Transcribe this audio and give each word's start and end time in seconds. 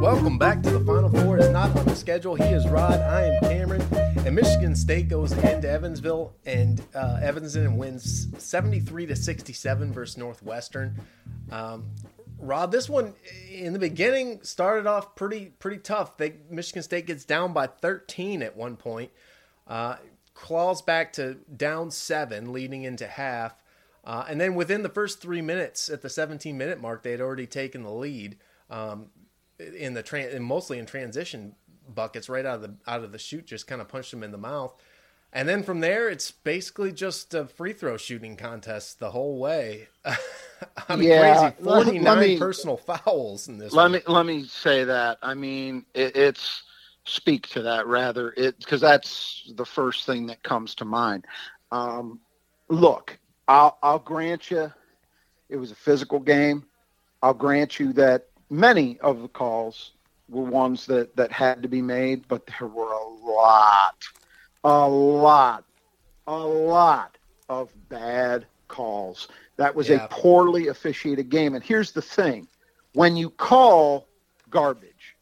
Welcome 0.00 0.38
back 0.38 0.62
to 0.64 0.70
the 0.70 0.82
Final 0.84 1.08
Four. 1.08 1.38
Is 1.38 1.48
not 1.48 1.74
on 1.76 1.86
the 1.86 1.96
schedule. 1.96 2.34
He 2.34 2.44
is 2.44 2.68
Rod. 2.68 3.00
I 3.00 3.22
am 3.22 3.40
Cameron. 3.40 3.80
And 4.26 4.36
Michigan 4.36 4.76
State 4.76 5.08
goes 5.08 5.32
into 5.32 5.70
Evansville 5.70 6.34
and 6.44 6.82
uh, 6.94 7.20
Evanston 7.22 7.78
wins 7.78 8.28
73 8.36 9.06
to 9.06 9.16
67 9.16 9.92
versus 9.94 10.18
Northwestern. 10.18 11.00
Um, 11.50 11.86
Rod, 12.38 12.70
this 12.70 12.88
one 12.88 13.14
in 13.50 13.72
the 13.72 13.78
beginning 13.78 14.40
started 14.42 14.86
off 14.86 15.14
pretty 15.14 15.46
pretty 15.58 15.78
tough. 15.78 16.16
They 16.16 16.34
Michigan 16.50 16.82
State 16.82 17.06
gets 17.06 17.24
down 17.24 17.52
by 17.52 17.66
13 17.66 18.42
at 18.42 18.56
one 18.56 18.76
point. 18.76 19.10
Uh, 19.66 19.96
claws 20.40 20.82
back 20.82 21.12
to 21.14 21.34
down 21.56 21.90
seven, 21.90 22.52
leading 22.52 22.82
into 22.82 23.06
half. 23.06 23.54
Uh, 24.04 24.24
and 24.28 24.40
then 24.40 24.54
within 24.54 24.82
the 24.82 24.88
first 24.88 25.20
three 25.20 25.42
minutes, 25.42 25.88
at 25.90 26.02
the 26.02 26.08
17 26.08 26.56
minute 26.56 26.80
mark, 26.80 27.02
they 27.02 27.10
had 27.12 27.20
already 27.20 27.46
taken 27.46 27.82
the 27.82 27.90
lead 27.92 28.36
um, 28.70 29.06
in 29.58 29.94
the 29.94 30.30
and 30.34 30.44
mostly 30.44 30.78
in 30.78 30.86
transition 30.86 31.54
buckets 31.92 32.28
right 32.28 32.46
out 32.46 32.56
of 32.56 32.62
the 32.62 32.74
out 32.86 33.04
of 33.04 33.12
the 33.12 33.18
shoot, 33.18 33.46
just 33.46 33.66
kind 33.66 33.80
of 33.80 33.88
punched 33.88 34.10
them 34.10 34.22
in 34.22 34.32
the 34.32 34.38
mouth. 34.38 34.74
And 35.32 35.48
then 35.48 35.62
from 35.62 35.78
there, 35.80 36.08
it's 36.08 36.30
basically 36.32 36.90
just 36.92 37.34
a 37.34 37.44
free 37.44 37.72
throw 37.72 37.96
shooting 37.96 38.36
contest 38.36 38.98
the 38.98 39.10
whole 39.12 39.38
way. 39.38 39.86
I 40.88 40.96
mean, 40.96 41.08
Yeah, 41.08 41.50
crazy 41.50 41.64
forty 41.64 41.98
let 42.00 42.16
nine 42.16 42.20
me- 42.20 42.38
personal 42.38 42.76
fouls 42.78 43.48
in 43.48 43.58
this. 43.58 43.72
Let 43.72 43.84
one. 43.84 43.92
me 43.92 44.00
let 44.06 44.26
me 44.26 44.44
say 44.44 44.84
that. 44.84 45.18
I 45.22 45.34
mean, 45.34 45.84
it, 45.94 46.16
it's 46.16 46.62
speak 47.04 47.48
to 47.48 47.62
that 47.62 47.86
rather, 47.86 48.32
it 48.36 48.58
because 48.58 48.80
that's 48.80 49.50
the 49.56 49.64
first 49.64 50.06
thing 50.06 50.26
that 50.26 50.42
comes 50.42 50.74
to 50.76 50.84
mind. 50.84 51.26
Um, 51.70 52.20
look, 52.68 53.18
I'll 53.48 53.78
I'll 53.82 53.98
grant 53.98 54.50
you, 54.50 54.72
it 55.48 55.56
was 55.56 55.70
a 55.70 55.76
physical 55.76 56.20
game. 56.20 56.64
I'll 57.22 57.34
grant 57.34 57.78
you 57.78 57.92
that 57.94 58.26
many 58.50 58.98
of 59.00 59.20
the 59.22 59.28
calls 59.28 59.92
were 60.28 60.44
ones 60.44 60.86
that 60.86 61.16
that 61.16 61.32
had 61.32 61.62
to 61.62 61.68
be 61.68 61.82
made, 61.82 62.26
but 62.28 62.46
there 62.58 62.68
were 62.68 62.92
a 62.92 63.08
lot, 63.08 64.02
a 64.64 64.88
lot, 64.88 65.64
a 66.26 66.38
lot 66.38 67.16
of 67.48 67.72
bad 67.88 68.46
calls. 68.68 69.28
That 69.56 69.74
was 69.74 69.90
Yeah. 69.90 70.04
a 70.04 70.08
poorly 70.08 70.68
officiated 70.68 71.28
game. 71.28 71.54
And 71.54 71.64
here's 71.64 71.92
the 71.92 72.02
thing: 72.02 72.48
when 72.92 73.16
you 73.16 73.30
call 73.30 74.08
garbage, 74.48 75.16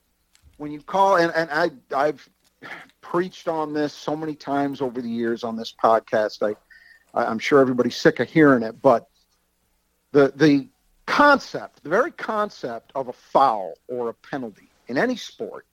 when 0.58 0.70
you 0.70 0.80
call, 0.80 1.16
and, 1.16 1.32
and 1.34 1.50
I 1.50 1.70
I've 1.96 2.28
preached 3.00 3.48
on 3.48 3.72
this 3.72 3.94
so 3.94 4.14
many 4.14 4.34
times 4.34 4.80
over 4.80 5.00
the 5.00 5.08
years 5.08 5.44
on 5.44 5.56
this 5.56 5.72
podcast. 5.72 6.42
I 6.42 6.54
I'm 7.14 7.38
sure 7.38 7.60
everybody's 7.60 7.96
sick 7.96 8.20
of 8.20 8.28
hearing 8.28 8.62
it, 8.62 8.82
but 8.82 9.08
the 10.12 10.32
the 10.36 10.68
concept, 11.06 11.82
the 11.82 11.88
very 11.88 12.12
concept 12.12 12.92
of 12.94 13.08
a 13.08 13.12
foul 13.12 13.74
or 13.88 14.10
a 14.10 14.14
penalty 14.14 14.68
in 14.88 14.98
any 14.98 15.16
sport 15.16 15.64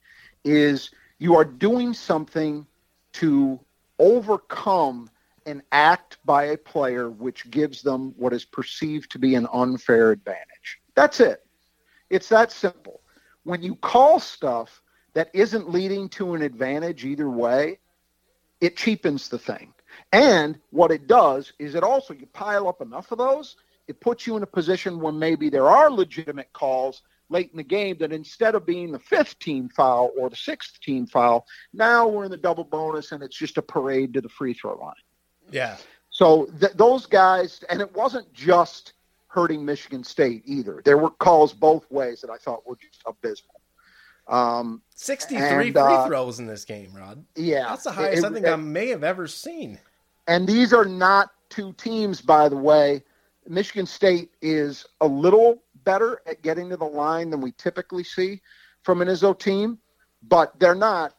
is 0.44 0.92
you 1.20 1.36
are 1.36 1.46
doing 1.46 1.94
something 1.94 2.66
to 3.14 3.60
overcome 4.00 5.10
an 5.46 5.62
act 5.72 6.18
by 6.26 6.46
a 6.46 6.58
player 6.58 7.10
which 7.10 7.50
gives 7.52 7.82
them 7.82 8.14
what 8.18 8.34
is 8.34 8.46
perceived 8.46 9.12
to 9.12 9.20
be 9.20 9.36
an 9.36 9.48
unfair 9.54 10.12
advantage. 10.12 10.80
That's 10.96 11.20
it. 11.20 11.46
It's 12.10 12.30
that 12.30 12.52
simple. 12.52 13.02
When 13.46 13.64
you 13.64 13.76
call 13.76 14.20
stuff 14.20 14.82
that 15.14 15.30
isn't 15.34 15.70
leading 15.72 16.10
to 16.10 16.34
an 16.36 16.42
advantage 16.42 17.06
either 17.06 17.30
way, 17.30 17.80
it 18.60 18.76
cheapens 18.76 19.30
the 19.30 19.40
thing. 19.40 19.74
And 20.12 20.60
what 20.72 20.92
it 20.92 21.08
does 21.08 21.54
is 21.58 21.76
it 21.76 21.84
also, 21.84 22.14
you 22.14 22.26
pile 22.26 22.68
up 22.68 22.82
enough 22.82 23.12
of 23.12 23.20
those, 23.20 23.56
it 23.88 24.02
puts 24.02 24.26
you 24.28 24.36
in 24.36 24.44
a 24.44 24.48
position 24.48 25.00
where 25.00 25.14
maybe 25.14 25.50
there 25.50 25.70
are 25.70 25.90
legitimate 25.90 26.52
calls 26.52 27.04
late 27.30 27.52
in 27.52 27.58
the 27.58 27.64
game 27.64 27.98
that 28.00 28.12
instead 28.12 28.56
of 28.56 28.66
being 28.66 28.92
the 28.92 29.00
fifth 29.00 29.38
team 29.40 29.70
foul 29.70 30.12
or 30.20 30.30
the 30.30 30.36
sixth 30.36 30.80
team 30.82 31.06
foul, 31.06 31.46
now 31.72 32.08
we're 32.08 32.26
in 32.26 32.32
the 32.32 32.38
double 32.38 32.64
bonus 32.64 33.12
and 33.12 33.24
it's 33.24 33.38
just 33.38 33.58
a 33.58 33.62
parade 33.62 34.14
to 34.14 34.22
the 34.22 34.30
free 34.30 34.54
throw 34.54 34.76
line. 34.78 34.94
yeah, 35.52 35.78
So 36.10 36.48
th- 36.60 36.74
those 36.74 37.06
guys, 37.06 37.64
and 37.70 37.80
it 37.80 37.96
wasn't 37.96 38.32
just 38.34 38.94
hurting 39.36 39.64
Michigan 39.66 40.04
State 40.04 40.42
either. 40.46 40.82
There 40.86 40.98
were 40.98 41.10
calls 41.12 41.54
both 41.54 41.86
ways 41.92 42.22
that 42.22 42.30
I 42.32 42.38
thought 42.38 42.66
were 42.66 42.78
just 42.78 43.04
abysmal. 43.06 43.60
Um, 44.28 44.82
sixty 44.96 45.36
three 45.36 45.68
And, 45.68 45.74
free 45.76 45.82
uh, 45.82 46.08
throws 46.08 46.40
in 46.40 46.48
this 46.48 46.66
game, 46.66 46.92
Rod. 46.96 47.24
yeah, 47.36 47.68
That's 47.70 47.84
the 47.84 47.92
highest 47.92 48.24
It- 48.24 48.26
I 48.26 48.34
think 48.34 48.46
it- 48.48 48.52
I 48.52 48.56
may 48.56 48.88
have 48.88 49.04
ever 49.04 49.28
seen. 49.28 49.78
And 50.28 50.48
these 50.48 50.74
are 50.74 50.86
not 50.86 51.30
two 51.50 51.74
teams, 51.74 52.22
by 52.22 52.50
the 52.50 52.58
way. 52.58 53.04
Michigan 53.48 53.86
State 53.86 54.32
is 54.42 54.86
a 55.02 55.06
little 55.06 55.62
better 55.84 56.22
at 56.26 56.42
getting 56.42 56.70
to 56.70 56.78
the 56.78 56.86
line 56.86 57.30
than 57.30 57.42
we 57.42 57.52
typically 57.52 58.04
see 58.04 58.42
from 58.82 59.04
an 59.04 59.08
Izzo 59.08 59.38
team, 59.38 59.78
but 60.24 60.58
they're 60.60 60.74
not, 60.74 61.14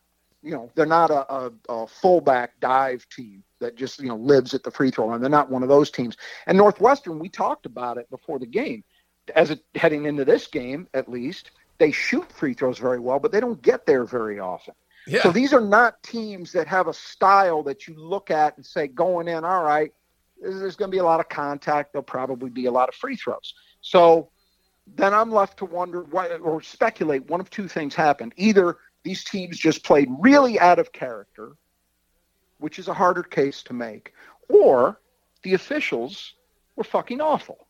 you 0.46 0.52
know, 0.52 0.70
they're 0.76 0.86
not 0.86 1.10
a, 1.10 1.32
a, 1.32 1.52
a 1.68 1.86
fullback 1.88 2.60
dive 2.60 3.04
team 3.08 3.42
that 3.58 3.74
just, 3.74 3.98
you 3.98 4.06
know, 4.06 4.16
lives 4.16 4.54
at 4.54 4.62
the 4.62 4.70
free 4.70 4.92
throw 4.92 5.06
line. 5.06 5.20
They're 5.20 5.28
not 5.28 5.50
one 5.50 5.64
of 5.64 5.68
those 5.68 5.90
teams. 5.90 6.16
And 6.46 6.56
Northwestern, 6.56 7.18
we 7.18 7.28
talked 7.28 7.66
about 7.66 7.98
it 7.98 8.08
before 8.10 8.38
the 8.38 8.46
game. 8.46 8.84
As 9.34 9.50
it, 9.50 9.64
heading 9.74 10.04
into 10.04 10.24
this 10.24 10.46
game, 10.46 10.86
at 10.94 11.10
least, 11.10 11.50
they 11.78 11.90
shoot 11.90 12.30
free 12.30 12.54
throws 12.54 12.78
very 12.78 13.00
well, 13.00 13.18
but 13.18 13.32
they 13.32 13.40
don't 13.40 13.60
get 13.60 13.86
there 13.86 14.04
very 14.04 14.38
often. 14.38 14.74
Yeah, 15.08 15.22
So 15.22 15.32
these 15.32 15.52
are 15.52 15.60
not 15.60 16.00
teams 16.04 16.52
that 16.52 16.68
have 16.68 16.86
a 16.86 16.94
style 16.94 17.64
that 17.64 17.88
you 17.88 17.94
look 17.96 18.30
at 18.30 18.56
and 18.56 18.64
say, 18.64 18.86
going 18.86 19.26
in, 19.26 19.44
all 19.44 19.64
right, 19.64 19.92
there's 20.40 20.60
there's 20.60 20.76
going 20.76 20.90
to 20.90 20.94
be 20.94 21.00
a 21.00 21.04
lot 21.04 21.18
of 21.18 21.28
contact. 21.28 21.92
There'll 21.92 22.04
probably 22.04 22.50
be 22.50 22.66
a 22.66 22.70
lot 22.70 22.88
of 22.88 22.94
free 22.94 23.16
throws. 23.16 23.54
So 23.80 24.30
then 24.94 25.12
I'm 25.12 25.32
left 25.32 25.58
to 25.58 25.64
wonder 25.64 26.02
why, 26.02 26.28
or 26.36 26.62
speculate 26.62 27.28
one 27.28 27.40
of 27.40 27.50
two 27.50 27.66
things 27.66 27.94
happened. 27.94 28.32
Either 28.36 28.76
these 29.06 29.24
teams 29.24 29.58
just 29.58 29.84
played 29.84 30.10
really 30.20 30.58
out 30.60 30.80
of 30.80 30.92
character, 30.92 31.56
which 32.58 32.78
is 32.78 32.88
a 32.88 32.94
harder 32.94 33.22
case 33.22 33.62
to 33.64 33.74
make, 33.74 34.12
or 34.48 35.00
the 35.44 35.54
officials 35.54 36.34
were 36.76 36.84
fucking 36.84 37.20
awful. 37.20 37.68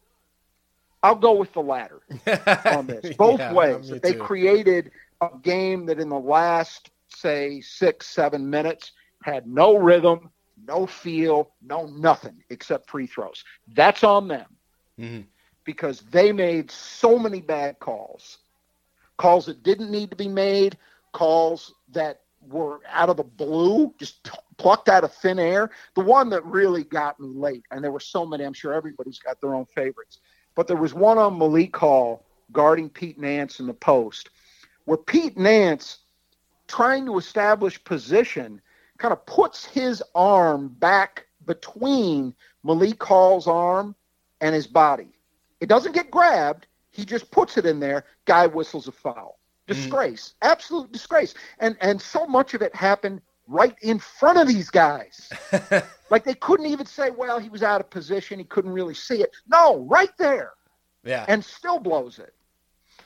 I'll 1.02 1.16
go 1.16 1.34
with 1.34 1.52
the 1.52 1.62
latter 1.62 2.00
on 2.70 2.88
this. 2.88 3.10
Both 3.10 3.40
Yeah, 3.40 3.52
ways. 3.52 3.90
They 4.02 4.14
too. 4.14 4.18
created 4.18 4.92
a 5.20 5.28
game 5.42 5.86
that 5.86 6.00
in 6.00 6.08
the 6.08 6.18
last, 6.18 6.90
say, 7.08 7.60
six, 7.60 8.06
seven 8.08 8.48
minutes 8.48 8.92
had 9.22 9.46
no 9.46 9.76
rhythm, 9.76 10.30
no 10.64 10.86
feel, 10.86 11.54
no 11.62 11.86
nothing 11.86 12.42
except 12.50 12.90
free 12.90 13.06
throws. 13.06 13.44
That's 13.74 14.04
on 14.04 14.28
them 14.28 14.56
Mhm. 14.98 15.26
because 15.64 16.00
they 16.02 16.32
made 16.32 16.70
so 16.70 17.18
many 17.18 17.40
bad 17.40 17.78
calls. 17.78 18.38
Calls 19.18 19.46
that 19.46 19.62
didn't 19.62 19.90
need 19.90 20.10
to 20.10 20.16
be 20.16 20.28
made, 20.28 20.78
calls 21.16 21.72
that 21.92 22.20
were 22.46 22.80
out 22.90 23.08
of 23.08 23.16
the 23.16 23.24
blue, 23.24 23.94
just 23.98 24.30
plucked 24.58 24.90
out 24.90 25.02
of 25.02 25.14
thin 25.14 25.38
air. 25.38 25.70
The 25.94 26.02
one 26.02 26.28
that 26.28 26.44
really 26.44 26.84
got 26.84 27.18
me 27.18 27.28
late, 27.28 27.64
and 27.70 27.82
there 27.82 27.90
were 27.90 28.00
so 28.00 28.26
many, 28.26 28.44
I'm 28.44 28.52
sure 28.52 28.74
everybody's 28.74 29.18
got 29.18 29.40
their 29.40 29.54
own 29.54 29.64
favorites. 29.64 30.18
But 30.54 30.68
there 30.68 30.76
was 30.76 30.92
one 30.92 31.16
on 31.16 31.38
Malik 31.38 31.74
Hall 31.74 32.26
guarding 32.52 32.90
Pete 32.90 33.18
Nance 33.18 33.60
in 33.60 33.66
the 33.66 33.72
post, 33.72 34.28
where 34.84 34.98
Pete 34.98 35.38
Nance, 35.38 36.00
trying 36.68 37.06
to 37.06 37.16
establish 37.16 37.82
position, 37.82 38.60
kind 38.98 39.12
of 39.12 39.24
puts 39.24 39.64
his 39.64 40.02
arm 40.14 40.68
back 40.68 41.24
between 41.46 42.34
Malik 42.62 43.02
Hall's 43.02 43.46
arm 43.46 43.94
and 44.42 44.54
his 44.54 44.66
body. 44.66 45.08
It 45.62 45.70
doesn't 45.70 45.92
get 45.92 46.10
grabbed. 46.10 46.66
He 46.90 47.06
just 47.06 47.30
puts 47.30 47.56
it 47.56 47.64
in 47.64 47.80
there. 47.80 48.04
Guy 48.26 48.46
whistles 48.46 48.86
a 48.86 48.92
foul. 48.92 49.38
Disgrace. 49.66 50.34
Absolute 50.42 50.92
disgrace. 50.92 51.34
And 51.58 51.76
and 51.80 52.00
so 52.00 52.26
much 52.26 52.54
of 52.54 52.62
it 52.62 52.74
happened 52.74 53.20
right 53.48 53.76
in 53.82 53.98
front 53.98 54.38
of 54.38 54.48
these 54.48 54.70
guys. 54.70 55.30
like 56.10 56.24
they 56.24 56.34
couldn't 56.34 56.66
even 56.66 56.86
say, 56.86 57.10
well, 57.10 57.38
he 57.38 57.48
was 57.48 57.62
out 57.62 57.80
of 57.80 57.90
position. 57.90 58.38
He 58.38 58.44
couldn't 58.44 58.72
really 58.72 58.94
see 58.94 59.22
it. 59.22 59.30
No, 59.48 59.78
right 59.88 60.10
there. 60.18 60.52
yeah. 61.04 61.24
And 61.28 61.44
still 61.44 61.78
blows 61.78 62.18
it. 62.18 62.34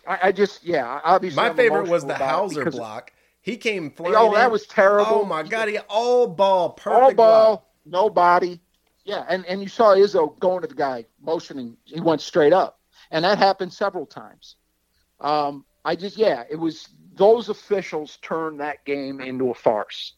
I, 0.07 0.19
I 0.25 0.33
just, 0.33 0.65
yeah, 0.65 1.01
obviously. 1.05 1.37
My 1.37 1.49
I'm 1.51 1.57
favorite 1.57 1.89
was 1.89 2.05
the 2.05 2.15
Hauser 2.15 2.71
block. 2.71 3.13
He 3.43 3.57
came 3.57 3.91
flying. 3.91 4.15
Oh, 4.17 4.35
that 4.35 4.47
in. 4.47 4.53
was 4.53 4.67
terrible. 4.67 5.21
Oh 5.23 5.25
my 5.25 5.43
god, 5.43 5.69
he 5.69 5.79
all 5.89 6.27
ball, 6.27 6.71
perfect 6.71 7.03
All 7.03 7.15
ball, 7.15 7.57
ball. 7.57 7.75
no 7.87 8.11
body. 8.11 8.61
Yeah, 9.05 9.25
and, 9.29 9.47
and 9.47 9.63
you 9.63 9.69
saw 9.69 9.95
Izzo 9.95 10.39
going 10.41 10.61
to 10.63 10.69
the 10.69 10.75
guy, 10.75 11.07
motioning. 11.23 11.77
He 11.85 12.01
went 12.01 12.21
straight 12.21 12.53
up. 12.53 12.79
And 13.11 13.25
that 13.25 13.39
happened 13.39 13.73
several 13.73 14.07
times. 14.07 14.57
Um, 15.21 15.65
I 15.85 15.97
just, 15.97 16.17
yeah, 16.17 16.45
it 16.51 16.57
was 16.57 16.89
those 17.15 17.49
officials 17.49 18.19
turned 18.23 18.61
that 18.61 18.85
game 18.85 19.21
into 19.21 19.51
a 19.51 19.55
farce 19.55 20.15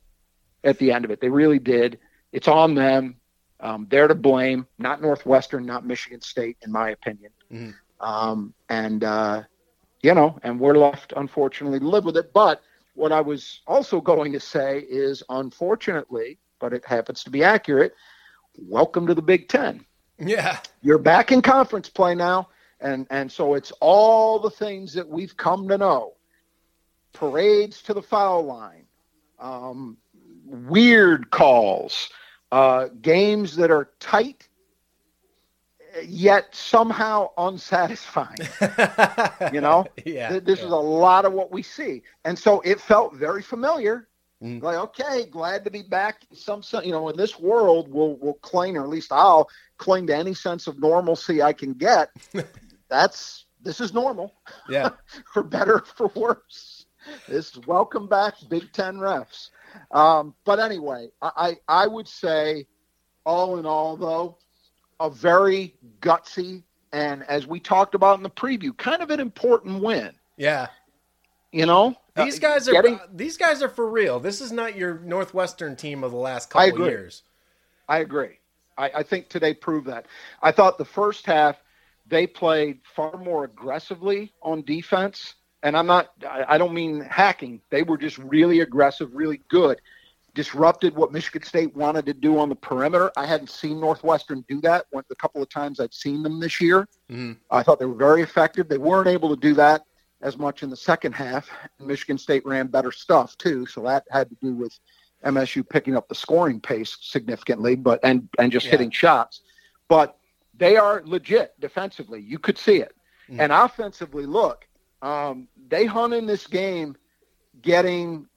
at 0.64 0.78
the 0.78 0.92
end 0.92 1.04
of 1.04 1.10
it. 1.10 1.20
They 1.20 1.28
really 1.28 1.58
did. 1.58 1.98
It's 2.32 2.48
on 2.48 2.74
them. 2.74 3.16
Um, 3.60 3.86
they're 3.90 4.08
to 4.08 4.14
blame, 4.14 4.66
not 4.78 5.00
Northwestern, 5.00 5.64
not 5.64 5.86
Michigan 5.86 6.20
State, 6.20 6.56
in 6.62 6.72
my 6.72 6.90
opinion. 6.90 7.30
Mhm. 7.50 7.74
Um, 8.00 8.54
and, 8.68 9.04
uh, 9.04 9.42
you 10.02 10.14
know, 10.14 10.38
and 10.42 10.58
we're 10.58 10.76
left, 10.76 11.12
unfortunately, 11.16 11.78
to 11.78 11.88
live 11.88 12.04
with 12.04 12.16
it. 12.16 12.32
But 12.32 12.60
what 12.94 13.12
I 13.12 13.20
was 13.20 13.60
also 13.66 14.00
going 14.00 14.32
to 14.32 14.40
say 14.40 14.80
is, 14.80 15.22
unfortunately, 15.28 16.38
but 16.58 16.72
it 16.72 16.84
happens 16.84 17.22
to 17.24 17.30
be 17.30 17.44
accurate, 17.44 17.94
welcome 18.58 19.06
to 19.06 19.14
the 19.14 19.22
Big 19.22 19.48
Ten. 19.48 19.84
Yeah, 20.18 20.58
You're 20.82 20.98
back 20.98 21.32
in 21.32 21.42
conference 21.42 21.88
play 21.88 22.14
now. 22.14 22.48
And, 22.82 23.06
and 23.10 23.30
so 23.30 23.54
it's 23.54 23.72
all 23.80 24.38
the 24.38 24.50
things 24.50 24.92
that 24.94 25.08
we've 25.08 25.36
come 25.36 25.68
to 25.68 25.78
know 25.78 26.14
parades 27.12 27.82
to 27.82 27.94
the 27.94 28.02
foul 28.02 28.42
line, 28.44 28.84
um, 29.38 29.96
weird 30.46 31.30
calls, 31.30 32.10
uh, 32.50 32.88
games 33.00 33.56
that 33.56 33.70
are 33.70 33.90
tight 34.00 34.48
yet 36.04 36.54
somehow 36.54 37.30
unsatisfying. 37.36 38.38
You 39.52 39.60
know, 39.60 39.86
yeah. 40.04 40.30
Th- 40.30 40.44
this 40.44 40.58
yeah. 40.60 40.66
is 40.66 40.72
a 40.72 40.76
lot 40.76 41.24
of 41.24 41.32
what 41.32 41.50
we 41.52 41.62
see, 41.62 42.02
and 42.24 42.38
so 42.38 42.60
it 42.60 42.80
felt 42.80 43.14
very 43.14 43.42
familiar. 43.42 44.08
Mm. 44.42 44.62
Like, 44.62 44.76
okay, 44.76 45.26
glad 45.26 45.64
to 45.64 45.70
be 45.70 45.82
back. 45.82 46.24
in 46.30 46.36
Some, 46.36 46.62
you 46.84 46.90
know, 46.90 47.08
in 47.08 47.16
this 47.16 47.38
world, 47.38 47.88
we'll 47.90 48.16
we'll 48.16 48.34
cling, 48.34 48.76
or 48.76 48.82
at 48.82 48.88
least 48.88 49.12
I'll 49.12 49.48
cling 49.78 50.06
to 50.08 50.16
any 50.16 50.34
sense 50.34 50.66
of 50.66 50.80
normalcy 50.80 51.42
I 51.42 51.52
can 51.52 51.74
get. 51.74 52.10
That's 52.92 53.46
this 53.62 53.80
is 53.80 53.94
normal, 53.94 54.34
yeah. 54.68 54.90
for 55.32 55.42
better 55.42 55.76
or 55.76 55.84
for 55.86 56.08
worse. 56.14 56.84
This 57.26 57.56
is 57.56 57.66
welcome 57.66 58.06
back, 58.06 58.34
Big 58.50 58.70
Ten 58.74 58.96
refs. 58.98 59.48
Um, 59.92 60.34
but 60.44 60.60
anyway, 60.60 61.08
I, 61.22 61.30
I 61.68 61.84
I 61.84 61.86
would 61.86 62.06
say, 62.06 62.66
all 63.24 63.58
in 63.58 63.64
all, 63.64 63.96
though, 63.96 64.36
a 65.00 65.08
very 65.08 65.74
gutsy 66.00 66.62
and 66.92 67.22
as 67.30 67.46
we 67.46 67.58
talked 67.60 67.94
about 67.94 68.18
in 68.18 68.22
the 68.22 68.28
preview, 68.28 68.76
kind 68.76 69.00
of 69.00 69.08
an 69.10 69.20
important 69.20 69.82
win. 69.82 70.12
Yeah. 70.36 70.66
You 71.50 71.64
know, 71.64 71.96
These 72.14 72.36
Uh, 72.36 72.40
guys 72.48 72.68
are 72.68 72.72
getting- 72.72 73.00
these 73.10 73.38
guys 73.38 73.62
are 73.62 73.70
for 73.70 73.88
real. 73.88 74.20
This 74.20 74.42
is 74.42 74.52
not 74.52 74.76
your 74.76 74.98
Northwestern 74.98 75.76
team 75.76 76.04
of 76.04 76.10
the 76.10 76.18
last 76.18 76.54
I 76.54 76.68
couple 76.68 76.82
agree. 76.82 76.90
years. 76.92 77.22
I 77.88 78.00
agree. 78.00 78.38
I, 78.76 78.90
I 78.96 79.02
think 79.02 79.30
today 79.30 79.54
proved 79.54 79.86
that. 79.86 80.04
I 80.42 80.52
thought 80.52 80.76
the 80.76 80.84
first 80.84 81.24
half 81.24 81.56
they 82.06 82.26
played 82.26 82.80
far 82.94 83.16
more 83.16 83.44
aggressively 83.44 84.32
on 84.42 84.62
defense, 84.62 85.34
and 85.62 85.76
I'm 85.76 85.86
not. 85.86 86.10
I, 86.28 86.58
don't 86.58 86.74
mean 86.74 87.00
hacking. 87.00 87.60
They 87.70 87.82
were 87.82 87.96
just 87.96 88.18
really 88.18 88.60
aggressive, 88.60 89.14
really 89.14 89.40
good. 89.48 89.80
Disrupted 90.34 90.94
what 90.94 91.12
Michigan 91.12 91.42
State 91.42 91.76
wanted 91.76 92.06
to 92.06 92.14
do 92.14 92.38
on 92.38 92.48
the 92.48 92.54
perimeter. 92.54 93.12
I 93.16 93.26
hadn't 93.26 93.50
seen 93.50 93.78
Northwestern 93.78 94.44
do 94.48 94.60
that. 94.62 94.86
The 95.08 95.14
couple 95.14 95.42
of 95.42 95.48
times 95.50 95.78
I'd 95.78 95.92
seen 95.92 96.22
them 96.22 96.40
this 96.40 96.60
year. 96.60 96.88
Mhm. 97.10 97.36
I 97.50 97.62
thought 97.62 97.78
they 97.78 97.84
were 97.84 97.94
very 97.94 98.22
effective. 98.22 98.68
They 98.68 98.78
weren't 98.78 99.08
able 99.08 99.28
to 99.34 99.40
do 99.40 99.52
that 99.54 99.84
as 100.22 100.38
much 100.38 100.62
in 100.62 100.70
the 100.70 100.76
second 100.76 101.12
half. 101.12 101.50
Michigan 101.78 102.16
State 102.16 102.46
ran 102.46 102.68
better 102.68 102.90
stuff 102.92 103.36
too, 103.36 103.66
so 103.66 103.82
that 103.82 104.04
had 104.10 104.30
to 104.30 104.36
do 104.40 104.54
with 104.54 104.72
MSU 105.24 105.62
picking 105.62 105.96
up 105.96 106.08
the 106.08 106.14
scoring 106.14 106.60
pace 106.60 106.96
significantly, 107.00 107.76
but 107.76 108.00
and 108.02 108.28
and 108.38 108.50
just 108.50 108.66
Yeah. 108.66 108.72
hitting 108.72 108.90
shots. 108.90 109.42
But 109.88 110.16
they 110.62 110.76
are 110.76 111.02
legit 111.04 111.58
defensively. 111.58 112.20
You 112.20 112.38
could 112.38 112.56
see 112.56 112.76
it, 112.76 112.94
Mhm. 113.28 113.40
and 113.40 113.52
offensively, 113.52 114.26
look, 114.26 114.68
um, 115.02 115.48
they 115.68 115.86
hung 115.86 116.12
in 116.12 116.24
this 116.26 116.46
game, 116.46 116.96
getting 117.60 118.28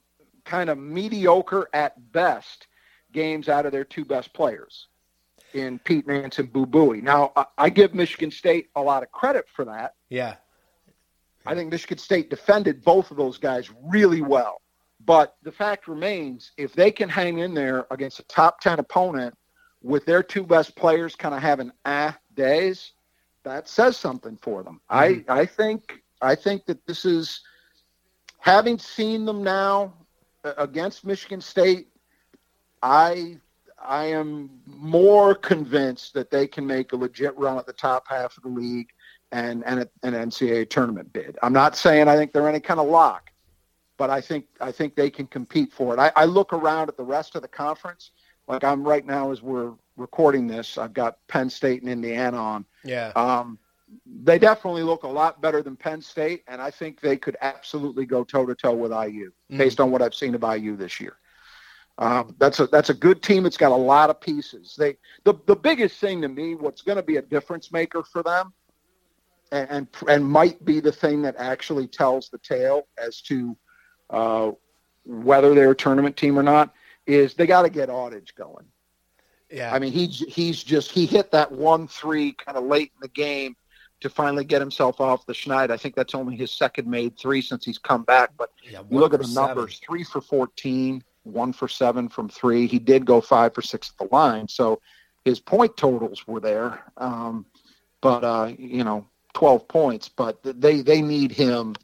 kind 0.44 0.68
of 0.68 0.76
mediocre 0.76 1.68
at 1.72 2.12
best 2.12 2.66
games 3.12 3.48
out 3.48 3.64
of 3.64 3.70
their 3.72 3.84
two 3.84 4.04
best 4.04 4.32
players 4.32 4.88
in 5.54 5.78
Pete 5.78 6.06
Nance 6.06 6.40
and 6.40 6.52
Boo 6.52 6.66
Buie. 6.66 7.00
Now, 7.00 7.32
I, 7.36 7.46
I 7.56 7.70
give 7.70 7.94
Michigan 7.94 8.32
State 8.32 8.70
a 8.74 8.82
lot 8.82 9.04
of 9.04 9.12
credit 9.12 9.46
for 9.54 9.64
that. 9.66 9.94
Yeah. 10.08 10.36
I 11.46 11.54
think 11.54 11.70
Michigan 11.70 11.98
State 11.98 12.28
defended 12.28 12.82
both 12.82 13.12
of 13.12 13.16
those 13.16 13.38
guys 13.38 13.70
really 13.84 14.20
well. 14.20 14.60
But 15.04 15.36
the 15.42 15.52
fact 15.52 15.86
remains, 15.86 16.50
if 16.56 16.72
they 16.72 16.90
can 16.90 17.08
hang 17.08 17.38
in 17.38 17.54
there 17.54 17.86
against 17.92 18.18
a 18.18 18.24
top 18.24 18.60
10 18.60 18.80
opponent 18.80 19.36
with 19.86 20.04
their 20.04 20.22
two 20.22 20.42
best 20.42 20.74
players 20.74 21.14
kind 21.14 21.34
of 21.34 21.40
having 21.40 21.70
ah 21.84 22.16
days, 22.34 22.92
that 23.44 23.68
says 23.68 23.96
something 23.96 24.36
for 24.42 24.62
them. 24.62 24.80
I, 24.90 25.24
I 25.28 25.46
think 25.46 26.02
I 26.20 26.34
think 26.34 26.66
that 26.66 26.84
this 26.86 27.04
is 27.04 27.40
having 28.40 28.78
seen 28.78 29.24
them 29.24 29.44
now 29.44 29.94
against 30.56 31.04
Michigan 31.04 31.40
State, 31.40 31.88
I 32.82 33.38
I 33.80 34.06
am 34.06 34.50
more 34.66 35.34
convinced 35.34 36.14
that 36.14 36.30
they 36.30 36.46
can 36.46 36.66
make 36.66 36.92
a 36.92 36.96
legit 36.96 37.36
run 37.38 37.58
at 37.58 37.66
the 37.66 37.72
top 37.72 38.06
half 38.08 38.36
of 38.36 38.42
the 38.42 38.48
league 38.48 38.88
and 39.30 39.64
and 39.64 39.80
an 40.02 40.14
NCAA 40.14 40.68
tournament 40.68 41.12
bid. 41.12 41.38
I'm 41.42 41.52
not 41.52 41.76
saying 41.76 42.08
I 42.08 42.16
think 42.16 42.32
they're 42.32 42.48
any 42.48 42.60
kind 42.60 42.80
of 42.80 42.88
lock, 42.88 43.30
but 43.96 44.10
I 44.10 44.20
think 44.20 44.46
I 44.60 44.72
think 44.72 44.96
they 44.96 45.10
can 45.10 45.26
compete 45.26 45.72
for 45.72 45.94
it. 45.94 46.00
I, 46.00 46.10
I 46.16 46.24
look 46.24 46.52
around 46.52 46.88
at 46.88 46.96
the 46.96 47.04
rest 47.04 47.36
of 47.36 47.42
the 47.42 47.48
conference, 47.48 48.10
like 48.48 48.64
I'm 48.64 48.86
right 48.86 49.04
now 49.04 49.30
as 49.32 49.42
we're 49.42 49.72
recording 49.96 50.46
this. 50.46 50.78
I've 50.78 50.92
got 50.92 51.18
Penn 51.28 51.50
State 51.50 51.82
and 51.82 51.90
Indiana 51.90 52.36
on. 52.36 52.64
Yeah. 52.84 53.12
Um, 53.16 53.58
they 54.24 54.38
definitely 54.38 54.82
look 54.82 55.04
a 55.04 55.08
lot 55.08 55.40
better 55.40 55.62
than 55.62 55.76
Penn 55.76 56.02
State, 56.02 56.42
and 56.48 56.60
I 56.60 56.70
think 56.70 57.00
they 57.00 57.16
could 57.16 57.36
absolutely 57.40 58.04
go 58.04 58.24
toe 58.24 58.44
to 58.46 58.54
toe 58.54 58.74
with 58.74 58.92
IU 58.92 59.32
Mm. 59.50 59.58
based 59.58 59.78
on 59.80 59.92
what 59.92 60.02
I've 60.02 60.14
seen 60.14 60.34
of 60.34 60.42
IU 60.42 60.76
this 60.76 61.00
year. 61.00 61.18
Um, 61.98 62.34
that's 62.38 62.58
a 62.60 62.66
that's 62.66 62.90
a 62.90 62.94
good 62.94 63.22
team. 63.22 63.46
It's 63.46 63.56
got 63.56 63.72
a 63.72 63.76
lot 63.76 64.10
of 64.10 64.20
pieces. 64.20 64.74
They 64.76 64.96
the 65.24 65.34
the 65.46 65.56
biggest 65.56 65.98
thing 65.98 66.20
to 66.22 66.28
me, 66.28 66.54
what's 66.54 66.82
going 66.82 66.96
to 66.96 67.02
be 67.02 67.16
a 67.16 67.22
difference 67.22 67.72
maker 67.72 68.02
for 68.02 68.22
them, 68.22 68.52
and, 69.52 69.68
and 69.70 69.86
and 70.08 70.26
might 70.26 70.62
be 70.64 70.80
the 70.80 70.92
thing 70.92 71.22
that 71.22 71.36
actually 71.38 71.86
tells 71.86 72.28
the 72.28 72.38
tale 72.38 72.86
as 72.98 73.22
to 73.22 73.56
uh, 74.10 74.50
whether 75.04 75.54
they're 75.54 75.70
a 75.70 75.76
tournament 75.76 76.16
team 76.16 76.38
or 76.38 76.42
not, 76.42 76.74
is 77.06 77.34
they 77.34 77.46
got 77.46 77.62
to 77.62 77.70
get 77.70 77.88
Audige 77.88 78.34
going. 78.34 78.66
Yeah. 79.50 79.72
I 79.72 79.78
mean, 79.78 79.92
he's 79.92 80.18
he's 80.28 80.62
just 80.62 80.90
he 80.90 81.06
hit 81.06 81.30
that 81.30 81.52
one 81.52 81.86
three 81.86 82.32
kind 82.32 82.58
of 82.58 82.64
late 82.64 82.92
in 82.94 83.00
the 83.00 83.08
game 83.08 83.56
to 84.00 84.10
finally 84.10 84.44
get 84.44 84.60
himself 84.60 85.00
off 85.00 85.24
the 85.26 85.32
schneid. 85.32 85.70
I 85.70 85.76
think 85.76 85.94
that's 85.94 86.14
only 86.14 86.36
his 86.36 86.50
second 86.50 86.88
made 86.88 87.16
three 87.16 87.40
since 87.40 87.64
he's 87.64 87.78
come 87.78 88.02
back. 88.02 88.30
But 88.36 88.50
yeah, 88.68 88.82
you 88.90 88.98
look 88.98 89.14
at 89.14 89.20
the 89.20 89.26
seven. 89.26 89.56
numbers: 89.56 89.80
three 89.86 90.02
for 90.02 90.20
fourteen, 90.20 91.02
one 91.22 91.52
for 91.52 91.68
seven 91.68 92.08
from 92.08 92.28
three. 92.28 92.66
He 92.66 92.78
did 92.78 93.06
go 93.06 93.20
five 93.20 93.54
for 93.54 93.62
six 93.62 93.90
at 93.90 94.08
the 94.08 94.14
line, 94.14 94.48
so 94.48 94.80
his 95.24 95.38
point 95.38 95.76
totals 95.76 96.26
were 96.26 96.40
there. 96.40 96.82
Um, 96.96 97.46
but 98.00 98.24
uh, 98.24 98.52
you 98.58 98.82
know, 98.82 99.06
twelve 99.32 99.68
points. 99.68 100.08
But 100.08 100.40
they 100.42 100.80
they 100.80 101.02
need 101.02 101.30
him 101.30 101.76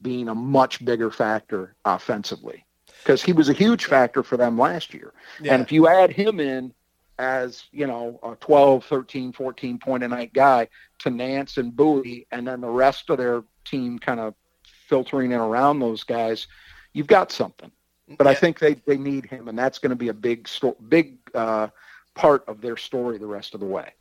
being 0.00 0.28
a 0.28 0.34
much 0.34 0.84
bigger 0.84 1.10
factor 1.10 1.74
offensively 1.84 2.64
because 3.02 3.22
he 3.22 3.32
was 3.32 3.48
a 3.48 3.52
huge 3.52 3.86
factor 3.86 4.22
for 4.22 4.36
them 4.36 4.58
last 4.58 4.92
year. 4.92 5.12
Yeah. 5.40 5.54
And 5.54 5.62
if 5.62 5.72
you 5.72 5.88
add 5.88 6.10
him 6.10 6.40
in 6.40 6.72
as, 7.18 7.64
you 7.72 7.86
know, 7.86 8.20
a 8.22 8.36
12, 8.36 8.84
13, 8.84 9.32
14 9.32 9.78
point 9.78 10.04
a 10.04 10.08
night 10.08 10.32
guy 10.32 10.68
to 11.00 11.10
Nance 11.10 11.56
and 11.56 11.72
Buie, 11.72 12.26
and 12.30 12.46
then 12.46 12.60
the 12.60 12.68
rest 12.68 13.10
of 13.10 13.18
their 13.18 13.42
team 13.64 13.98
kind 13.98 14.20
of 14.20 14.34
filtering 14.62 15.32
in 15.32 15.40
around 15.40 15.80
those 15.80 16.04
guys, 16.04 16.46
you've 16.92 17.06
got 17.06 17.32
something. 17.32 17.70
But 18.16 18.26
I 18.26 18.34
think 18.34 18.58
they, 18.58 18.74
they 18.86 18.96
need 18.96 19.26
him, 19.26 19.48
and 19.48 19.58
that's 19.58 19.78
going 19.78 19.90
to 19.90 19.96
be 19.96 20.08
a 20.08 20.14
big, 20.14 20.48
big 20.88 21.18
uh, 21.34 21.68
part 22.14 22.44
of 22.48 22.62
their 22.62 22.76
story 22.76 23.18
the 23.18 23.26
rest 23.26 23.52
of 23.52 23.60
the 23.60 23.66
way. 23.66 23.92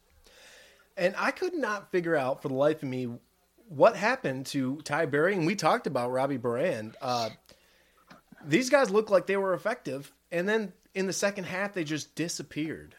And 0.96 1.14
I 1.18 1.32
could 1.32 1.54
not 1.54 1.92
figure 1.92 2.16
out 2.16 2.42
for 2.42 2.48
the 2.48 2.54
life 2.54 2.82
of 2.82 2.90
me 2.90 3.10
what 3.68 3.96
happened 3.96 4.46
to 4.48 4.82
Ty 4.84 5.08
Berry. 5.08 5.34
And 5.36 5.46
we 5.46 5.56
talked 5.56 5.88
about 5.88 6.12
Robbie 6.12 6.38
Beran. 6.38 6.96
Uh, 7.02 7.30
these 8.48 8.70
guys 8.70 8.90
looked 8.90 9.10
like 9.10 9.28
they 9.28 9.38
were 9.38 9.54
effective. 9.54 10.12
And 10.32 10.48
then 10.48 10.74
in 10.96 11.08
the 11.08 11.14
second 11.14 11.46
half, 11.46 11.74
they 11.74 11.84
just 11.84 12.16
disappeared. 12.16 12.96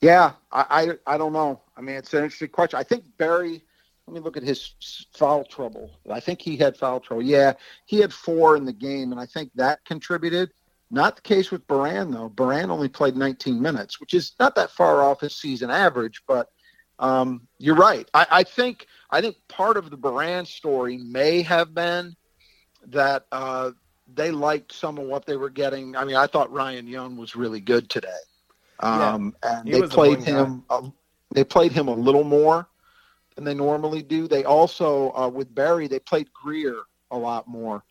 Yeah, 0.00 0.32
I, 0.52 0.94
I, 1.06 1.14
I 1.14 1.18
don't 1.18 1.32
know. 1.32 1.60
I 1.76 1.80
mean, 1.80 1.96
it's 1.96 2.14
an 2.14 2.24
interesting 2.24 2.48
question. 2.48 2.78
I 2.78 2.82
think 2.84 3.04
Berry. 3.18 3.62
Let 4.06 4.14
me 4.14 4.20
look 4.20 4.36
at 4.36 4.42
his 4.42 4.74
foul 5.14 5.44
trouble. 5.44 5.92
I 6.10 6.18
think 6.18 6.42
he 6.42 6.56
had 6.56 6.76
foul 6.76 6.98
trouble. 6.98 7.22
Yeah, 7.22 7.52
he 7.86 8.00
had 8.00 8.12
four 8.12 8.56
in 8.56 8.64
the 8.64 8.72
game, 8.72 9.12
and 9.12 9.20
I 9.20 9.26
think 9.26 9.52
that 9.54 9.84
contributed. 9.84 10.50
Not 10.90 11.14
the 11.14 11.22
case 11.22 11.52
with 11.52 11.66
Beran 11.68 12.10
though. 12.10 12.28
Beran 12.28 12.72
only 12.72 12.88
played 12.88 13.14
19 13.14 13.62
minutes, 13.62 14.00
which 14.00 14.14
is 14.14 14.32
not 14.40 14.56
that 14.56 14.72
far 14.72 15.02
off 15.02 15.20
his 15.20 15.36
season 15.36 15.70
average. 15.70 16.22
But 16.26 16.48
um, 16.98 17.46
you're 17.58 17.76
right. 17.76 18.08
I, 18.12 18.26
I 18.30 18.42
think 18.42 18.86
I 19.10 19.20
think 19.20 19.36
part 19.46 19.76
of 19.76 19.90
the 19.90 19.96
Beran 19.96 20.44
story 20.44 20.96
may 20.98 21.42
have 21.42 21.72
been 21.72 22.16
that 22.88 23.26
uh, 23.30 23.70
they 24.14 24.30
liked 24.30 24.72
some 24.72 24.98
of 24.98 25.04
what 25.06 25.26
they 25.26 25.36
were 25.36 25.50
getting. 25.50 25.96
I 25.96 26.04
mean, 26.04 26.16
I 26.16 26.26
thought 26.26 26.52
Ryan 26.52 26.86
Young 26.86 27.16
was 27.16 27.36
really 27.36 27.60
good 27.60 27.88
today, 27.88 28.08
um, 28.80 29.34
and 29.42 29.68
he 29.68 29.80
they 29.80 29.86
played 29.86 30.20
him. 30.20 30.64
A, 30.70 30.90
they 31.32 31.44
played 31.44 31.72
him 31.72 31.88
a 31.88 31.94
little 31.94 32.24
more 32.24 32.68
than 33.34 33.44
they 33.44 33.54
normally 33.54 34.02
do. 34.02 34.26
They 34.26 34.44
also 34.44 35.12
uh, 35.12 35.28
with 35.28 35.54
Berry, 35.54 35.86
they 35.88 36.00
played 36.00 36.32
Greer 36.32 36.76
a 37.10 37.16
lot 37.16 37.48
more. 37.48 37.84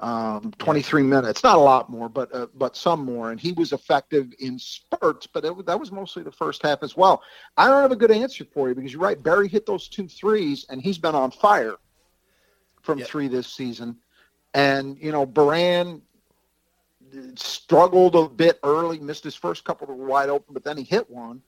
Um, 0.00 0.52
23 0.58 1.02
minutes, 1.02 1.42
not 1.42 1.56
a 1.56 1.60
lot 1.60 1.90
more, 1.90 2.08
but 2.08 2.32
uh, 2.32 2.46
but 2.54 2.76
some 2.76 3.04
more, 3.04 3.32
and 3.32 3.40
he 3.40 3.50
was 3.50 3.72
effective 3.72 4.32
in 4.38 4.56
spurts. 4.56 5.26
But 5.26 5.44
it, 5.44 5.66
that 5.66 5.80
was 5.80 5.90
mostly 5.90 6.22
the 6.22 6.30
first 6.30 6.62
half 6.62 6.84
as 6.84 6.96
well. 6.96 7.20
I 7.56 7.66
don't 7.66 7.82
have 7.82 7.90
a 7.90 7.96
good 7.96 8.12
answer 8.12 8.44
for 8.44 8.68
you 8.68 8.76
because 8.76 8.92
you're 8.92 9.02
right. 9.02 9.20
Berry 9.20 9.48
hit 9.48 9.66
those 9.66 9.88
two 9.88 10.06
threes, 10.06 10.66
and 10.70 10.80
he's 10.80 10.98
been 10.98 11.16
on 11.16 11.32
fire 11.32 11.74
from 12.82 13.00
Yeah. 13.00 13.06
three 13.06 13.26
this 13.26 13.48
season. 13.48 13.96
And 14.58 14.98
you 15.00 15.12
know, 15.12 15.24
Beran 15.24 16.02
struggled 17.36 18.16
a 18.16 18.28
bit 18.28 18.58
early, 18.64 18.98
missed 18.98 19.22
his 19.22 19.36
first 19.36 19.62
couple 19.62 19.86
that 19.86 19.92
were 19.92 20.06
wide 20.06 20.28
open, 20.28 20.52
but 20.52 20.64
then 20.64 20.76
he 20.76 20.82
hit 20.82 21.08
one. 21.08 21.42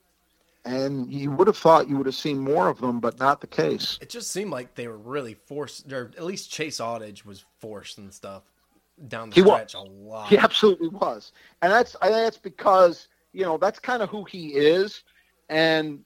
And 0.63 1.11
you 1.11 1.29
would 1.31 1.47
have 1.47 1.57
thought 1.57 1.89
you 1.89 1.97
would 1.97 2.05
have 2.05 2.15
seen 2.15 2.39
more 2.39 2.69
of 2.69 2.79
them, 2.79 3.01
but 3.01 3.19
not 3.19 3.41
the 3.41 3.47
case. 3.47 3.99
It 3.99 4.09
just 4.09 4.31
seemed 4.31 4.51
like 4.51 4.75
they 4.75 4.87
were 4.87 4.97
really 4.97 5.33
forced, 5.33 5.91
or 5.91 6.11
at 6.15 6.23
least 6.23 6.51
Chase 6.51 6.77
Audige 6.77 7.25
was 7.25 7.43
forced 7.59 7.97
and 7.97 8.13
stuff 8.13 8.43
down 9.09 9.29
the 9.29 9.35
He 9.35 9.41
stretch 9.41 9.73
a 9.73 9.81
lot. 9.81 10.29
He 10.29 10.37
absolutely 10.37 10.87
was, 10.89 11.33
and 11.61 11.69
that's 11.69 11.97
I 12.01 12.05
think 12.05 12.17
that's 12.17 12.37
because 12.37 13.09
you 13.33 13.43
know 13.43 13.57
that's 13.57 13.79
kind 13.79 14.01
of 14.01 14.09
who 14.09 14.23
he 14.23 14.49
is, 14.49 15.03
and 15.49 15.99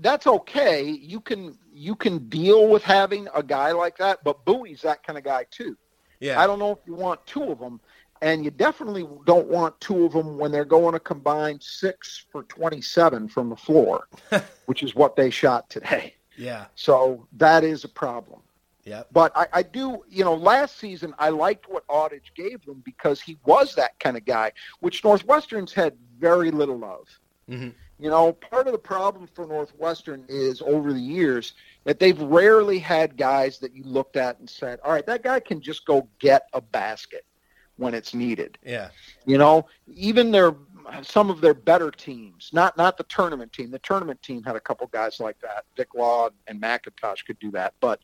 that's 0.00 0.28
okay. 0.28 0.84
You 0.88 1.20
can 1.20 1.58
you 1.72 1.96
can 1.96 2.28
deal 2.28 2.68
with 2.68 2.84
having 2.84 3.26
a 3.34 3.42
guy 3.42 3.72
like 3.72 3.96
that, 3.98 4.22
but 4.22 4.44
Buie's 4.44 4.82
that 4.82 5.02
kind 5.02 5.18
of 5.18 5.24
guy 5.24 5.44
too. 5.50 5.76
Yeah, 6.20 6.40
I 6.40 6.46
don't 6.46 6.58
know 6.58 6.72
if 6.72 6.78
you 6.86 6.94
want 6.94 7.24
two 7.26 7.44
of 7.44 7.58
them, 7.58 7.80
and 8.22 8.44
you 8.44 8.50
definitely 8.50 9.06
don't 9.26 9.48
want 9.48 9.80
two 9.80 10.04
of 10.04 10.12
them 10.12 10.38
when 10.38 10.50
they're 10.52 10.64
going 10.64 10.92
to 10.94 11.00
combine 11.00 11.60
six 11.60 12.26
for 12.32 12.42
twenty-seven 12.44 13.28
from 13.28 13.48
the 13.50 13.56
floor, 13.56 14.08
which 14.66 14.82
is 14.82 14.94
what 14.94 15.16
they 15.16 15.30
shot 15.30 15.68
today. 15.70 16.14
yeah, 16.36 16.66
So 16.74 17.26
that 17.36 17.64
is 17.64 17.84
a 17.84 17.88
problem. 17.88 18.40
yeah, 18.84 19.02
But 19.12 19.32
I, 19.36 19.46
I 19.52 19.62
do, 19.62 20.04
you 20.08 20.24
know, 20.24 20.34
last 20.34 20.78
season 20.78 21.14
I 21.18 21.28
liked 21.30 21.68
what 21.68 21.86
Audige 21.88 22.32
gave 22.34 22.64
them 22.64 22.82
because 22.84 23.20
he 23.20 23.36
was 23.44 23.74
that 23.74 23.98
kind 24.00 24.16
of 24.16 24.24
guy, 24.24 24.52
which 24.80 25.02
Northwestern's 25.04 25.72
had 25.72 25.94
very 26.18 26.50
little 26.50 26.84
of. 26.84 27.06
Mhm. 27.48 27.72
You 27.98 28.10
know, 28.10 28.32
part 28.32 28.66
of 28.66 28.72
the 28.72 28.78
problem 28.78 29.26
for 29.34 29.46
Northwestern 29.46 30.24
is 30.28 30.62
over 30.62 30.92
the 30.92 31.00
years 31.00 31.54
that 31.84 31.98
they've 31.98 32.20
rarely 32.20 32.78
had 32.78 33.16
guys 33.16 33.58
that 33.58 33.74
you 33.74 33.82
looked 33.84 34.16
at 34.16 34.38
and 34.38 34.48
said, 34.48 34.78
all 34.84 34.92
right, 34.92 35.04
that 35.06 35.22
guy 35.22 35.40
can 35.40 35.60
just 35.60 35.84
go 35.84 36.08
get 36.20 36.48
a 36.52 36.60
basket 36.60 37.24
when 37.76 37.94
it's 37.94 38.14
needed. 38.14 38.58
yeah, 38.64 38.90
You 39.26 39.38
know, 39.38 39.66
even 39.92 40.30
their 40.30 40.54
some 41.02 41.28
of 41.28 41.40
their 41.40 41.54
better 41.54 41.90
teams, 41.90 42.50
not 42.52 42.76
not 42.76 42.96
the 42.96 43.04
tournament 43.04 43.52
team. 43.52 43.70
The 43.70 43.78
tournament 43.80 44.22
team 44.22 44.42
had 44.42 44.56
a 44.56 44.60
couple 44.60 44.86
guys 44.86 45.20
like 45.20 45.38
that. 45.40 45.64
Vic 45.76 45.94
Law 45.94 46.30
and 46.46 46.60
McIntosh 46.60 47.24
could 47.26 47.38
do 47.38 47.50
that, 47.52 47.74
but 47.80 48.00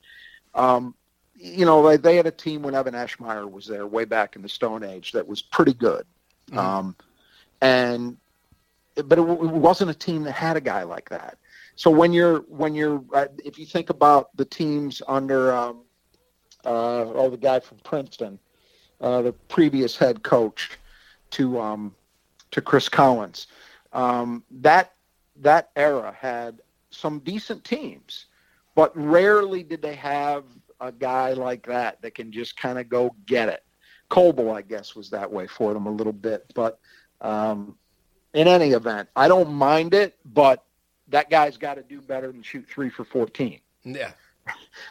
um, 0.55 0.95
you 1.35 1.65
know, 1.65 1.87
they, 1.87 1.97
they 1.97 2.17
had 2.17 2.27
a 2.27 2.31
team 2.31 2.63
when 2.63 2.75
Evan 2.75 2.95
Eschmeyer 2.95 3.51
was 3.51 3.67
there 3.67 3.87
way 3.87 4.05
back 4.05 4.37
in 4.37 4.43
the 4.43 4.49
Stone 4.49 4.85
Age 4.85 5.13
that 5.13 5.27
was 5.27 5.41
pretty 5.43 5.73
good. 5.73 6.05
Mhm. 6.51 6.59
Um, 6.59 6.97
and 7.61 8.17
but 8.95 9.19
it, 9.19 9.23
w- 9.23 9.49
it 9.49 9.55
wasn't 9.55 9.91
a 9.91 9.95
team 9.95 10.23
that 10.25 10.33
had 10.33 10.57
a 10.57 10.61
guy 10.61 10.83
like 10.83 11.09
that. 11.11 11.39
So 11.77 11.91
when 11.91 12.13
you're 12.13 12.41
when 12.43 12.75
you're 12.75 13.03
uh, 13.13 13.27
if 13.45 13.59
you 13.59 13.67
think 13.67 13.91
about 13.91 14.37
the 14.37 14.45
teams 14.45 15.03
under 15.09 15.53
um, 15.53 15.83
uh, 16.65 17.05
oh 17.05 17.31
the 17.31 17.37
guy 17.37 17.61
from 17.61 17.79
Princeton, 17.79 18.39
uh, 19.01 19.23
the 19.23 19.33
previous 19.33 19.97
head 19.97 20.23
coach 20.23 20.79
to 21.31 21.61
um, 21.61 21.95
to 22.53 22.61
Chris 22.61 22.89
Collins, 22.89 23.49
um, 23.93 24.45
that 24.51 24.93
that 25.41 25.71
era 25.75 26.17
had 26.19 26.61
some 26.91 27.19
decent 27.21 27.65
teams, 27.65 28.27
but 28.75 28.97
rarely 28.97 29.65
did 29.65 29.83
they 29.83 29.97
have 29.97 30.45
a 30.81 30.93
guy 30.93 31.33
like 31.33 31.67
that 31.67 32.01
that 32.03 32.15
can 32.15 32.31
just 32.31 32.57
kind 32.57 32.79
of 32.79 32.89
go 32.89 33.15
get 33.27 33.49
it. 33.49 33.65
Coble, 34.11 34.53
I 34.53 34.63
guess, 34.63 34.95
was 34.95 35.11
that 35.11 35.31
way 35.31 35.47
for 35.47 35.73
them 35.75 35.87
a 35.87 35.91
little 35.91 36.13
bit, 36.13 36.45
but 36.55 36.79
um, 37.21 37.77
in 38.35 38.47
any 38.49 38.73
event, 38.73 39.09
I 39.17 39.29
don't 39.29 39.53
mind 39.53 39.95
it, 39.95 40.17
but 40.26 40.64
that 41.09 41.31
guy's 41.31 41.57
got 41.57 41.75
to 41.75 41.83
do 41.83 42.00
better 42.00 42.31
than 42.33 42.43
shoot 42.43 42.67
three 42.69 42.91
for 42.91 43.05
fourteen. 43.05 43.61
yeah, 43.85 44.12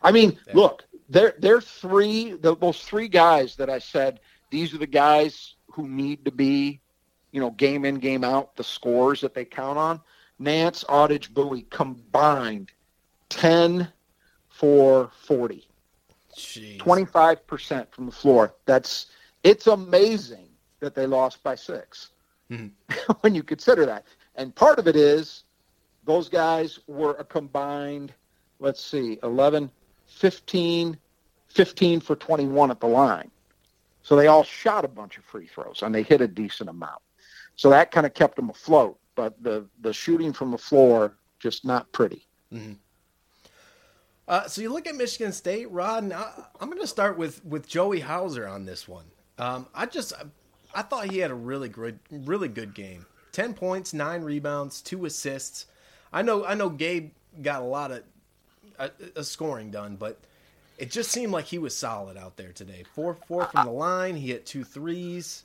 I 0.02 0.12
mean, 0.12 0.38
Yeah. 0.48 0.54
look, 0.56 0.84
they're 1.10 1.36
they're 1.40 1.62
three 1.62 2.32
the, 2.34 2.56
those 2.56 2.82
three 2.84 3.08
guys 3.08 3.56
that 3.58 3.70
I 3.70 3.80
said 3.80 4.20
these 4.50 4.74
are 4.74 4.78
the 4.78 4.88
guys 4.88 5.56
who 5.72 5.88
need 5.88 6.26
to 6.26 6.32
be, 6.32 6.80
you 7.32 7.40
know, 7.42 7.52
game 7.52 7.86
in 7.86 7.96
game 7.96 8.24
out 8.24 8.56
the 8.56 8.64
scores 8.64 9.22
that 9.22 9.34
they 9.34 9.46
count 9.46 9.78
on. 9.78 10.00
Nance, 10.40 10.84
Audige, 10.86 11.30
Buie 11.34 11.70
combined 11.70 12.72
ten 13.30 13.92
for 14.50 15.10
40, 15.26 15.68
Jeez. 16.36 16.80
25 16.80 17.48
percent 17.48 17.92
from 17.92 18.06
the 18.06 18.12
floor. 18.12 18.54
That's 18.66 19.08
it's 19.44 19.68
amazing 19.68 20.48
that 20.80 20.96
they 20.96 21.06
lost 21.08 21.42
by 21.44 21.56
6 21.56 22.10
Mhm. 22.54 22.72
when 23.22 23.36
you 23.36 23.44
consider 23.44 23.86
that. 23.86 24.06
And 24.36 24.54
part 24.56 24.80
of 24.80 24.88
it 24.88 24.96
is 24.96 25.44
those 26.06 26.30
guys 26.30 26.80
were 26.88 27.12
a 27.14 27.24
combined, 27.24 28.14
let's 28.60 28.84
see, 28.84 29.20
11, 29.24 29.70
15, 30.08 30.98
15 31.48 32.00
for 32.00 32.16
21 32.16 32.72
at 32.72 32.80
the 32.80 32.88
line. 32.88 33.32
So 34.02 34.16
they 34.16 34.28
all 34.28 34.44
shot 34.44 34.84
a 34.84 34.90
bunch 34.90 35.18
of 35.18 35.24
free 35.24 35.48
throws 35.48 35.82
and 35.82 35.94
they 35.96 36.04
hit 36.04 36.22
a 36.22 36.28
decent 36.28 36.70
amount. 36.70 37.02
So 37.56 37.70
that 37.70 37.92
kind 37.92 38.06
of 38.06 38.14
kept 38.14 38.36
them 38.36 38.50
afloat. 38.50 38.98
But 39.16 39.42
the, 39.42 39.66
the 39.82 39.94
shooting 39.94 40.34
from 40.34 40.52
the 40.52 40.58
floor, 40.58 41.16
just 41.40 41.64
not 41.66 41.92
pretty. 41.92 42.28
Uh, 44.28 44.48
so 44.48 44.62
you 44.62 44.72
look 44.74 44.88
at 44.88 44.96
Michigan 44.96 45.32
State, 45.32 45.70
Rod, 45.70 46.04
and 46.04 46.14
I, 46.14 46.32
I'm 46.60 46.68
going 46.70 46.82
to 46.82 46.88
start 46.88 47.18
with 47.18 47.44
with 47.46 47.68
Joey 47.68 48.00
Hauser 48.00 48.48
on 48.48 48.66
this 48.66 48.88
one. 48.88 49.06
Um, 49.38 49.68
I 49.76 49.86
just 49.86 50.14
I 50.76 50.82
thought 50.82 51.12
he 51.12 51.20
had 51.20 51.32
a 51.32 51.36
really 51.36 51.70
good 51.70 52.00
really 52.12 52.48
good 52.48 52.74
game. 52.74 53.06
Ten 53.32 53.54
points, 53.54 53.94
nine 53.94 54.22
rebounds, 54.22 54.82
two 54.82 55.06
assists. 55.06 55.66
I 56.12 56.22
know 56.22 56.46
I 56.46 56.54
know 56.54 56.70
Gabe 56.70 57.12
got 57.42 57.62
a 57.62 57.66
lot 57.66 57.92
of 57.92 58.04
uh, 58.80 58.90
uh, 59.16 59.22
scoring 59.24 59.72
done, 59.72 59.96
but 59.96 60.20
it 60.78 60.92
just 60.92 61.12
seemed 61.12 61.32
like 61.32 61.46
he 61.46 61.58
was 61.58 61.76
solid 61.76 62.18
out 62.18 62.38
there 62.38 62.52
today. 62.52 62.84
Four 62.94 63.18
four 63.28 63.46
from 63.46 63.66
the 63.66 63.72
line. 63.72 64.16
He 64.16 64.28
hit 64.28 64.46
two 64.46 64.64
threes. 64.64 65.44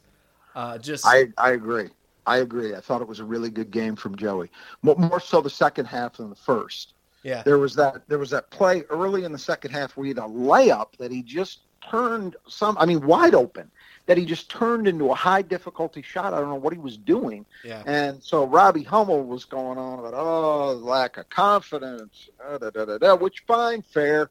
Uh, 0.55 0.79
just 0.79 1.07
I, 1.07 1.29
I 1.37 1.53
agree. 1.53 1.89
I 2.27 2.39
agree. 2.39 2.75
I 2.75 2.81
thought 2.81 3.01
it 3.01 3.09
was 3.09 3.21
a 3.21 3.25
really 3.25 3.49
good 3.49 3.71
game 3.71 3.97
from 3.97 4.17
Joey. 4.17 4.51
More, 4.83 4.97
more 4.97 5.21
so 5.21 5.41
the 5.41 5.49
second 5.49 5.87
half 5.87 6.19
than 6.19 6.29
the 6.29 6.37
first. 6.37 6.95
yeah 7.23 7.43
There 7.43 7.59
was 7.59 7.75
that 7.77 8.03
there 8.09 8.19
was 8.19 8.31
that 8.31 8.51
play 8.51 8.83
early 8.91 9.25
in 9.25 9.33
the 9.33 9.39
second 9.39 9.71
half 9.71 9.97
where 9.97 10.05
he 10.05 10.11
had 10.11 10.19
a 10.19 10.23
layup 10.23 10.97
that 10.99 11.11
he 11.11 11.23
just 11.23 11.61
turned 11.89 12.37
some 12.47 12.77
I 12.79 12.87
mean 12.87 13.07
wide 13.07 13.35
open 13.35 13.71
that 14.09 14.17
he 14.17 14.25
just 14.25 14.51
turned 14.51 14.89
into 14.89 15.11
a 15.11 15.15
high 15.15 15.43
difficulty 15.43 16.01
shot. 16.01 16.33
I 16.33 16.41
don't 16.41 16.49
know 16.49 16.55
what 16.55 16.73
he 16.73 16.79
was 16.79 16.97
doing. 16.97 17.45
yeah 17.63 17.83
And 17.85 18.23
so 18.25 18.47
Robbie 18.47 18.83
Hummel 18.83 19.23
was 19.23 19.45
going 19.45 19.77
on 19.77 19.99
about 19.99 20.15
oh 20.15 20.73
lack 20.73 21.19
of 21.19 21.29
confidence, 21.29 22.31
da, 22.39 22.71
da, 22.71 22.87
da, 22.87 22.99
da, 22.99 23.15
which 23.15 23.45
fine, 23.47 23.83
fair. 23.83 24.31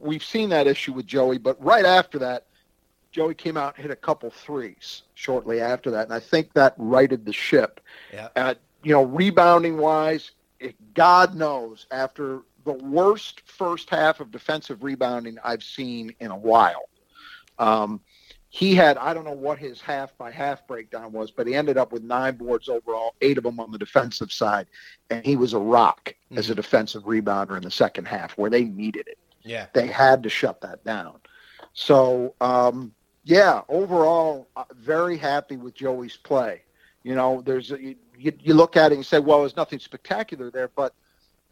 We've 0.00 0.24
seen 0.24 0.48
that 0.48 0.66
issue 0.66 0.92
with 0.92 1.06
Joey, 1.06 1.38
but 1.38 1.62
right 1.64 1.84
after 1.84 2.18
that, 2.18 2.46
Joey 3.12 3.34
came 3.34 3.56
out 3.56 3.76
and 3.76 3.82
hit 3.82 3.92
a 3.92 3.96
couple 3.96 4.30
threes 4.30 5.02
shortly 5.14 5.60
after 5.60 5.92
that, 5.92 6.06
and 6.06 6.12
I 6.12 6.18
think 6.18 6.52
that 6.54 6.74
righted 6.76 7.24
the 7.24 7.32
ship. 7.32 7.80
yeah 8.12 8.28
Uh, 8.34 8.54
you 8.82 8.92
know, 8.92 9.04
rebounding 9.04 9.78
wise, 9.78 10.32
it, 10.58 10.74
God 10.92 11.36
knows 11.36 11.86
after 11.92 12.40
the 12.64 12.72
worst 12.72 13.42
first 13.46 13.90
half 13.90 14.18
of 14.18 14.32
defensive 14.32 14.82
rebounding 14.82 15.38
I've 15.44 15.62
seen 15.62 16.16
in 16.18 16.32
a 16.32 16.36
while. 16.36 16.88
Um, 17.60 18.00
he 18.54 18.72
had 18.72 18.96
I 18.98 19.12
don't 19.12 19.24
know 19.24 19.32
what 19.32 19.58
his 19.58 19.80
half 19.80 20.16
by 20.16 20.30
half 20.30 20.64
breakdown 20.68 21.10
was, 21.10 21.32
but 21.32 21.48
he 21.48 21.56
ended 21.56 21.76
up 21.76 21.90
with 21.90 22.04
nine 22.04 22.36
boards 22.36 22.68
overall, 22.68 23.16
eight 23.20 23.36
of 23.36 23.42
them 23.42 23.58
on 23.58 23.72
the 23.72 23.78
defensive 23.78 24.30
side, 24.30 24.68
and 25.10 25.26
he 25.26 25.34
was 25.34 25.54
a 25.54 25.58
rock 25.58 26.14
as 26.36 26.50
a 26.50 26.54
defensive 26.54 27.02
rebounder 27.02 27.56
in 27.56 27.64
the 27.64 27.70
second 27.72 28.06
half 28.06 28.38
where 28.38 28.50
they 28.50 28.62
needed 28.62 29.08
it. 29.08 29.18
yeah 29.42 29.66
They 29.74 29.88
had 29.88 30.22
to 30.22 30.28
shut 30.28 30.60
that 30.60 30.84
down. 30.84 31.16
So 31.72 32.34
um, 32.40 32.94
yeah, 33.24 33.62
overall, 33.68 34.46
uh, 34.54 34.62
very 34.76 35.16
happy 35.16 35.56
with 35.56 35.74
Joey's 35.74 36.16
play. 36.16 36.62
You 37.02 37.16
know, 37.16 37.42
there's 37.44 37.70
you, 37.70 37.96
you 38.16 38.54
look 38.54 38.76
at 38.76 38.92
it 38.92 38.94
and 38.94 38.98
you 39.00 39.02
say, 39.02 39.18
well, 39.18 39.40
there's 39.40 39.56
nothing 39.56 39.80
spectacular 39.80 40.52
there, 40.52 40.68
but 40.68 40.94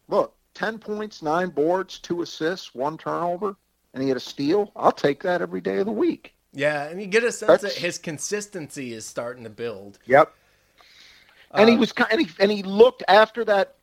look, 0.07 0.37
ten 0.55 0.79
points, 0.79 1.21
nine 1.21 1.49
boards, 1.49 1.99
two 1.99 2.23
assists, 2.23 2.77
one 2.77 2.97
turnover, 2.97 3.57
and 3.93 4.05
he 4.05 4.09
had 4.09 4.17
a 4.17 4.21
steal. 4.21 4.71
I'll 4.77 4.93
take 4.93 5.21
that 5.25 5.43
every 5.43 5.61
day 5.61 5.79
of 5.79 5.87
the 5.87 5.91
week. 5.91 6.33
Yeah, 6.53 6.85
and 6.85 7.01
you 7.01 7.07
get 7.07 7.25
a 7.25 7.33
sense 7.33 7.49
That's- 7.49 7.75
that 7.75 7.81
his 7.81 7.99
consistency 7.99 8.93
is 8.93 9.05
starting 9.07 9.45
to 9.45 9.51
build. 9.51 9.99
Yep. 10.07 10.33
And 11.53 11.69
he 11.69 11.77
Uh, 11.77 11.81
was 11.81 11.93
kind, 11.93 12.11
and 12.11 12.21
he, 12.23 12.31
and 12.41 12.51
he 12.51 12.63
looked 12.63 13.03
after 13.09 13.45
that, 13.45 13.75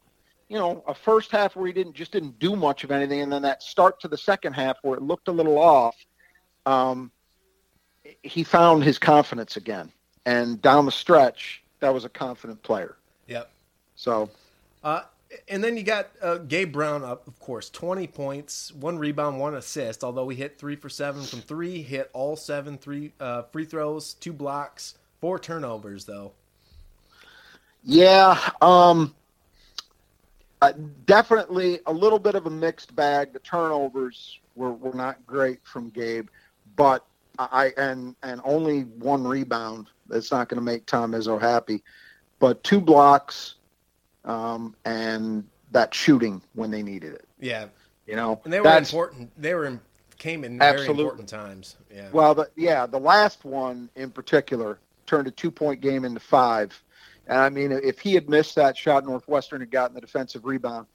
you 0.47 0.57
know, 0.57 0.83
a 0.87 0.93
first 0.95 1.31
half 1.31 1.55
where 1.55 1.67
he 1.67 1.73
didn't 1.73 1.93
just 1.93 2.11
didn't 2.11 2.39
do 2.39 2.55
much 2.55 2.83
of 2.83 2.91
anything, 2.91 3.21
and 3.21 3.31
then 3.31 3.43
that 3.43 3.61
start 3.61 3.99
to 4.01 4.07
the 4.07 4.17
second 4.17 4.53
half 4.53 4.77
where 4.81 4.97
it 4.97 5.03
looked 5.03 5.27
a 5.27 5.31
little 5.31 5.59
off. 5.59 5.95
Um, 6.65 7.11
he 8.23 8.43
found 8.43 8.83
his 8.83 8.97
confidence 8.97 9.55
again, 9.55 9.91
and 10.25 10.59
down 10.61 10.85
the 10.85 10.91
stretch, 10.91 11.61
that 11.79 11.93
was 11.93 12.05
a 12.05 12.09
confident 12.09 12.61
player. 12.63 12.97
Yep. 13.27 13.51
So 13.95 14.29
Uh, 14.83 15.03
and 15.47 15.63
then 15.63 15.77
you 15.77 15.83
got 15.83 16.09
uh, 16.21 16.37
Gabe 16.37 16.71
Brown, 16.71 17.03
up, 17.03 17.27
of 17.27 17.39
course, 17.39 17.69
20 17.69 18.07
points, 18.07 18.73
one 18.73 18.97
rebound, 18.97 19.39
one 19.39 19.55
assist. 19.55 20.03
Although 20.03 20.29
he 20.29 20.37
hit 20.37 20.57
three 20.57 20.75
for 20.75 20.89
seven 20.89 21.21
from 21.23 21.41
three, 21.41 21.81
hit 21.81 22.09
all 22.13 22.35
seven 22.35 22.77
three 22.77 23.13
uh, 23.19 23.43
free 23.43 23.65
throws, 23.65 24.15
two 24.15 24.33
blocks, 24.33 24.95
four 25.21 25.39
turnovers, 25.39 26.05
though. 26.05 26.31
Yeah, 27.83 28.37
um, 28.61 29.15
uh, 30.61 30.73
definitely 31.05 31.79
a 31.85 31.93
little 31.93 32.19
bit 32.19 32.35
of 32.35 32.45
a 32.45 32.49
mixed 32.49 32.95
bag. 32.95 33.31
The 33.31 33.39
turnovers 33.39 34.39
were, 34.55 34.73
were 34.73 34.93
not 34.93 35.25
great 35.25 35.59
from 35.63 35.89
Gabe, 35.89 36.27
but 36.75 37.05
I 37.37 37.71
and 37.77 38.15
and 38.23 38.41
only 38.43 38.81
one 38.81 39.25
rebound. 39.25 39.87
That's 40.07 40.31
not 40.31 40.49
going 40.49 40.57
to 40.57 40.65
make 40.65 40.85
Tom 40.85 41.13
Izzo 41.13 41.39
happy, 41.39 41.83
but 42.39 42.63
two 42.63 42.81
blocks, 42.81 43.55
um, 44.25 44.75
and 44.85 45.45
that 45.71 45.93
shooting 45.93 46.41
when 46.53 46.71
they 46.71 46.83
needed 46.83 47.13
it. 47.13 47.27
Yeah, 47.39 47.67
You 48.05 48.15
know, 48.15 48.41
and 48.43 48.51
they 48.51 48.59
were 48.59 48.77
important. 48.77 49.31
They 49.41 49.53
were 49.53 49.65
in, 49.65 49.79
came 50.17 50.43
in 50.43 50.59
very 50.59 50.85
important 50.85 51.29
times. 51.29 51.77
Yeah. 51.93 52.09
Well, 52.11 52.35
the, 52.35 52.49
yeah, 52.55 52.85
the 52.85 52.99
last 52.99 53.45
one 53.45 53.89
in 53.95 54.11
particular 54.11 54.79
turned 55.05 55.27
a 55.27 55.31
two-point 55.31 55.81
game 55.81 56.05
into 56.05 56.19
five. 56.19 56.81
And 57.27 57.37
I 57.37 57.49
mean, 57.49 57.71
if 57.71 57.99
he 57.99 58.13
had 58.13 58.29
missed 58.29 58.55
that 58.55 58.75
shot, 58.75 59.05
Northwestern 59.05 59.61
had 59.61 59.71
gotten 59.71 59.95
the 59.95 60.01
defensive 60.01 60.45
rebound. 60.45 60.87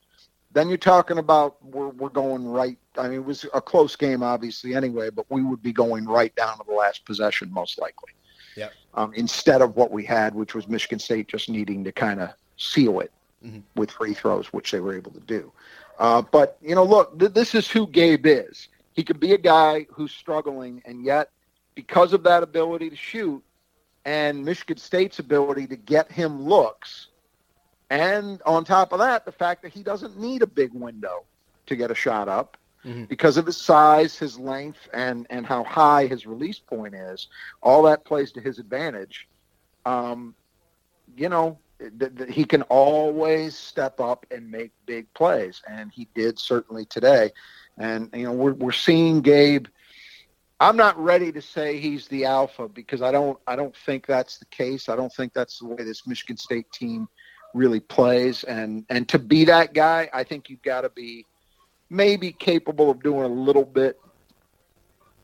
Then 0.52 0.68
you're 0.68 0.78
talking 0.78 1.18
about 1.18 1.56
we're 1.64 1.88
we're 1.88 2.08
going 2.10 2.46
right. 2.46 2.78
I 2.96 3.08
mean, 3.08 3.20
it 3.20 3.24
was 3.24 3.44
a 3.54 3.60
close 3.60 3.96
game, 3.96 4.22
obviously, 4.22 4.74
anyway, 4.74 5.10
but 5.10 5.26
we 5.28 5.42
would 5.42 5.62
be 5.62 5.72
going 5.72 6.04
right 6.04 6.34
down 6.36 6.58
to 6.58 6.64
the 6.66 6.74
last 6.74 7.04
possession, 7.04 7.52
most 7.52 7.80
likely. 7.80 8.12
Yeah. 8.56 8.68
Um, 8.94 9.12
instead 9.14 9.62
of 9.62 9.74
what 9.74 9.90
we 9.90 10.04
had, 10.04 10.32
which 10.32 10.54
was 10.54 10.68
Michigan 10.68 11.00
State 11.00 11.26
just 11.26 11.48
needing 11.48 11.82
to 11.82 11.90
kind 11.90 12.20
of 12.20 12.30
seal 12.56 13.00
it 13.00 13.12
Mhm. 13.44 13.62
with 13.76 13.90
free 13.90 14.14
throws, 14.14 14.52
which 14.52 14.70
they 14.70 14.80
were 14.80 14.94
able 14.94 15.10
to 15.12 15.20
do. 15.20 15.52
Uh, 15.98 16.22
but 16.22 16.56
you 16.60 16.74
know, 16.74 16.84
look, 16.84 17.18
th- 17.18 17.32
this 17.32 17.54
is 17.54 17.70
who 17.70 17.86
Gabe 17.86 18.26
is. 18.26 18.68
He 18.92 19.02
could 19.02 19.20
be 19.20 19.32
a 19.32 19.38
guy 19.38 19.86
who's 19.90 20.12
struggling, 20.12 20.82
and 20.84 21.04
yet 21.04 21.30
because 21.74 22.12
of 22.12 22.22
that 22.24 22.42
ability 22.42 22.90
to 22.90 22.96
shoot 22.96 23.42
and 24.04 24.44
Michigan 24.44 24.76
State's 24.76 25.18
ability 25.18 25.66
to 25.68 25.76
get 25.76 26.10
him 26.12 26.42
looks, 26.42 27.08
and 27.90 28.40
on 28.44 28.64
top 28.64 28.92
of 28.92 28.98
that, 28.98 29.24
the 29.24 29.32
fact 29.32 29.62
that 29.62 29.72
he 29.72 29.82
doesn't 29.82 30.18
need 30.18 30.42
a 30.42 30.46
big 30.46 30.72
window 30.72 31.24
to 31.66 31.76
get 31.76 31.90
a 31.90 31.94
shot 31.94 32.28
up 32.28 32.56
Mhm. 32.84 33.08
because 33.08 33.36
of 33.36 33.46
his 33.46 33.56
size, 33.56 34.16
his 34.18 34.38
length, 34.38 34.88
and 34.92 35.26
and 35.30 35.46
how 35.46 35.64
high 35.64 36.06
his 36.06 36.26
release 36.26 36.58
point 36.58 36.94
is, 36.94 37.28
all 37.62 37.82
that 37.84 38.04
plays 38.04 38.30
to 38.32 38.40
his 38.40 38.58
advantage. 38.58 39.28
Um, 39.86 40.34
you 41.16 41.28
know, 41.28 41.58
he 42.28 42.44
can 42.44 42.62
always 42.62 43.56
step 43.56 44.00
up 44.00 44.26
and 44.30 44.50
make 44.50 44.72
big 44.86 45.12
plays, 45.14 45.62
and 45.68 45.90
he 45.92 46.08
did 46.14 46.38
certainly 46.38 46.84
today. 46.86 47.30
And 47.78 48.10
you 48.14 48.24
know, 48.24 48.32
we're 48.32 48.54
we're 48.54 48.72
seeing 48.72 49.20
Gabe. 49.20 49.66
I'm 50.60 50.76
not 50.76 50.98
ready 50.98 51.32
to 51.32 51.42
say 51.42 51.78
he's 51.78 52.06
the 52.08 52.24
alpha 52.24 52.68
because 52.68 53.02
I 53.02 53.10
don't 53.10 53.38
I 53.46 53.56
don't 53.56 53.76
think 53.76 54.06
that's 54.06 54.38
the 54.38 54.46
case. 54.46 54.88
I 54.88 54.96
don't 54.96 55.12
think 55.12 55.32
that's 55.32 55.58
the 55.58 55.66
way 55.66 55.82
this 55.82 56.06
Michigan 56.06 56.36
State 56.36 56.70
team 56.72 57.08
really 57.54 57.80
plays. 57.80 58.44
And 58.44 58.84
and 58.88 59.08
to 59.08 59.18
be 59.18 59.44
that 59.46 59.74
guy, 59.74 60.08
I 60.12 60.24
think 60.24 60.48
you've 60.48 60.62
got 60.62 60.82
to 60.82 60.90
be 60.90 61.26
maybe 61.90 62.32
capable 62.32 62.90
of 62.90 63.02
doing 63.02 63.24
a 63.24 63.28
little 63.28 63.64
bit 63.64 64.00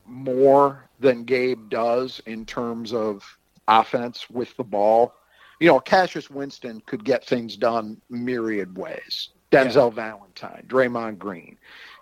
more 0.05 0.89
than 0.99 1.23
Gabe 1.23 1.69
does 1.69 2.21
in 2.25 2.45
terms 2.45 2.93
of 2.93 3.23
offense 3.67 4.29
with 4.29 4.55
the 4.57 4.63
ball. 4.63 5.13
You 5.61 5.67
know, 5.67 5.79
Cassius 5.79 6.27
Winston 6.31 6.81
could 6.87 7.05
get 7.05 7.23
things 7.23 7.55
done 7.55 8.01
myriad 8.09 8.75
ways. 8.75 9.29
Denzel 9.51 9.93
Valentine, 9.93 10.65
Draymond 10.67 11.19
Green, 11.19 11.55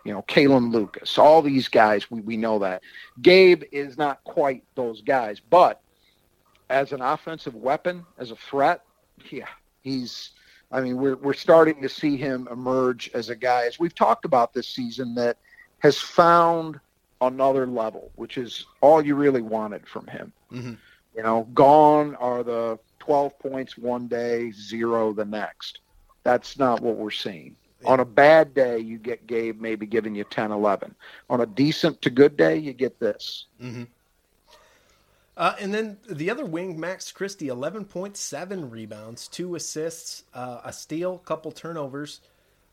you 0.05 0.13
know, 0.13 0.21
Kalin 0.29 0.71
Lucas, 0.71 1.17
all 1.17 1.41
these 1.41 1.67
guys, 1.67 2.09
we, 2.09 2.21
we 2.21 2.37
know 2.37 2.57
that. 2.59 2.81
Gabe 3.21 3.63
is 3.71 3.97
not 3.97 4.23
quite 4.23 4.63
those 4.75 5.01
guys, 5.01 5.41
but 5.41 5.81
as 6.69 6.93
an 6.93 7.01
offensive 7.01 7.55
weapon, 7.55 8.05
as 8.17 8.31
a 8.31 8.35
threat, 8.35 8.85
yeah, 9.29 9.47
he's 9.81 10.29
I 10.71 10.79
mean, 10.79 10.97
we're 10.97 11.15
we're 11.17 11.33
starting 11.33 11.81
to 11.81 11.89
see 11.89 12.15
him 12.15 12.47
emerge 12.49 13.11
as 13.13 13.29
a 13.29 13.35
guy, 13.35 13.65
as 13.65 13.77
we've 13.77 13.95
talked 13.95 14.23
about 14.23 14.53
this 14.53 14.67
season, 14.67 15.15
that 15.15 15.37
has 15.79 15.97
found 15.97 16.79
another 17.19 17.67
level, 17.67 18.11
which 18.15 18.37
is 18.37 18.67
all 18.79 19.03
you 19.03 19.15
really 19.15 19.41
wanted 19.41 19.85
from 19.85 20.07
him. 20.07 20.31
Mhm. 20.49 20.77
You 21.15 21.23
know, 21.23 21.47
gone 21.53 22.15
are 22.15 22.43
the 22.43 22.79
12 23.09 23.39
points 23.39 23.75
one 23.75 24.07
day, 24.07 24.51
zero 24.51 25.11
the 25.13 25.25
next. 25.25 25.79
That's 26.23 26.59
not 26.59 26.79
what 26.79 26.95
we're 26.97 27.09
seeing. 27.09 27.55
On 27.83 27.99
a 28.01 28.05
bad 28.05 28.53
day, 28.53 28.77
you 28.77 28.99
get 28.99 29.25
Gabe 29.25 29.59
maybe 29.59 29.87
giving 29.87 30.13
you 30.13 30.25
10, 30.25 30.51
11. 30.51 30.93
On 31.27 31.41
a 31.41 31.47
decent 31.47 32.03
to 32.03 32.11
good 32.11 32.37
day, 32.37 32.55
you 32.57 32.71
get 32.71 32.99
this. 32.99 33.47
Uh, 35.35 35.55
and 35.59 35.73
then 35.73 35.97
the 36.07 36.29
other 36.29 36.45
wing, 36.45 36.79
Max 36.79 37.11
Christie, 37.11 37.47
11.7 37.47 38.69
rebounds, 38.69 39.27
two 39.27 39.55
assists, 39.55 40.25
uh, 40.35 40.61
a 40.63 40.71
steal, 40.71 41.17
couple 41.17 41.51
turnovers. 41.51 42.21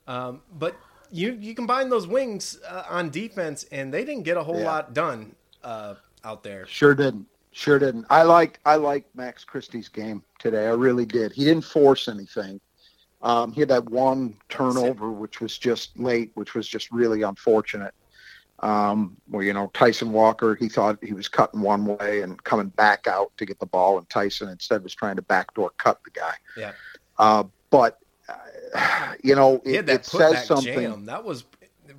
Um, 0.07 0.43
but 0.59 0.77
you 1.11 1.33
you 1.41 1.55
combine 1.55 1.89
those 1.89 2.07
wings 2.07 2.59
uh, 2.69 2.85
on 2.91 3.09
defense, 3.09 3.65
and 3.73 3.95
they 3.95 4.05
didn't 4.05 4.25
get 4.25 4.37
a 4.37 4.43
whole 4.43 4.59
Yeah. 4.59 4.65
lot 4.67 4.93
done 4.93 5.35
uh, 5.65 5.95
out 6.23 6.43
there. 6.43 6.67
Sure 6.67 6.95
didn't. 6.95 7.27
Sure 7.57 7.79
didn't. 7.79 8.05
I 8.11 8.23
like 8.23 8.61
I 8.67 8.77
like 8.77 9.07
Max 9.15 9.43
Christie's 9.43 9.89
game 9.89 10.23
today. 10.39 10.67
I 10.67 10.73
really 10.73 11.07
did. 11.07 11.33
He 11.33 11.43
didn't 11.43 11.65
force 11.65 12.07
anything. 12.07 12.61
Um, 13.23 13.51
he 13.51 13.61
had 13.61 13.71
that 13.71 13.87
one 13.89 14.37
turnover, 14.51 15.11
which 15.11 15.41
was 15.41 15.57
just 15.57 15.99
late, 15.99 16.33
which 16.35 16.55
was 16.55 16.69
just 16.69 16.93
really 16.93 17.23
unfortunate. 17.23 17.95
Um, 18.61 19.17
where 19.31 19.43
you 19.43 19.55
know 19.55 19.71
Tyson 19.73 20.13
Walker, 20.13 20.55
he 20.55 20.69
thought 20.69 21.03
he 21.03 21.15
was 21.15 21.29
cutting 21.29 21.63
one 21.63 21.87
way 21.87 22.21
and 22.21 22.45
coming 22.45 22.69
back 22.69 23.07
out 23.07 23.33
to 23.39 23.47
get 23.47 23.59
the 23.59 23.65
ball, 23.65 23.97
and 23.97 24.07
Tyson 24.11 24.51
instead 24.51 24.83
was 24.83 24.95
trying 24.95 25.17
to 25.17 25.23
backdoor 25.23 25.71
cut 25.79 25.99
the 26.05 26.11
guy. 26.11 26.35
Yeah, 26.59 26.73
Uh, 27.17 27.45
but 27.71 28.01
uh, 28.29 29.15
you 29.25 29.35
know, 29.35 29.63
it, 29.65 29.89
it 29.89 30.05
says 30.05 30.47
something. 30.47 30.79
jam. 30.79 31.07
That 31.07 31.25
was 31.25 31.45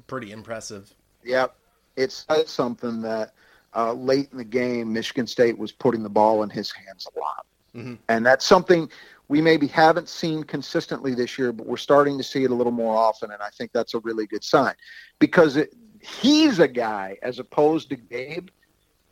pretty 0.06 0.32
impressive. 0.32 0.94
Yep. 1.24 1.56
It 1.96 2.12
says 2.12 2.48
something 2.48 3.02
that 3.02 3.34
uh, 3.78 3.94
late 3.94 4.28
in 4.32 4.38
the 4.38 4.44
game, 4.44 4.92
Michigan 4.92 5.28
State 5.28 5.58
was 5.58 5.72
putting 5.72 6.02
the 6.04 6.10
ball 6.10 6.44
in 6.44 6.50
his 6.50 6.72
hands 6.72 7.08
a 7.16 7.20
lot. 7.20 7.46
Mhm. 7.76 8.00
And 8.10 8.26
that's 8.26 8.46
something 8.46 8.90
we 9.28 9.40
maybe 9.40 9.68
haven't 9.68 10.10
seen 10.10 10.44
consistently 10.44 11.14
this 11.14 11.38
year, 11.38 11.52
but 11.52 11.68
we're 11.68 11.78
starting 11.78 12.18
to 12.18 12.24
see 12.24 12.44
it 12.44 12.52
a 12.52 12.56
little 12.56 12.72
more 12.72 12.98
often. 12.98 13.32
And 13.32 13.42
I 13.42 13.50
think 13.50 13.72
that's 13.72 13.94
a 13.94 14.00
really 14.00 14.26
good 14.26 14.44
sign 14.44 14.74
because 15.20 15.58
it, 15.58 15.76
he's 16.02 16.60
a 16.60 16.68
guy, 16.68 17.18
as 17.22 17.38
opposed 17.38 17.90
to 17.90 17.96
Gabe, 17.96 18.50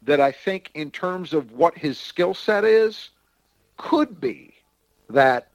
that 0.01 0.19
I 0.19 0.31
think 0.31 0.71
in 0.73 0.89
terms 0.89 1.33
of 1.33 1.51
what 1.51 1.77
his 1.77 1.99
skill 1.99 2.33
set 2.33 2.63
is, 2.63 3.09
could 3.77 4.19
be 4.19 4.55
that 5.09 5.49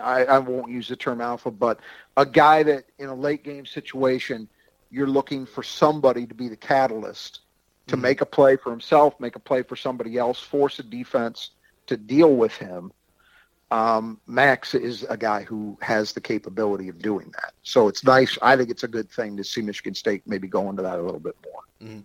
I, 0.00 0.24
I 0.24 0.38
won't 0.38 0.70
use 0.70 0.88
the 0.88 0.96
term 0.96 1.20
alpha, 1.20 1.50
but 1.50 1.80
a 2.16 2.24
guy 2.24 2.62
that 2.62 2.84
in 2.98 3.08
a 3.08 3.14
late 3.14 3.44
game 3.44 3.66
situation, 3.66 4.48
you're 4.90 5.06
looking 5.06 5.46
for 5.46 5.62
somebody 5.62 6.26
to 6.26 6.34
be 6.34 6.48
the 6.48 6.56
catalyst 6.56 7.40
to 7.90 7.96
Mhm. 7.96 8.00
make 8.00 8.20
a 8.20 8.26
play 8.26 8.56
for 8.56 8.70
himself, 8.70 9.18
make 9.20 9.36
a 9.36 9.40
play 9.40 9.62
for 9.62 9.76
somebody 9.76 10.16
else, 10.16 10.40
force 10.40 10.78
a 10.78 10.82
defense 10.82 11.50
to 11.86 11.96
deal 11.96 12.34
with 12.36 12.52
him. 12.56 12.92
Um, 13.72 14.20
Max 14.26 14.74
is 14.74 15.04
a 15.04 15.16
guy 15.16 15.42
who 15.42 15.78
has 15.80 16.12
the 16.12 16.20
capability 16.20 16.88
of 16.88 16.98
doing 16.98 17.30
that. 17.32 17.52
So 17.62 17.88
it's 17.88 18.02
nice. 18.02 18.36
I 18.42 18.56
think 18.56 18.70
it's 18.70 18.82
a 18.82 18.88
good 18.88 19.10
thing 19.10 19.36
to 19.36 19.44
see 19.44 19.60
Michigan 19.60 19.94
State 19.94 20.22
maybe 20.26 20.48
go 20.48 20.68
into 20.70 20.82
that 20.82 20.98
a 20.98 21.02
little 21.02 21.20
bit 21.20 21.36
more. 21.44 22.02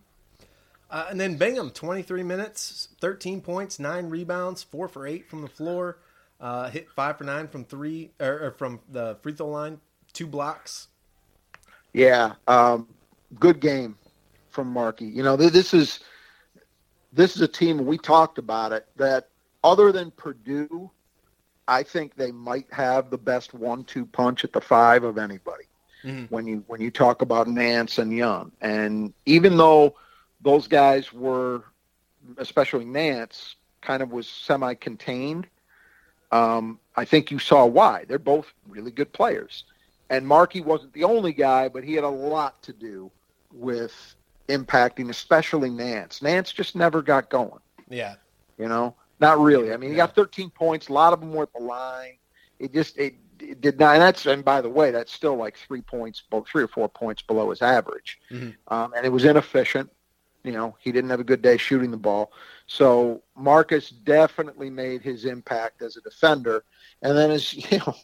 Uh, 0.91 1.07
and 1.09 1.19
then 1.19 1.37
Bingham, 1.37 1.71
23 1.71 2.21
minutes, 2.23 2.89
13 3.01 3.41
points, 3.41 3.79
nine 3.79 4.09
rebounds, 4.09 4.61
four 4.61 4.87
for 4.87 5.07
eight 5.07 5.27
from 5.27 5.41
the 5.41 5.47
floor, 5.47 5.97
uh, 6.39 6.69
hit 6.69 6.89
five 6.91 7.17
for 7.17 7.23
nine 7.23 7.47
from 7.47 7.65
three 7.65 8.11
or, 8.19 8.45
or 8.45 8.51
from 8.51 8.79
the 8.89 9.17
free 9.21 9.33
throw 9.33 9.49
line, 9.49 9.81
two 10.13 10.27
blocks. 10.27 10.87
Yeah, 11.93 12.33
um, 12.47 12.87
good 13.39 13.59
game 13.59 13.97
from 14.55 14.69
Markey. 14.69 15.05
You 15.05 15.21
know, 15.21 15.37
th- 15.37 15.51
this 15.51 15.73
is 15.73 15.99
this 17.13 17.35
is 17.35 17.41
a 17.41 17.47
team 17.47 17.85
we 17.85 17.97
talked 17.97 18.37
about 18.39 18.71
it 18.71 18.87
that 18.95 19.29
other 19.63 19.91
than 19.91 20.11
Purdue, 20.11 20.89
I 21.67 21.83
think 21.83 22.15
they 22.15 22.31
might 22.31 22.67
have 22.71 23.09
the 23.09 23.17
best 23.17 23.53
one-two 23.53 24.05
punch 24.07 24.43
at 24.43 24.53
the 24.53 24.61
five 24.61 25.03
of 25.03 25.17
anybody. 25.17 25.65
Mhm. 26.03 26.31
When 26.31 26.47
you 26.47 26.63
when 26.67 26.81
you 26.81 26.89
talk 26.89 27.21
about 27.21 27.47
Nance 27.47 27.99
and 27.99 28.11
Young, 28.11 28.51
and 28.61 29.13
even 29.25 29.57
though 29.57 29.95
those 30.41 30.67
guys 30.67 31.13
were, 31.13 31.63
especially 32.37 32.85
Nance, 32.85 33.55
kind 33.81 34.01
of 34.01 34.11
was 34.11 34.27
semi-contained, 34.27 35.47
um, 36.31 36.79
I 36.95 37.05
think 37.05 37.31
you 37.31 37.39
saw 37.39 37.65
why. 37.65 38.05
They're 38.07 38.19
both 38.19 38.53
really 38.67 38.91
good 38.91 39.11
players 39.13 39.63
and 40.09 40.27
Markey 40.27 40.61
wasn't 40.61 40.93
the 40.93 41.03
only 41.03 41.33
guy, 41.33 41.67
but 41.67 41.83
he 41.83 41.93
had 41.93 42.03
a 42.03 42.09
lot 42.09 42.61
to 42.63 42.73
do 42.73 43.11
with 43.51 44.15
impacting, 44.47 45.09
especially 45.09 45.69
Nance. 45.69 46.21
Nance 46.21 46.51
just 46.51 46.75
never 46.75 47.01
got 47.01 47.29
going. 47.29 47.59
Yeah. 47.89 48.15
You 48.57 48.67
know, 48.67 48.95
not 49.19 49.39
really. 49.39 49.73
I 49.73 49.77
mean, 49.77 49.89
he 49.89 49.95
got 49.95 50.15
13 50.15 50.49
points. 50.49 50.89
A 50.89 50.93
lot 50.93 51.13
of 51.13 51.19
them 51.19 51.33
were 51.33 51.43
at 51.43 51.53
the 51.53 51.63
line. 51.63 52.17
It 52.59 52.73
just 52.73 52.97
it, 52.97 53.15
it 53.39 53.61
did 53.61 53.79
not. 53.79 53.95
And 53.95 54.01
that's 54.01 54.25
and 54.25 54.45
by 54.45 54.61
the 54.61 54.69
way, 54.69 54.91
that's 54.91 55.11
still 55.11 55.35
like 55.35 55.57
three 55.57 55.81
points, 55.81 56.23
three 56.49 56.63
or 56.63 56.67
four 56.67 56.87
points 56.87 57.21
below 57.21 57.49
his 57.49 57.61
average. 57.61 58.19
Mm-hmm. 58.31 58.73
Um, 58.73 58.93
and 58.95 59.05
it 59.05 59.09
was 59.09 59.25
inefficient. 59.25 59.89
You 60.43 60.51
know, 60.51 60.77
he 60.79 60.91
didn't 60.91 61.09
have 61.09 61.19
a 61.19 61.23
good 61.23 61.41
day 61.41 61.57
shooting 61.57 61.91
the 61.91 61.97
ball. 61.97 62.31
So 62.67 63.23
Marcus 63.35 63.89
definitely 63.89 64.69
made 64.69 65.01
his 65.01 65.25
impact 65.25 65.81
as 65.81 65.97
a 65.97 66.01
defender. 66.01 66.63
And 67.01 67.17
then 67.17 67.31
as 67.31 67.53
you 67.71 67.79
know, 67.79 67.95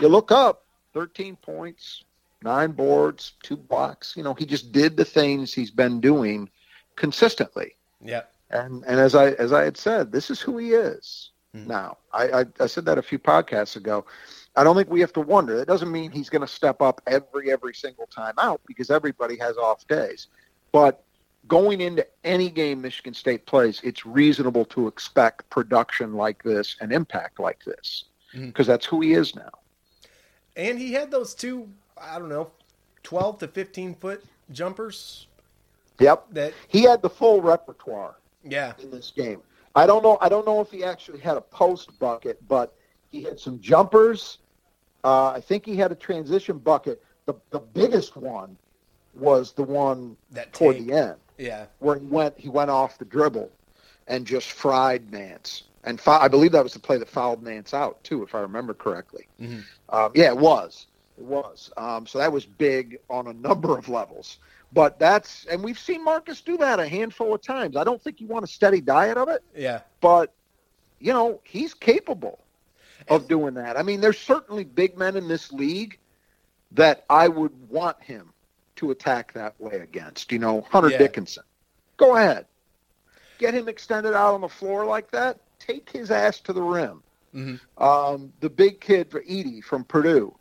you 0.00 0.08
look 0.08 0.30
up, 0.30 0.66
13 0.92 1.36
points, 1.36 2.04
nine 2.42 2.72
boards, 2.72 3.32
two 3.42 3.56
blocks. 3.56 4.14
You 4.16 4.22
know, 4.22 4.34
he 4.34 4.46
just 4.46 4.72
did 4.72 4.96
the 4.96 5.04
things 5.04 5.52
he's 5.52 5.70
been 5.70 6.00
doing 6.00 6.48
consistently. 6.96 7.76
Yeah. 8.02 8.22
And 8.50 8.84
and 8.86 9.00
as 9.00 9.14
I 9.14 9.30
as 9.32 9.52
I 9.52 9.64
had 9.64 9.76
said, 9.76 10.12
this 10.12 10.30
is 10.30 10.40
who 10.40 10.58
he 10.58 10.72
is 10.72 11.30
Mhm. 11.54 11.66
now. 11.66 11.98
I, 12.12 12.40
I 12.40 12.44
I 12.60 12.66
said 12.66 12.84
that 12.86 12.98
a 12.98 13.02
few 13.02 13.18
podcasts 13.18 13.76
ago. 13.76 14.04
I 14.54 14.64
don't 14.64 14.76
think 14.76 14.88
we 14.90 15.00
have 15.00 15.12
to 15.14 15.20
wonder. 15.20 15.56
That 15.56 15.68
doesn't 15.68 15.90
mean 15.90 16.10
he's 16.10 16.30
going 16.30 16.40
to 16.42 16.46
step 16.48 16.80
up 16.80 17.00
every 17.06 17.50
every 17.52 17.74
single 17.74 18.06
time 18.06 18.34
out 18.38 18.60
because 18.66 18.90
everybody 18.90 19.36
has 19.38 19.56
off 19.56 19.86
days. 19.86 20.28
But 20.72 21.02
going 21.48 21.80
into 21.80 22.06
any 22.24 22.48
game 22.50 22.80
Michigan 22.80 23.14
State 23.14 23.46
plays, 23.46 23.80
it's 23.84 24.04
reasonable 24.06 24.64
to 24.66 24.86
expect 24.88 25.48
production 25.50 26.14
like 26.14 26.42
this 26.42 26.76
and 26.80 26.92
impact 26.92 27.38
like 27.38 27.62
this 27.64 28.04
Mhm. 28.34 28.46
because 28.48 28.66
that's 28.66 28.86
who 28.86 29.00
he 29.00 29.12
is 29.12 29.34
now. 29.34 29.50
And 30.56 30.78
he 30.78 30.92
had 30.92 31.10
those 31.10 31.34
two, 31.34 31.68
I 32.00 32.18
don't 32.18 32.28
know, 32.28 32.50
12 33.02 33.38
to 33.40 33.48
15 33.48 33.94
foot 33.94 34.24
jumpers 34.52 35.26
Yep. 35.98 36.26
that, 36.32 36.52
He 36.68 36.82
had 36.82 37.00
the 37.02 37.10
full 37.10 37.40
repertoire. 37.40 38.16
yeah. 38.44 38.74
in 38.82 38.90
this 38.90 39.10
game. 39.14 39.42
I 39.74 39.86
don't 39.86 40.02
know. 40.02 40.16
I 40.20 40.28
don't 40.28 40.46
know 40.46 40.60
if 40.60 40.70
he 40.70 40.84
actually 40.84 41.18
had 41.20 41.36
a 41.36 41.40
post 41.40 41.98
bucket, 41.98 42.38
but 42.48 42.74
he 43.10 43.22
had 43.22 43.38
some 43.38 43.60
jumpers. 43.60 44.38
Uh, 45.04 45.28
I 45.32 45.40
think 45.40 45.66
he 45.66 45.76
had 45.76 45.92
a 45.92 45.94
transition 45.94 46.58
bucket. 46.58 47.02
The 47.26 47.34
the 47.50 47.58
biggest 47.60 48.16
one 48.16 48.56
was 49.14 49.52
the 49.52 49.62
one 49.64 50.16
That 50.30 50.52
toward 50.52 50.78
the 50.78 50.92
end 50.92 51.16
Yeah. 51.38 51.66
where 51.80 51.98
he 51.98 52.06
went 52.06 52.38
he 52.38 52.48
went 52.48 52.70
off 52.70 52.98
the 52.98 53.04
dribble 53.04 53.50
and 54.06 54.26
just 54.26 54.52
fried 54.52 55.10
Nance. 55.12 55.64
And 55.84 56.00
fou- 56.00 56.12
I 56.12 56.28
believe 56.28 56.52
that 56.52 56.62
was 56.62 56.72
the 56.72 56.78
play 56.80 56.96
that 56.98 57.08
fouled 57.08 57.42
Nance 57.42 57.74
out 57.74 58.02
too, 58.04 58.22
if 58.22 58.34
I 58.34 58.40
remember 58.40 58.72
correctly. 58.74 59.26
Mhm. 59.40 59.62
Um, 59.90 60.12
yeah, 60.14 60.28
it 60.28 60.36
was. 60.38 60.86
It 61.18 61.24
was. 61.24 61.70
Um, 61.76 62.06
so 62.06 62.18
that 62.18 62.32
was 62.32 62.44
big 62.44 62.98
on 63.08 63.26
a 63.26 63.32
number 63.32 63.76
of 63.76 63.88
levels. 63.88 64.38
But 64.72 64.98
that's 64.98 65.46
and 65.46 65.62
we've 65.62 65.78
seen 65.78 66.04
Marcus 66.04 66.40
do 66.40 66.56
that 66.58 66.78
a 66.80 66.88
handful 66.88 67.34
of 67.34 67.40
times. 67.42 67.76
I 67.76 67.84
don't 67.84 68.02
think 68.02 68.20
you 68.20 68.26
want 68.26 68.44
a 68.44 68.48
steady 68.48 68.80
diet 68.80 69.16
of 69.16 69.28
it 69.28 69.42
Yeah. 69.54 69.80
but 70.00 70.32
you 70.98 71.12
know 71.12 71.40
he's 71.44 71.72
capable 71.72 72.40
of 73.08 73.28
doing 73.28 73.54
that. 73.54 73.76
I 73.78 73.82
mean, 73.82 74.00
there's 74.00 74.18
certainly 74.18 74.64
big 74.64 74.98
men 74.98 75.16
in 75.16 75.28
this 75.28 75.52
league 75.52 75.98
that 76.72 77.04
I 77.08 77.28
would 77.28 77.52
want 77.70 78.02
him 78.02 78.32
to 78.76 78.90
attack 78.90 79.32
that 79.34 79.58
way 79.60 79.78
against. 79.78 80.32
You 80.32 80.40
know, 80.40 80.62
Hunter 80.62 80.90
Yeah. 80.90 80.98
Dickinson. 80.98 81.44
Go 81.96 82.16
ahead, 82.16 82.46
get 83.38 83.54
him 83.54 83.68
extended 83.68 84.14
out 84.14 84.34
on 84.34 84.40
the 84.42 84.48
floor 84.48 84.84
like 84.84 85.10
that. 85.12 85.38
Take 85.60 85.88
his 85.88 86.10
ass 86.10 86.40
to 86.40 86.52
the 86.52 86.62
rim. 86.62 87.02
Mhm. 87.34 87.60
Um, 87.78 88.32
the 88.40 88.50
big 88.50 88.80
kid 88.80 89.10
for 89.10 89.22
Edey 89.22 89.62
from 89.62 89.84
Purdue. 89.84 90.34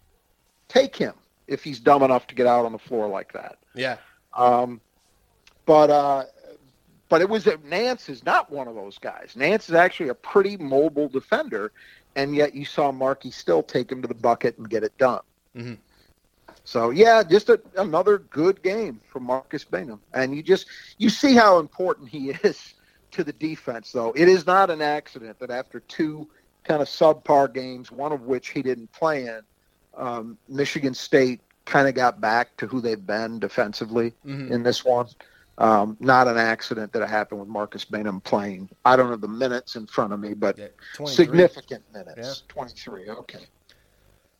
Take 0.75 0.97
him 0.97 1.13
if 1.47 1.63
he's 1.63 1.79
dumb 1.79 2.03
enough 2.03 2.27
to 2.27 2.35
get 2.35 2.47
out 2.47 2.65
on 2.65 2.73
the 2.73 2.77
floor 2.77 3.07
like 3.07 3.31
that. 3.31 3.57
Yeah. 3.75 3.95
Um, 4.33 4.81
but 5.65 5.89
uh, 5.89 6.25
but 7.07 7.21
it 7.21 7.29
was 7.29 7.47
Nance 7.63 8.09
is 8.09 8.25
not 8.25 8.51
one 8.51 8.67
of 8.67 8.75
those 8.75 8.97
guys. 8.97 9.33
Nance 9.37 9.69
is 9.69 9.75
actually 9.75 10.09
a 10.09 10.13
pretty 10.13 10.57
mobile 10.57 11.07
defender, 11.07 11.71
and 12.17 12.35
yet 12.35 12.53
you 12.53 12.65
saw 12.65 12.91
Markey 12.91 13.31
still 13.31 13.63
take 13.63 13.89
him 13.89 14.01
to 14.01 14.07
the 14.07 14.13
bucket 14.13 14.57
and 14.57 14.69
get 14.69 14.83
it 14.83 14.97
done. 14.97 15.21
Mhm. 15.55 15.77
So 16.65 16.89
yeah, 16.89 17.23
just 17.23 17.47
a, 17.47 17.61
another 17.77 18.17
good 18.17 18.61
game 18.61 18.99
from 19.07 19.23
Marcus 19.23 19.63
Bingham, 19.63 20.01
and 20.13 20.35
you 20.35 20.43
just 20.43 20.67
you 20.97 21.09
see 21.09 21.35
how 21.35 21.59
important 21.59 22.09
he 22.09 22.31
is 22.43 22.73
to 23.11 23.23
the 23.23 23.33
defense. 23.33 23.93
Though 23.93 24.11
it 24.13 24.27
is 24.27 24.45
not 24.45 24.69
an 24.69 24.81
accident 24.81 25.39
that 25.39 25.51
after 25.51 25.79
two 25.79 26.27
kind 26.65 26.81
of 26.81 26.89
subpar 26.89 27.53
games, 27.53 27.93
one 27.93 28.11
of 28.11 28.23
which 28.23 28.49
he 28.49 28.61
didn't 28.61 28.91
play 28.91 29.27
in, 29.27 29.41
um, 29.97 30.37
Michigan 30.49 30.93
State 30.93 31.41
kind 31.65 31.87
of 31.87 31.95
got 31.95 32.21
back 32.21 32.55
to 32.57 32.67
who 32.67 32.79
they've 32.81 33.05
been 33.05 33.39
defensively 33.39 34.13
Mhm. 34.25 34.51
in 34.51 34.63
this 34.63 34.85
one. 34.85 35.07
Um, 35.57 35.95
not 36.01 36.27
an 36.27 36.37
accident 36.37 36.91
that 36.93 37.01
it 37.01 37.09
happened 37.09 37.39
with 37.39 37.49
Marcus 37.49 37.85
Bingham 37.85 38.19
playing. 38.21 38.69
I 38.83 38.95
don't 38.97 39.09
have 39.09 39.21
the 39.21 39.27
minutes 39.27 39.75
in 39.77 39.87
front 39.87 40.11
of 40.13 40.19
me, 40.19 40.33
but 40.33 40.57
Yeah. 40.57 40.67
significant 41.05 41.81
minutes. 41.93 42.43
Yeah. 42.43 42.45
23. 42.49 43.09
Okay. 43.09 43.47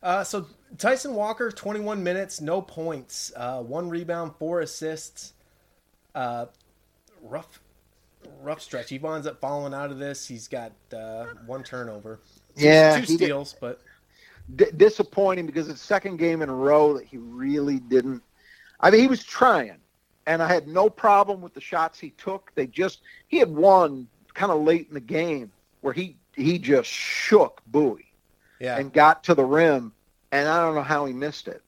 Uh, 0.02 0.22
so 0.22 0.46
Tyson 0.78 1.14
Walker, 1.14 1.50
21 1.50 2.02
minutes, 2.04 2.40
no 2.40 2.60
points, 2.60 3.32
uh, 3.34 3.62
one 3.62 3.88
rebound, 3.88 4.32
four 4.38 4.60
assists. 4.60 5.32
Uh, 6.14 6.46
rough, 7.22 7.60
rough 8.42 8.60
stretch. 8.60 8.90
He 8.90 8.98
winds 8.98 9.26
up 9.26 9.40
falling 9.40 9.72
out 9.74 9.90
of 9.90 9.98
this. 9.98 10.26
He's 10.28 10.48
got 10.48 10.72
uh, 10.92 11.26
one 11.46 11.64
turnover, 11.64 12.20
Yeah. 12.56 12.94
two 12.96 13.00
he 13.00 13.06
did- 13.16 13.24
steals, 13.24 13.56
but 13.58 13.80
d- 14.54 14.66
disappointing 14.76 15.46
because 15.46 15.68
it's 15.68 15.80
the 15.80 15.86
second 15.86 16.18
game 16.18 16.42
in 16.42 16.48
a 16.48 16.54
row 16.54 16.94
that 16.94 17.04
he 17.04 17.18
really 17.18 17.78
didn't. 17.78 18.22
I 18.80 18.90
mean, 18.90 19.00
he 19.00 19.08
was 19.08 19.24
trying, 19.24 19.78
and 20.26 20.42
I 20.42 20.48
had 20.48 20.68
no 20.68 20.88
problem 20.88 21.40
with 21.40 21.54
the 21.54 21.60
shots 21.60 21.98
he 21.98 22.10
took. 22.10 22.52
They 22.54 22.66
just 22.66 23.00
he 23.28 23.38
had 23.38 23.54
one 23.54 24.06
kind 24.34 24.52
of 24.52 24.62
late 24.62 24.88
in 24.88 24.94
the 24.94 25.00
game 25.00 25.50
where 25.80 25.94
he 25.94 26.16
he 26.34 26.58
just 26.58 26.88
shook 26.88 27.62
Buie 27.70 28.06
yeah, 28.60 28.76
and 28.76 28.92
got 28.92 29.24
to 29.24 29.34
the 29.34 29.44
rim, 29.44 29.92
and 30.32 30.48
I 30.48 30.60
don't 30.60 30.74
know 30.74 30.82
how 30.82 31.06
he 31.06 31.12
missed 31.12 31.48
it. 31.48 31.62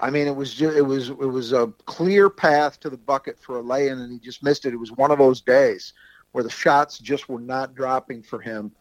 I 0.00 0.10
mean, 0.10 0.28
it 0.28 0.36
was 0.36 0.54
just, 0.54 0.76
it 0.76 0.82
was 0.82 1.10
it 1.10 1.16
was 1.16 1.52
a 1.52 1.72
clear 1.86 2.30
path 2.30 2.78
to 2.80 2.90
the 2.90 2.96
bucket 2.96 3.38
for 3.38 3.58
a 3.58 3.62
lay-in, 3.62 3.98
and 3.98 4.12
he 4.12 4.18
just 4.18 4.42
missed 4.42 4.64
it. 4.64 4.72
It 4.72 4.78
was 4.78 4.92
one 4.92 5.10
of 5.10 5.18
those 5.18 5.40
days 5.40 5.92
where 6.32 6.44
the 6.44 6.50
shots 6.50 6.98
just 6.98 7.28
were 7.28 7.40
not 7.40 7.74
dropping 7.74 8.22
for 8.22 8.40
him. 8.40 8.72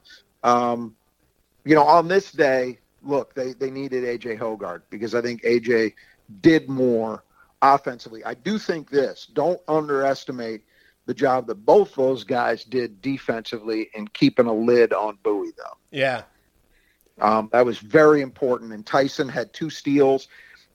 Um, 0.43 0.95
you 1.65 1.75
know, 1.75 1.83
on 1.83 2.07
this 2.07 2.31
day, 2.31 2.79
look, 3.03 3.33
they 3.33 3.53
they 3.53 3.69
needed 3.69 4.03
AJ 4.03 4.39
Hoggard 4.39 4.81
because 4.89 5.13
I 5.15 5.21
think 5.21 5.43
AJ 5.43 5.93
did 6.41 6.67
more 6.69 7.23
offensively. 7.61 8.23
I 8.25 8.33
do 8.33 8.57
think 8.57 8.89
this. 8.89 9.27
Don't 9.33 9.59
underestimate 9.67 10.61
the 11.05 11.13
job 11.13 11.47
that 11.47 11.55
both 11.65 11.95
those 11.95 12.23
guys 12.23 12.63
did 12.65 13.01
defensively 13.01 13.89
in 13.93 14.07
keeping 14.09 14.45
a 14.45 14.53
lid 14.53 14.91
on 14.93 15.17
Buie, 15.23 15.51
though. 15.55 15.77
yeah, 15.89 16.23
Um, 17.19 17.49
that 17.53 17.65
was 17.65 17.79
very 17.79 18.21
important. 18.21 18.73
And 18.73 18.85
Tyson 18.85 19.29
had 19.29 19.53
two 19.53 19.69
steals. 19.69 20.27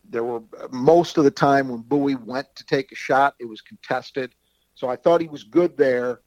There 0.09 0.25
were 0.25 0.43
most 0.71 1.19
of 1.19 1.25
the 1.25 1.31
time 1.31 1.69
when 1.69 1.83
Buie 1.83 2.17
went 2.25 2.47
to 2.57 2.65
take 2.65 2.91
a 2.93 2.95
shot, 2.97 3.35
it 3.39 3.45
was 3.45 3.61
contested. 3.61 4.35
So 4.75 4.89
I 4.89 4.97
thought 4.97 5.21
he 5.21 5.29
was 5.29 5.45
good 5.45 5.77
there. 5.77 6.21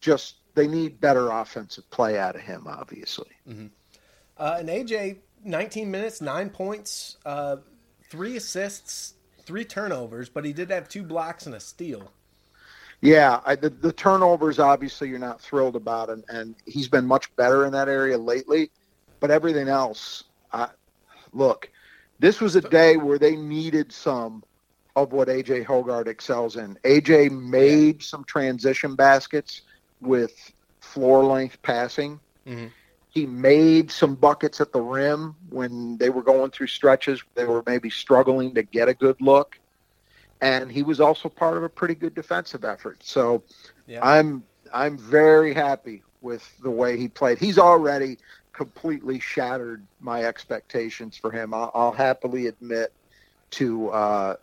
Just 0.00 0.36
they 0.54 0.66
need 0.66 1.00
better 1.00 1.30
offensive 1.30 1.88
play 1.90 2.18
out 2.18 2.34
of 2.34 2.42
him, 2.42 2.66
obviously. 2.66 3.30
Uh, 4.36 4.56
and 4.58 4.68
AJ, 4.68 5.18
19 5.44 5.90
minutes, 5.90 6.20
nine 6.20 6.50
points, 6.50 7.16
uh, 7.24 7.56
three 8.08 8.36
assists, 8.36 9.14
three 9.44 9.64
turnovers, 9.64 10.28
but 10.28 10.44
he 10.44 10.52
did 10.52 10.70
have 10.70 10.88
two 10.88 11.02
blocks 11.02 11.46
and 11.46 11.54
a 11.54 11.60
steal. 11.60 12.12
Yeah, 13.00 13.40
I, 13.44 13.56
the, 13.56 13.70
the 13.70 13.92
turnovers 13.92 14.58
obviously 14.60 15.08
you're 15.08 15.18
not 15.18 15.40
thrilled 15.40 15.74
about, 15.74 16.08
and, 16.08 16.22
and 16.28 16.54
he's 16.66 16.88
been 16.88 17.04
much 17.04 17.34
better 17.34 17.66
in 17.66 17.72
that 17.72 17.88
area 17.88 18.16
lately. 18.16 18.70
But 19.18 19.30
everything 19.30 19.68
else, 19.68 20.24
I, 20.52 20.68
look, 21.32 21.70
this 22.18 22.40
was 22.40 22.54
a 22.56 22.60
day 22.60 22.96
where 22.96 23.18
they 23.18 23.34
needed 23.36 23.92
some 23.92 24.44
of 24.94 25.12
what 25.12 25.28
AJ 25.28 25.64
Hoggard 25.64 26.06
excels 26.06 26.56
in. 26.56 26.78
AJ 26.84 27.30
made 27.30 28.02
some 28.02 28.24
transition 28.24 28.94
baskets 28.94 29.62
with 30.00 30.52
floor 30.80 31.24
length 31.24 31.60
passing. 31.62 32.20
Mhm. 32.46 32.70
He 33.12 33.26
made 33.26 33.90
some 33.90 34.14
buckets 34.14 34.60
at 34.60 34.72
the 34.72 34.80
rim 34.80 35.36
when 35.50 35.98
they 35.98 36.08
were 36.08 36.22
going 36.22 36.50
through 36.50 36.68
stretches. 36.68 37.22
They 37.34 37.44
were 37.44 37.62
maybe 37.66 37.90
struggling 37.90 38.54
to 38.54 38.62
get 38.62 38.88
a 38.88 38.94
good 38.94 39.20
look. 39.20 39.58
And 40.40 40.72
he 40.72 40.82
was 40.82 40.98
also 40.98 41.28
part 41.28 41.56
of 41.56 41.62
a 41.62 41.68
pretty 41.68 41.94
good 41.94 42.14
defensive 42.14 42.64
effort. 42.64 43.02
So 43.04 43.42
Yeah. 43.86 44.00
I'm 44.02 44.44
I'm 44.72 44.96
very 44.96 45.52
happy 45.52 46.02
with 46.22 46.42
the 46.62 46.70
way 46.70 46.96
he 46.96 47.08
played. 47.08 47.38
He's 47.38 47.58
already 47.58 48.16
completely 48.54 49.20
shattered 49.20 49.86
my 50.00 50.24
expectations 50.24 51.16
for 51.16 51.30
him. 51.30 51.52
I'll, 51.52 51.70
I'll 51.74 51.92
happily 51.92 52.46
admit 52.46 52.92
to 53.52 53.90
uh, 53.90 54.36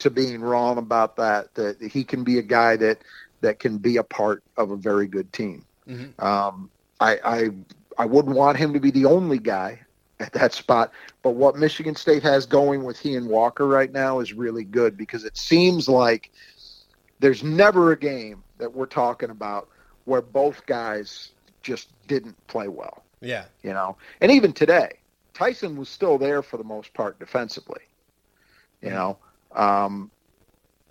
to 0.00 0.10
being 0.10 0.40
wrong 0.40 0.78
about 0.78 1.16
that. 1.16 1.54
That 1.54 1.80
he 1.80 2.02
can 2.02 2.24
be 2.24 2.38
a 2.38 2.42
guy 2.42 2.76
that 2.76 2.98
that 3.42 3.60
can 3.60 3.78
be 3.78 3.96
a 3.98 4.02
part 4.02 4.42
of 4.56 4.72
a 4.72 4.76
very 4.76 5.06
good 5.06 5.32
team. 5.32 5.64
Mhm. 5.88 6.20
Um, 6.20 6.70
I, 7.00 7.18
I 7.24 7.50
I 7.98 8.06
wouldn't 8.06 8.36
want 8.36 8.56
him 8.56 8.72
to 8.72 8.80
be 8.80 8.90
the 8.90 9.04
only 9.04 9.38
guy 9.38 9.80
at 10.20 10.32
that 10.32 10.52
spot. 10.52 10.92
But 11.22 11.30
what 11.30 11.56
Michigan 11.56 11.96
State 11.96 12.22
has 12.22 12.46
going 12.46 12.84
with 12.84 12.98
he 12.98 13.16
and 13.16 13.28
Walker 13.28 13.66
right 13.66 13.92
now 13.92 14.20
is 14.20 14.32
really 14.32 14.64
good 14.64 14.96
because 14.96 15.24
it 15.24 15.36
seems 15.36 15.88
like 15.88 16.30
there's 17.18 17.42
never 17.42 17.92
a 17.92 17.98
game 17.98 18.42
that 18.58 18.72
we're 18.72 18.86
talking 18.86 19.30
about 19.30 19.68
where 20.04 20.22
both 20.22 20.64
guys 20.66 21.32
just 21.62 21.88
didn't 22.06 22.36
play 22.46 22.68
well. 22.68 23.02
Yeah. 23.20 23.44
You 23.62 23.72
know, 23.72 23.96
and 24.20 24.30
even 24.30 24.52
today, 24.52 24.98
Tyson 25.34 25.76
was 25.76 25.88
still 25.88 26.18
there 26.18 26.42
for 26.42 26.56
the 26.56 26.64
most 26.64 26.94
part 26.94 27.18
defensively. 27.18 27.82
You 28.80 28.90
know, 28.90 29.18
um, 29.56 30.10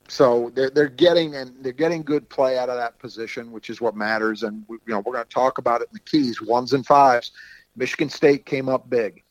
so 0.08 0.52
they're 0.56 0.70
they're 0.70 0.88
getting 0.90 1.36
and 1.36 1.54
they're 1.64 1.72
getting 1.74 2.04
good 2.04 2.28
play 2.30 2.58
out 2.58 2.70
of 2.70 2.78
that 2.78 2.98
position, 3.00 3.52
which 3.52 3.70
is 3.70 3.82
what 3.82 3.96
matters. 3.96 4.44
And 4.44 4.64
we, 4.68 4.78
you 4.86 4.94
know, 4.94 5.00
we're 5.00 5.14
going 5.14 5.26
to 5.26 5.30
talk 5.34 5.58
about 5.58 5.82
it 5.82 5.90
in 5.92 5.94
the 5.94 6.00
keys, 6.00 6.42
ones 6.42 6.74
and 6.74 6.86
fives. 6.86 7.32
Michigan 7.76 8.10
State 8.10 8.46
came 8.46 8.70
up 8.70 8.90
big 8.90 9.24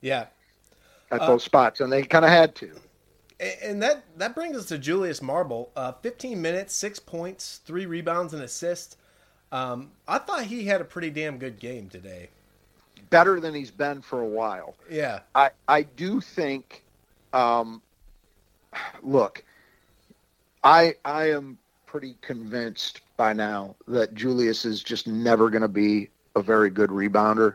Yeah. 0.00 0.26
at 1.10 1.20
Uh, 1.20 1.26
those 1.28 1.44
spots, 1.44 1.80
and 1.80 1.92
they 1.92 2.02
kind 2.02 2.24
of 2.24 2.30
had 2.30 2.54
to. 2.56 2.72
And 3.62 3.82
that 3.82 4.04
that 4.18 4.34
brings 4.34 4.56
us 4.56 4.66
to 4.66 4.78
Julius 4.78 5.20
Marble. 5.20 5.70
Uh, 5.76 5.92
15 5.92 6.40
minutes, 6.40 6.74
six 6.74 6.98
points, 6.98 7.60
three 7.64 7.84
rebounds, 7.86 8.32
and 8.32 8.42
assist. 8.42 8.96
Um, 9.52 9.92
I 10.08 10.18
thought 10.18 10.44
he 10.44 10.64
had 10.64 10.80
a 10.80 10.84
pretty 10.84 11.10
damn 11.10 11.38
good 11.38 11.58
game 11.60 11.88
today. 11.88 12.30
Better 13.10 13.38
than 13.38 13.54
he's 13.54 13.70
been 13.70 14.02
for 14.02 14.20
a 14.22 14.26
while. 14.26 14.74
Yeah. 14.90 15.20
I 15.34 15.50
I 15.68 15.82
do 15.82 16.20
think. 16.20 16.82
Um, 17.32 17.82
look, 19.02 19.44
I 20.66 20.96
I 21.04 21.30
am 21.30 21.58
pretty 21.86 22.16
convinced 22.22 23.02
by 23.16 23.32
now 23.32 23.76
that 23.86 24.14
Julius 24.14 24.64
is 24.64 24.82
just 24.82 25.06
never 25.06 25.48
going 25.48 25.62
to 25.62 25.68
be 25.68 26.10
a 26.34 26.42
very 26.42 26.70
good 26.70 26.90
rebounder 26.90 27.54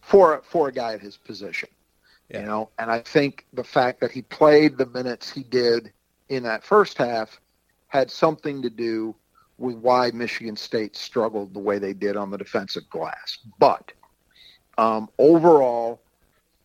for 0.00 0.40
for 0.42 0.68
a 0.68 0.72
guy 0.72 0.94
at 0.94 1.00
his 1.02 1.18
position. 1.18 1.68
Yeah. 2.30 2.40
You 2.40 2.46
know, 2.46 2.70
and 2.78 2.90
I 2.90 3.00
think 3.00 3.44
the 3.52 3.62
fact 3.62 4.00
that 4.00 4.10
he 4.10 4.22
played 4.22 4.78
the 4.78 4.86
minutes 4.86 5.30
he 5.30 5.42
did 5.42 5.92
in 6.30 6.42
that 6.44 6.64
first 6.64 6.96
half 6.96 7.38
had 7.88 8.10
something 8.10 8.62
to 8.62 8.70
do 8.70 9.14
with 9.58 9.76
why 9.76 10.10
Michigan 10.12 10.56
State 10.56 10.96
struggled 10.96 11.52
the 11.52 11.58
way 11.58 11.78
they 11.78 11.92
did 11.92 12.16
on 12.16 12.30
the 12.30 12.38
defensive 12.38 12.88
glass. 12.88 13.40
But 13.58 13.92
um, 14.78 15.10
overall, 15.18 16.00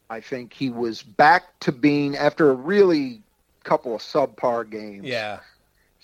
I 0.09 0.21
think 0.21 0.53
he 0.53 0.69
was 0.69 1.03
back 1.03 1.59
to 1.59 1.73
being 1.73 2.15
after 2.15 2.51
a 2.51 2.55
really 2.55 3.21
couple 3.65 3.93
of 3.93 4.01
subpar 4.01 4.69
games. 4.69 5.03
Yeah. 5.03 5.39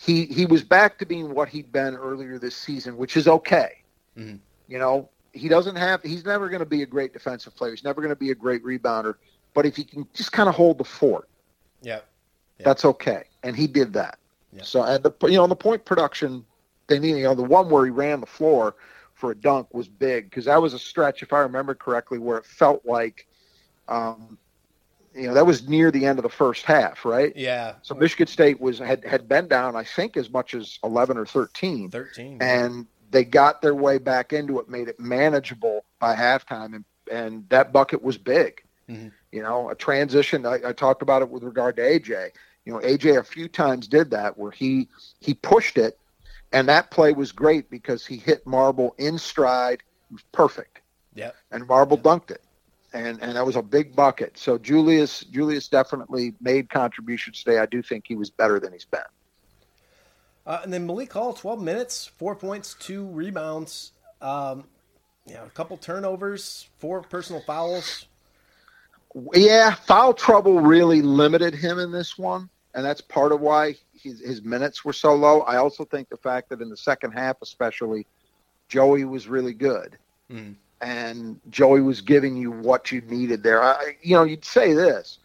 He 0.03 0.25
he 0.25 0.45
was 0.45 0.63
back 0.63 0.97
to 0.99 1.05
being 1.05 1.33
what 1.33 1.47
he'd 1.47 1.71
been 1.71 1.95
earlier 1.95 2.37
this 2.37 2.55
season, 2.55 2.97
which 2.97 3.15
is 3.15 3.25
okay. 3.27 3.83
Mhm. 4.17 4.39
You 4.67 4.77
know, 4.77 5.09
he 5.31 5.47
doesn't 5.47 5.77
have 5.77 6.03
he's 6.03 6.25
never 6.25 6.49
going 6.49 6.59
to 6.59 6.65
be 6.65 6.81
a 6.83 6.85
great 6.85 7.13
defensive 7.13 7.55
player. 7.55 7.71
He's 7.71 7.85
never 7.85 8.01
going 8.01 8.09
to 8.09 8.15
be 8.17 8.31
a 8.31 8.35
great 8.35 8.63
rebounder, 8.65 9.15
but 9.53 9.65
if 9.65 9.77
he 9.77 9.85
can 9.85 10.05
just 10.13 10.33
kind 10.33 10.49
of 10.49 10.55
hold 10.55 10.77
the 10.77 10.83
fort, 10.83 11.29
Yeah. 11.81 12.01
Yeah. 12.59 12.65
that's 12.65 12.83
okay. 12.85 13.23
And 13.43 13.55
he 13.55 13.65
did 13.65 13.93
that. 13.93 14.17
Yeah. 14.51 14.63
So 14.63 14.83
and 14.83 15.01
the 15.03 15.11
you 15.27 15.37
know 15.37 15.47
the 15.47 15.55
point 15.55 15.85
production, 15.85 16.45
they 16.87 16.99
need 16.99 17.15
you 17.17 17.23
know 17.23 17.35
the 17.35 17.43
one 17.43 17.69
where 17.69 17.85
he 17.85 17.91
ran 17.91 18.19
the 18.19 18.25
floor 18.25 18.75
for 19.13 19.31
a 19.31 19.35
dunk 19.35 19.73
was 19.73 19.87
big 19.87 20.29
because 20.29 20.45
that 20.45 20.61
was 20.61 20.73
a 20.73 20.79
stretch 20.79 21.23
if 21.23 21.31
I 21.31 21.39
remember 21.39 21.73
correctly 21.75 22.19
where 22.19 22.37
it 22.37 22.45
felt 22.45 22.85
like, 22.85 23.25
um, 23.87 24.37
you 25.15 25.27
know 25.27 25.33
that 25.33 25.45
was 25.45 25.67
near 25.67 25.91
the 25.91 26.05
end 26.05 26.19
of 26.19 26.23
the 26.23 26.29
first 26.29 26.65
half, 26.65 27.05
right? 27.05 27.33
Yeah. 27.35 27.75
So 27.81 27.95
Michigan 27.95 28.27
State 28.27 28.59
was 28.59 28.79
had 28.79 29.03
had 29.05 29.27
been 29.27 29.47
down 29.47 29.75
I 29.75 29.83
think 29.83 30.17
as 30.17 30.29
much 30.29 30.53
as 30.53 30.79
eleven 30.83 31.17
or 31.17 31.25
thirteen, 31.25 31.89
13. 31.89 32.39
and 32.41 32.87
they 33.11 33.23
got 33.23 33.61
their 33.61 33.75
way 33.75 33.99
back 33.99 34.33
into 34.33 34.59
it, 34.59 34.67
made 34.69 34.87
it 34.87 34.99
manageable 34.99 35.85
by 35.99 36.15
halftime, 36.15 36.75
and 36.75 36.85
and 37.11 37.47
that 37.49 37.71
bucket 37.73 38.01
was 38.01 38.17
big. 38.17 38.61
Mhm. 38.89 39.11
You 39.31 39.41
know, 39.43 39.69
a 39.69 39.75
transition. 39.75 40.45
I, 40.45 40.59
I 40.65 40.73
talked 40.73 41.01
about 41.01 41.21
it 41.21 41.29
with 41.29 41.43
regard 41.43 41.75
to 41.77 41.81
AJ. 41.81 42.31
You 42.65 42.73
know, 42.73 42.79
AJ 42.79 43.17
a 43.17 43.23
few 43.23 43.47
times 43.47 43.87
did 43.87 44.09
that 44.11 44.37
where 44.37 44.51
he 44.51 44.87
he 45.19 45.33
pushed 45.33 45.77
it, 45.77 45.97
and 46.51 46.67
that 46.69 46.91
play 46.91 47.13
was 47.13 47.31
great 47.31 47.69
because 47.69 48.05
he 48.05 48.17
hit 48.17 48.45
Marble 48.47 48.95
in 48.97 49.17
stride. 49.17 49.83
It 50.09 50.13
was 50.13 50.23
perfect, 50.31 50.81
yeah. 51.13 51.31
and 51.51 51.67
Marble 51.67 51.97
dunked 51.97 52.31
it, 52.31 52.41
and 52.93 53.21
and 53.21 53.35
that 53.35 53.45
was 53.45 53.55
a 53.55 53.61
big 53.61 53.95
bucket. 53.95 54.37
So 54.37 54.57
Julius 54.57 55.21
Julius 55.21 55.67
definitely 55.67 56.33
made 56.39 56.69
contributions 56.69 57.43
today. 57.43 57.59
I 57.59 57.65
do 57.65 57.81
think 57.81 58.05
he 58.07 58.15
was 58.15 58.29
better 58.29 58.59
than 58.59 58.71
he's 58.73 58.85
been. 58.85 59.01
Uh, 60.45 60.59
and 60.63 60.73
then 60.73 60.85
Malik 60.85 61.13
Hall, 61.13 61.33
12 61.33 61.61
minutes, 61.61 62.05
four 62.17 62.35
points, 62.35 62.75
two 62.77 63.07
rebounds, 63.07 63.93
um, 64.21 64.65
you 65.25 65.35
know, 65.35 65.45
a 65.45 65.49
couple 65.51 65.77
turnovers, 65.77 66.67
four 66.79 67.01
personal 67.01 67.41
fouls. 67.41 68.07
Yeah, 69.33 69.73
foul 69.73 70.13
trouble 70.13 70.59
really 70.59 71.01
limited 71.01 71.53
him 71.53 71.79
in 71.79 71.91
this 71.91 72.17
one, 72.17 72.49
and 72.73 72.83
that's 72.83 72.99
part 72.99 73.31
of 73.31 73.39
why 73.39 73.75
his, 73.93 74.19
his 74.19 74.43
minutes 74.43 74.83
were 74.83 74.91
so 74.91 75.13
low. 75.15 75.41
I 75.41 75.57
also 75.57 75.85
think 75.85 76.09
the 76.09 76.17
fact 76.17 76.49
that 76.49 76.61
in 76.61 76.69
the 76.69 76.75
second 76.77 77.11
half, 77.11 77.37
especially, 77.41 78.05
Joey 78.67 79.05
was 79.05 79.27
really 79.27 79.53
good, 79.53 79.97
Mhm. 80.29 80.55
And 80.81 81.39
Joey 81.49 81.81
was 81.81 82.01
giving 82.01 82.35
you 82.35 82.51
what 82.51 82.91
you 82.91 83.01
needed 83.01 83.43
there. 83.43 83.63
I, 83.63 83.95
you 84.01 84.15
know, 84.15 84.23
you'd 84.23 84.45
say 84.45 84.73
this: 84.73 85.19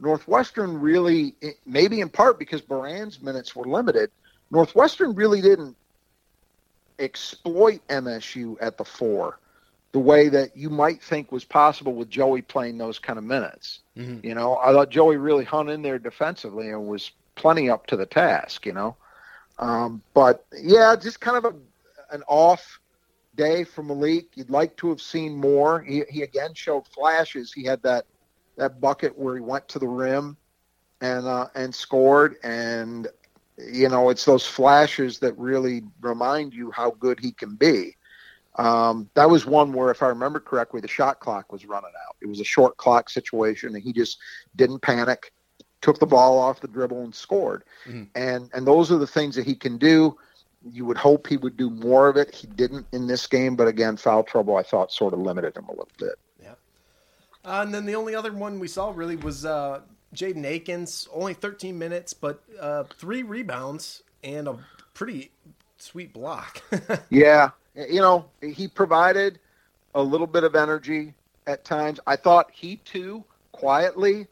Northwestern 0.00 0.80
really, 0.80 1.34
maybe 1.66 2.00
in 2.00 2.08
part 2.08 2.38
because 2.38 2.62
Beran's 2.62 3.20
minutes 3.20 3.54
were 3.54 3.66
limited, 3.66 4.10
Northwestern 4.50 5.14
really 5.14 5.40
didn't 5.42 5.76
exploit 6.98 7.86
MSU 7.88 8.56
at 8.60 8.78
the 8.78 8.84
four 8.84 9.38
the 9.92 10.00
way 10.00 10.28
that 10.28 10.56
you 10.56 10.68
might 10.70 11.00
think 11.00 11.30
was 11.30 11.44
possible 11.44 11.94
with 11.94 12.10
Joey 12.10 12.42
playing 12.42 12.78
those 12.78 12.98
kind 12.98 13.16
of 13.16 13.24
minutes. 13.24 13.78
Mhm. 13.96 14.24
You 14.24 14.34
know, 14.34 14.56
I 14.56 14.72
thought 14.72 14.90
Joey 14.90 15.16
really 15.18 15.44
hung 15.44 15.68
in 15.68 15.82
there 15.82 16.00
defensively 16.00 16.70
and 16.70 16.88
was 16.88 17.12
plenty 17.36 17.70
up 17.70 17.86
to 17.86 17.96
the 17.96 18.04
task. 18.04 18.66
You 18.66 18.72
know, 18.72 18.96
um, 19.60 20.02
but 20.12 20.44
yeah, 20.52 20.96
just 20.96 21.20
kind 21.20 21.36
of 21.36 21.44
a 21.44 21.54
an 22.10 22.24
off 22.26 22.80
day 23.36 23.64
for 23.64 23.82
Malik. 23.82 24.26
You'd 24.34 24.50
like 24.50 24.76
to 24.78 24.88
have 24.88 25.00
seen 25.00 25.36
more. 25.36 25.82
He, 25.82 26.02
he 26.08 26.22
again 26.22 26.54
showed 26.54 26.86
flashes. 26.88 27.52
He 27.52 27.64
had 27.64 27.82
that 27.82 28.06
that 28.56 28.80
bucket 28.80 29.18
where 29.18 29.34
he 29.34 29.40
went 29.40 29.68
to 29.68 29.78
the 29.78 29.88
rim 29.88 30.36
and 31.00 31.26
uh, 31.26 31.48
and 31.54 31.74
scored. 31.74 32.36
And 32.42 33.08
you 33.58 33.88
know, 33.88 34.10
it's 34.10 34.24
those 34.24 34.46
flashes 34.46 35.18
that 35.20 35.36
really 35.38 35.82
remind 36.00 36.54
you 36.54 36.70
how 36.70 36.92
good 36.92 37.20
he 37.20 37.32
can 37.32 37.54
be. 37.56 37.96
Um, 38.56 39.10
that 39.14 39.28
was 39.28 39.46
one 39.46 39.72
where, 39.72 39.90
if 39.90 40.02
I 40.02 40.08
remember 40.08 40.38
correctly, 40.38 40.80
the 40.80 40.88
shot 40.88 41.18
clock 41.20 41.52
was 41.52 41.66
running 41.66 41.90
out. 42.08 42.16
It 42.22 42.28
was 42.28 42.40
a 42.40 42.44
short 42.44 42.76
clock 42.76 43.10
situation, 43.10 43.74
and 43.74 43.82
he 43.82 43.92
just 43.92 44.18
didn't 44.54 44.80
panic, 44.80 45.32
took 45.82 45.98
the 45.98 46.06
ball 46.06 46.38
off 46.38 46.60
the 46.60 46.68
dribble, 46.68 47.02
and 47.02 47.14
scored. 47.14 47.64
Mhm. 47.86 48.08
And 48.14 48.50
and 48.54 48.66
those 48.66 48.92
are 48.92 48.98
the 48.98 49.06
things 49.06 49.34
that 49.34 49.44
he 49.44 49.54
can 49.56 49.76
do. 49.76 50.16
You 50.70 50.84
would 50.86 50.96
hope 50.96 51.26
he 51.26 51.36
would 51.36 51.56
do 51.56 51.68
more 51.68 52.08
of 52.08 52.16
it. 52.16 52.34
He 52.34 52.46
didn't 52.46 52.86
in 52.92 53.06
this 53.06 53.26
game, 53.26 53.54
but 53.54 53.68
again, 53.68 53.96
foul 53.96 54.22
trouble 54.22 54.56
I 54.56 54.62
thought 54.62 54.92
sort 54.92 55.12
of 55.12 55.20
limited 55.20 55.56
him 55.56 55.66
a 55.66 55.72
little 55.72 55.88
bit. 55.98 56.18
Uh, 57.44 57.60
and 57.62 57.74
then 57.74 57.84
the 57.84 57.94
only 57.94 58.14
other 58.14 58.32
one 58.32 58.58
we 58.58 58.68
saw 58.68 58.90
really 58.94 59.16
was 59.16 59.44
uh, 59.44 59.80
Jaden 60.14 60.44
Akins, 60.44 61.08
only 61.12 61.34
13 61.34 61.78
minutes, 61.78 62.14
but 62.14 62.42
uh, 62.58 62.84
three 62.96 63.22
rebounds 63.22 64.02
and 64.22 64.48
a 64.48 64.58
pretty 64.94 65.30
sweet 65.76 66.12
block. 66.12 66.62
Yeah, 67.10 67.50
you 67.74 68.00
know, 68.00 68.26
he 68.40 68.68
provided 68.68 69.38
a 69.94 70.02
little 70.02 70.26
bit 70.26 70.44
of 70.44 70.54
energy 70.54 71.12
at 71.46 71.64
times. 71.64 72.00
I 72.06 72.16
thought 72.16 72.48
he 72.52 72.76
too, 72.76 73.24
quietly, 73.52 74.26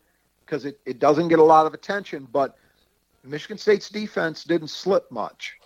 because 0.46 0.64
it, 0.64 0.80
it 0.86 0.98
doesn't 0.98 1.28
get 1.28 1.38
a 1.38 1.44
lot 1.44 1.66
of 1.66 1.74
attention, 1.74 2.26
but 2.32 2.56
Michigan 3.24 3.58
State's 3.58 3.88
defense 3.88 4.44
didn't 4.44 4.68
slip 4.68 5.10
much, 5.10 5.58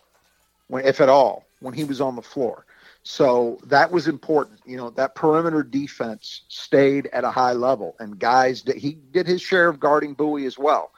when, 0.68 0.84
if 0.84 1.00
at 1.00 1.08
all, 1.08 1.44
when 1.60 1.74
he 1.74 1.84
was 1.84 2.00
on 2.00 2.16
the 2.16 2.22
floor. 2.22 2.66
So 3.02 3.60
that 3.66 3.92
was 3.92 4.08
important. 4.08 4.60
You 4.66 4.76
know, 4.76 4.90
that 4.90 5.14
perimeter 5.14 5.62
defense 5.62 6.42
stayed 6.48 7.06
at 7.12 7.22
a 7.24 7.30
high 7.30 7.52
level, 7.52 7.94
and 8.00 8.18
guys, 8.18 8.62
that 8.64 8.76
he 8.76 8.98
did 9.12 9.26
his 9.26 9.40
share 9.40 9.68
of 9.68 9.78
guarding 9.78 10.14
Buie 10.14 10.44
as 10.46 10.58
well. 10.58 10.90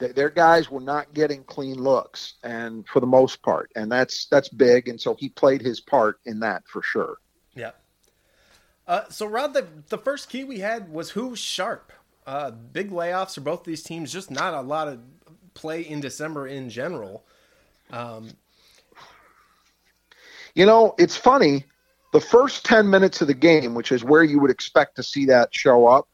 Th- 0.00 0.12
Their 0.14 0.30
guys 0.30 0.68
were 0.68 0.80
not 0.80 1.14
getting 1.14 1.44
clean 1.44 1.76
looks, 1.76 2.34
and 2.42 2.84
for 2.88 2.98
the 2.98 3.06
most 3.06 3.40
part, 3.42 3.70
and 3.76 3.90
that's 3.90 4.26
that's 4.26 4.48
big. 4.48 4.88
And 4.88 5.00
so 5.00 5.14
he 5.14 5.28
played 5.28 5.62
his 5.62 5.80
part 5.80 6.18
in 6.24 6.40
that 6.40 6.66
for 6.66 6.82
sure. 6.82 7.18
yeah. 7.54 7.70
Uh, 8.86 9.08
so, 9.08 9.24
Rod, 9.24 9.54
the, 9.54 9.66
the 9.88 9.96
first 9.96 10.28
key 10.28 10.44
we 10.44 10.58
had 10.58 10.92
was 10.92 11.10
who's 11.10 11.38
sharp. 11.38 11.90
Uh, 12.26 12.50
big 12.50 12.90
layoffs 12.90 13.34
for 13.34 13.40
both 13.40 13.64
these 13.64 13.82
teams, 13.82 14.12
just 14.12 14.30
not 14.30 14.52
a 14.52 14.60
lot 14.60 14.88
of 14.88 14.98
play 15.54 15.80
in 15.80 16.00
December 16.00 16.46
in 16.46 16.68
general. 16.68 17.24
Um, 17.90 18.28
You 20.54 20.66
know, 20.66 20.94
it's 20.98 21.16
funny. 21.16 21.64
The 22.12 22.20
first 22.20 22.64
10 22.64 22.88
minutes 22.88 23.20
of 23.20 23.26
the 23.26 23.34
game, 23.34 23.74
which 23.74 23.90
is 23.90 24.04
where 24.04 24.22
you 24.22 24.38
would 24.40 24.50
expect 24.50 24.96
to 24.96 25.02
see 25.02 25.26
that 25.26 25.54
show 25.54 25.86
up, 25.86 26.08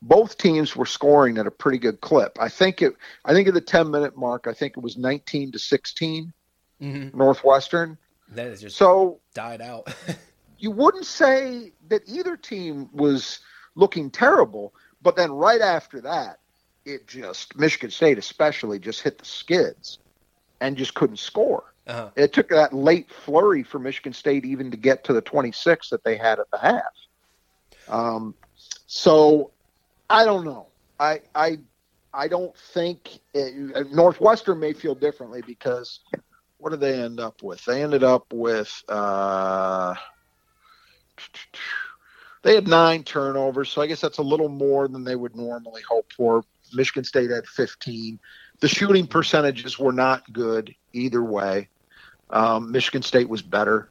both 0.00 0.38
teams 0.38 0.76
were 0.76 0.86
scoring 0.86 1.38
at 1.38 1.46
a 1.46 1.50
pretty 1.50 1.78
good 1.78 2.00
clip. 2.00 2.38
I 2.40 2.48
think 2.48 2.82
it 2.82 2.94
I 3.24 3.32
think 3.32 3.48
at 3.48 3.54
the 3.54 3.60
10 3.60 3.90
minute 3.90 4.16
mark, 4.16 4.46
I 4.46 4.52
think 4.52 4.76
it 4.76 4.82
was 4.82 4.96
19 4.96 5.52
to 5.52 5.58
16 5.58 6.32
mhm. 6.80 7.14
Northwestern. 7.14 7.98
That 8.28 8.46
is 8.46 8.60
just 8.60 8.76
So 8.76 9.20
died 9.34 9.60
out. 9.60 9.92
you 10.58 10.70
wouldn't 10.70 11.06
say 11.06 11.72
that 11.88 12.02
either 12.06 12.36
team 12.36 12.88
was 12.92 13.40
looking 13.74 14.10
terrible, 14.10 14.74
but 15.02 15.16
then 15.16 15.32
right 15.32 15.60
after 15.60 16.00
that, 16.02 16.38
it 16.84 17.08
just 17.08 17.56
Michigan 17.56 17.90
State 17.90 18.18
especially 18.18 18.78
just 18.78 19.02
hit 19.02 19.18
the 19.18 19.24
skids 19.24 19.98
and 20.60 20.76
just 20.76 20.94
couldn't 20.94 21.18
score. 21.18 21.74
Uh-huh. 21.88 22.10
It 22.16 22.34
took 22.34 22.50
that 22.50 22.74
late 22.74 23.10
flurry 23.10 23.62
for 23.62 23.78
Michigan 23.78 24.12
State 24.12 24.44
even 24.44 24.70
to 24.70 24.76
get 24.76 25.04
to 25.04 25.14
the 25.14 25.22
26 25.22 25.88
that 25.88 26.04
they 26.04 26.16
had 26.16 26.38
at 26.38 26.50
the 26.50 26.58
half. 26.58 26.82
Um, 27.88 28.34
so 28.86 29.50
I 30.10 30.24
don't 30.24 30.44
know. 30.44 30.66
I 31.00 31.22
I 31.34 31.58
I 32.12 32.28
don't 32.28 32.54
think 32.56 33.20
it, 33.32 33.90
Northwestern 33.92 34.60
may 34.60 34.74
feel 34.74 34.94
differently 34.94 35.42
because 35.46 36.00
what 36.58 36.70
did 36.70 36.80
they 36.80 37.00
end 37.00 37.20
up 37.20 37.42
with? 37.42 37.64
They 37.64 37.82
ended 37.82 38.04
up 38.04 38.32
with 38.32 38.70
uh, 38.88 39.94
they 42.42 42.54
had 42.54 42.68
nine 42.68 43.02
turnovers, 43.04 43.70
so 43.70 43.80
I 43.80 43.86
guess 43.86 44.00
that's 44.00 44.18
a 44.18 44.22
little 44.22 44.48
more 44.48 44.88
than 44.88 45.04
they 45.04 45.16
would 45.16 45.36
normally 45.36 45.82
hope 45.88 46.12
for. 46.12 46.44
Michigan 46.74 47.04
State 47.04 47.30
had 47.30 47.46
15. 47.46 48.18
The 48.60 48.68
shooting 48.68 49.06
percentages 49.06 49.78
were 49.78 49.92
not 49.92 50.30
good 50.32 50.74
either 50.92 51.22
way. 51.22 51.68
Um, 52.30 52.70
Michigan 52.72 53.02
State 53.02 53.28
was 53.28 53.42
better. 53.42 53.88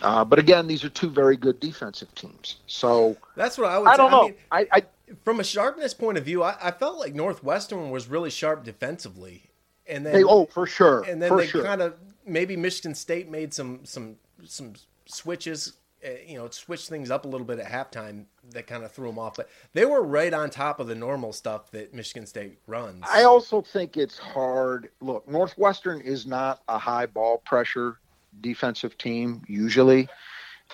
Uh, 0.00 0.24
but 0.24 0.38
again, 0.38 0.66
these 0.66 0.84
are 0.84 0.88
two 0.88 1.10
very 1.10 1.36
good 1.36 1.58
defensive 1.58 2.14
teams. 2.14 2.56
So 2.66 3.16
That's 3.34 3.58
what 3.58 3.70
I 3.70 3.78
would 3.78 3.88
I 3.88 3.92
say. 3.92 3.96
don't 3.96 4.10
know. 4.10 4.24
mean, 4.24 4.34
I, 4.50 4.66
I 4.72 4.82
from 5.24 5.40
a 5.40 5.44
sharpness 5.44 5.94
point 5.94 6.18
of 6.18 6.24
view, 6.24 6.42
I, 6.42 6.56
I 6.62 6.70
felt 6.70 6.98
like 6.98 7.14
Northwestern 7.14 7.90
was 7.90 8.08
really 8.08 8.30
sharp 8.30 8.64
defensively, 8.64 9.50
and 9.86 10.06
then 10.06 10.12
they 10.12 10.24
oh 10.24 10.46
for 10.46 10.66
sure, 10.66 11.02
and 11.02 11.20
then 11.20 11.30
for 11.30 11.38
they 11.38 11.46
sure. 11.46 11.64
kind 11.64 11.82
of 11.82 11.94
maybe 12.26 12.56
Michigan 12.56 12.94
State 12.94 13.28
made 13.28 13.52
some 13.52 13.80
some 13.84 14.16
some 14.44 14.74
switches, 15.06 15.72
Eh, 16.00 16.18
you 16.28 16.38
know, 16.38 16.48
switched 16.50 16.88
things 16.88 17.10
up 17.10 17.24
a 17.24 17.28
little 17.28 17.46
bit 17.46 17.58
at 17.58 17.66
halftime 17.66 18.24
that 18.50 18.68
kind 18.68 18.84
of 18.84 18.92
threw 18.92 19.08
them 19.08 19.18
off. 19.18 19.34
But 19.34 19.48
they 19.72 19.84
were 19.84 20.02
right 20.02 20.32
on 20.32 20.48
top 20.48 20.78
of 20.78 20.86
the 20.86 20.94
normal 20.94 21.32
stuff 21.32 21.72
that 21.72 21.92
Michigan 21.92 22.24
State 22.24 22.58
runs. 22.68 23.04
I 23.10 23.24
also 23.24 23.60
think 23.60 23.96
it's 23.96 24.16
hard. 24.16 24.90
Look, 25.00 25.28
Northwestern 25.28 26.00
is 26.00 26.24
not 26.24 26.62
a 26.68 26.78
high 26.78 27.06
ball 27.06 27.38
pressure 27.38 27.98
defensive 28.40 28.96
team 28.96 29.42
usually, 29.48 30.08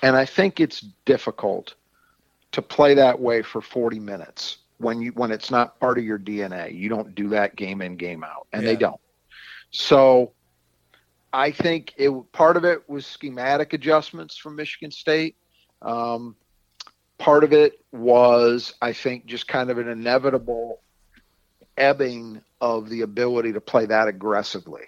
and 0.03 0.15
I 0.15 0.27
think 0.27 0.61
it's 0.61 0.85
difficult 1.07 1.75
to 2.53 2.61
play 2.61 2.93
that 2.95 3.19
way 3.19 3.41
for 3.41 3.63
40 3.63 4.01
minutes 4.01 4.59
when 4.77 5.01
you 5.01 5.13
when 5.13 5.31
it's 5.31 5.51
not 5.51 5.81
part 5.81 5.97
of 5.97 6.05
your 6.05 6.19
DNA. 6.19 6.77
You 6.77 6.91
don't 6.91 7.15
do 7.15 7.31
that 7.31 7.57
game 7.57 7.81
in 7.81 7.97
game 7.97 8.25
out, 8.25 8.47
and 8.53 8.67
they 8.67 8.77
don't. 8.77 9.01
So 9.71 10.34
I 11.35 11.51
think 11.51 11.95
it 11.97 12.13
part 12.31 12.57
of 12.57 12.65
it 12.65 12.89
was 12.89 13.05
schematic 13.05 13.73
adjustments 13.73 14.37
from 14.37 14.55
Michigan 14.55 14.93
State. 14.93 15.37
Um, 15.83 16.37
part 17.19 17.43
of 17.43 17.53
it 17.53 17.85
was, 17.91 18.73
I 18.81 18.93
think, 18.93 19.27
just 19.27 19.49
kind 19.49 19.69
of 19.69 19.79
an 19.79 19.89
inevitable 19.89 20.81
ebbing 21.77 22.41
of 22.61 22.89
the 22.89 23.01
ability 23.01 23.53
to 23.53 23.61
play 23.61 23.85
that 23.87 24.07
aggressively 24.07 24.85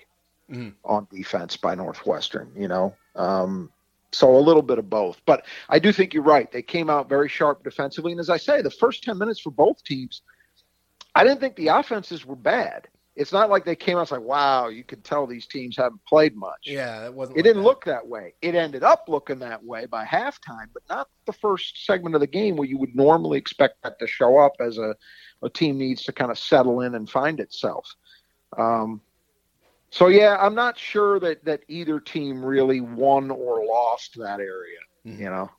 Mhm. 0.48 0.74
on 0.84 1.08
defense 1.10 1.56
by 1.56 1.74
Northwestern. 1.74 2.52
You 2.56 2.68
know, 2.68 2.94
um, 3.16 3.72
so 4.12 4.36
a 4.36 4.38
little 4.38 4.62
bit 4.62 4.78
of 4.78 4.88
both. 4.88 5.20
But 5.26 5.44
I 5.68 5.80
do 5.80 5.92
think 5.92 6.14
you're 6.14 6.22
right. 6.22 6.50
They 6.52 6.62
came 6.62 6.88
out 6.88 7.08
very 7.08 7.28
sharp 7.28 7.64
defensively, 7.64 8.12
and 8.12 8.20
as 8.20 8.30
I 8.30 8.36
say, 8.36 8.62
the 8.62 8.70
first 8.70 9.02
ten 9.02 9.18
minutes 9.18 9.40
for 9.40 9.50
both 9.50 9.82
teams, 9.82 10.22
I 11.12 11.24
didn't 11.24 11.40
think 11.40 11.56
the 11.56 11.68
offenses 11.68 12.24
were 12.24 12.36
bad. 12.36 12.86
It's 13.16 13.32
not 13.32 13.48
like 13.48 13.64
they 13.64 13.74
came 13.74 13.96
out 13.96 14.10
and 14.12 14.20
like, 14.20 14.28
wow, 14.28 14.68
you 14.68 14.84
can 14.84 15.00
tell 15.00 15.26
these 15.26 15.46
teams 15.46 15.76
haven't 15.76 16.04
played 16.04 16.36
much. 16.36 16.60
yeah, 16.64 17.06
it 17.06 17.14
wasn't. 17.14 17.36
It 17.36 17.40
like 17.40 17.44
didn't 17.44 17.62
that. 17.62 17.68
look 17.68 17.84
that 17.86 18.06
way. 18.06 18.34
It 18.42 18.54
ended 18.54 18.82
up 18.82 19.06
looking 19.08 19.38
that 19.38 19.64
way 19.64 19.86
by 19.86 20.04
halftime, 20.04 20.68
but 20.74 20.82
not 20.90 21.08
the 21.24 21.32
first 21.32 21.86
segment 21.86 22.14
of 22.14 22.20
the 22.20 22.26
game 22.26 22.56
where 22.56 22.68
you 22.68 22.76
would 22.78 22.94
normally 22.94 23.38
expect 23.38 23.82
that 23.82 23.98
to 24.00 24.06
show 24.06 24.38
up 24.38 24.52
as 24.60 24.76
a, 24.76 24.94
a 25.42 25.48
team 25.48 25.78
needs 25.78 26.02
to 26.04 26.12
kind 26.12 26.30
of 26.30 26.38
settle 26.38 26.82
in 26.82 26.94
and 26.94 27.08
find 27.08 27.40
itself. 27.40 27.88
Um, 28.58 29.00
so 29.90 30.08
yeah, 30.08 30.36
I'm 30.38 30.54
not 30.54 30.78
sure 30.78 31.18
that 31.20 31.42
that 31.46 31.60
either 31.68 32.00
team 32.00 32.44
really 32.44 32.80
won 32.82 33.30
or 33.30 33.64
lost 33.64 34.18
that 34.18 34.40
area. 34.40 34.78
Mhm. 35.06 35.18
You 35.20 35.30
know, 35.30 35.50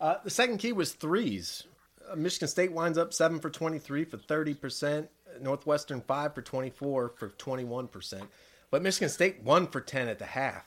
Uh, 0.00 0.16
the 0.24 0.30
second 0.30 0.56
key 0.58 0.72
was 0.72 0.94
threes. 0.94 1.64
Uh, 2.10 2.16
Michigan 2.16 2.48
State 2.48 2.72
winds 2.72 2.96
up 2.96 3.12
seven 3.12 3.40
for 3.40 3.50
twenty-three 3.50 4.04
for 4.04 4.16
thirty 4.16 4.54
percent. 4.54 5.10
Northwestern 5.42 6.00
five 6.02 6.34
for 6.34 6.42
twenty-four 6.42 7.14
for 7.16 7.28
twenty-one 7.30 7.88
percent. 7.88 8.24
But 8.70 8.82
Michigan 8.82 9.08
State 9.08 9.42
one 9.42 9.66
for 9.66 9.80
ten 9.80 10.08
at 10.08 10.18
the 10.18 10.24
half. 10.26 10.64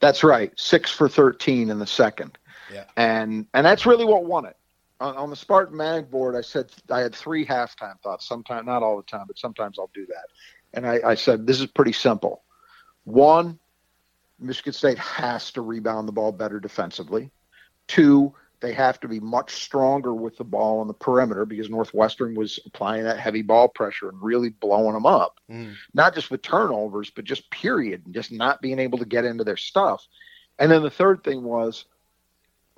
that's 0.00 0.24
right. 0.24 0.52
Six 0.58 0.90
for 0.90 1.08
13 1.08 1.70
in 1.70 1.78
the 1.78 1.86
second. 1.86 2.36
Yeah. 2.72 2.84
and 2.96 3.46
and 3.54 3.64
that's 3.64 3.86
really 3.86 4.04
what 4.04 4.24
won 4.24 4.44
it. 4.44 4.56
On, 5.00 5.14
on 5.16 5.30
the 5.30 5.36
Spartan 5.36 5.76
Mag 5.76 6.10
board, 6.10 6.34
I 6.34 6.40
said 6.40 6.70
I 6.90 7.00
had 7.00 7.14
three 7.14 7.46
halftime 7.46 8.00
thoughts. 8.02 8.26
Sometimes, 8.26 8.66
not 8.66 8.82
all 8.82 8.96
the 8.96 9.02
time, 9.04 9.24
but 9.28 9.38
sometimes 9.38 9.78
I'll 9.78 9.90
do 9.94 10.06
that. 10.06 10.26
And 10.74 10.86
I, 10.86 11.00
I 11.04 11.14
said 11.14 11.46
this 11.46 11.60
is 11.60 11.66
pretty 11.66 11.92
simple. 11.92 12.42
One, 13.04 13.58
Michigan 14.40 14.72
State 14.72 14.98
has 14.98 15.52
to 15.52 15.60
rebound 15.60 16.08
the 16.08 16.12
ball 16.12 16.32
better 16.32 16.58
defensively. 16.58 17.30
Two, 17.86 18.34
they 18.60 18.72
have 18.72 18.98
to 19.00 19.08
be 19.08 19.20
much 19.20 19.54
stronger 19.62 20.14
with 20.14 20.36
the 20.38 20.44
ball 20.44 20.80
on 20.80 20.88
the 20.88 20.94
perimeter 20.94 21.44
because 21.44 21.68
Northwestern 21.68 22.34
was 22.34 22.58
applying 22.66 23.04
that 23.04 23.18
heavy 23.18 23.42
ball 23.42 23.68
pressure 23.68 24.08
and 24.08 24.22
really 24.22 24.48
blowing 24.50 24.94
them 24.94 25.06
up 25.06 25.38
Mm. 25.50 25.74
not 25.94 26.14
just 26.14 26.30
with 26.30 26.42
turnovers, 26.42 27.10
but 27.10 27.24
just 27.24 27.48
period, 27.50 28.02
and 28.04 28.14
just 28.14 28.32
not 28.32 28.60
being 28.60 28.78
able 28.78 28.98
to 28.98 29.04
get 29.04 29.24
into 29.24 29.44
their 29.44 29.56
stuff. 29.56 30.06
And 30.58 30.70
then 30.70 30.82
the 30.82 30.90
third 30.90 31.22
thing 31.22 31.42
was 31.44 31.84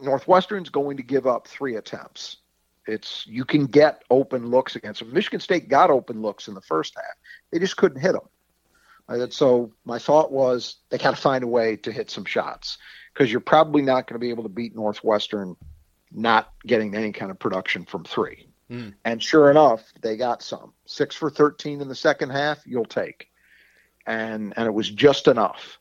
Northwestern's 0.00 0.68
going 0.68 0.96
to 0.98 1.02
give 1.02 1.26
up 1.26 1.46
three 1.48 1.76
attempts. 1.76 2.38
It's 2.86 3.26
you 3.26 3.44
can 3.44 3.66
get 3.66 4.02
open 4.10 4.50
looks 4.50 4.76
against 4.76 5.00
them. 5.00 5.12
Michigan 5.12 5.40
State 5.40 5.68
got 5.68 5.90
open 5.90 6.22
looks 6.22 6.48
in 6.48 6.54
the 6.54 6.60
first 6.60 6.94
half. 6.96 7.16
They 7.50 7.58
just 7.58 7.76
couldn't 7.76 8.00
hit 8.00 8.12
them. 8.12 8.28
And 9.08 9.32
so 9.32 9.72
my 9.84 9.98
thought 9.98 10.30
was 10.32 10.76
they 10.90 10.98
got 10.98 11.10
to 11.14 11.20
find 11.20 11.42
a 11.42 11.46
way 11.48 11.76
to 11.76 11.92
hit 11.92 12.10
some 12.10 12.24
shots 12.24 12.78
because 13.18 13.32
you're 13.32 13.40
probably 13.40 13.82
not 13.82 14.06
going 14.06 14.14
to 14.14 14.24
be 14.24 14.30
able 14.30 14.44
to 14.44 14.48
beat 14.48 14.76
Northwestern 14.76 15.56
not 16.12 16.52
getting 16.64 16.94
any 16.94 17.10
kind 17.10 17.32
of 17.32 17.38
production 17.38 17.84
from 17.84 18.04
three. 18.04 18.46
Hmm. 18.68 18.90
And 19.04 19.20
sure 19.20 19.50
enough, 19.50 19.92
they 20.00 20.16
got 20.16 20.40
some. 20.40 20.72
Six 20.86 21.16
for 21.16 21.28
13 21.28 21.80
in 21.80 21.88
the 21.88 21.96
second 21.96 22.30
half, 22.30 22.64
you'll 22.64 22.84
take. 22.84 23.28
And 24.06 24.54
and 24.56 24.66
it 24.66 24.72
was 24.72 24.88
just 24.88 25.26
enough. 25.26 25.78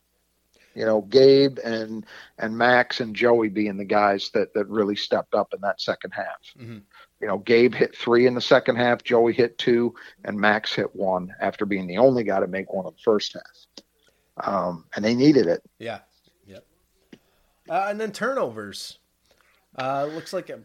You 0.74 0.84
know, 0.84 1.02
Gabe 1.02 1.58
and 1.64 2.04
and 2.38 2.58
Max 2.58 3.00
and 3.00 3.14
Joey 3.14 3.48
being 3.48 3.76
the 3.76 3.84
guys 3.84 4.30
that 4.34 4.52
that 4.54 4.68
really 4.68 4.96
stepped 4.96 5.34
up 5.34 5.54
in 5.54 5.60
that 5.60 5.80
second 5.80 6.10
half. 6.10 6.40
Mhm. 6.58 6.82
You 7.20 7.28
know, 7.28 7.38
Gabe 7.38 7.74
hit 7.74 7.96
three 7.96 8.26
in 8.26 8.34
the 8.34 8.40
second 8.40 8.76
half, 8.76 9.04
Joey 9.04 9.32
hit 9.32 9.58
two, 9.58 9.94
and 10.24 10.38
Max 10.38 10.74
hit 10.74 10.94
one 10.94 11.34
after 11.40 11.64
being 11.64 11.86
the 11.86 11.98
only 11.98 12.24
guy 12.24 12.40
to 12.40 12.48
make 12.48 12.72
one 12.72 12.86
in 12.86 12.92
the 12.92 13.02
first 13.02 13.34
half. 13.34 13.86
Um, 14.44 14.84
and 14.94 15.04
they 15.04 15.14
needed 15.14 15.46
it. 15.46 15.62
Yeah. 15.78 16.00
Uh, 17.68 17.86
and 17.88 18.00
then 18.00 18.12
turnovers. 18.12 18.98
Uh, 19.78 20.06
looks 20.06 20.32
like 20.32 20.50
a 20.50 20.60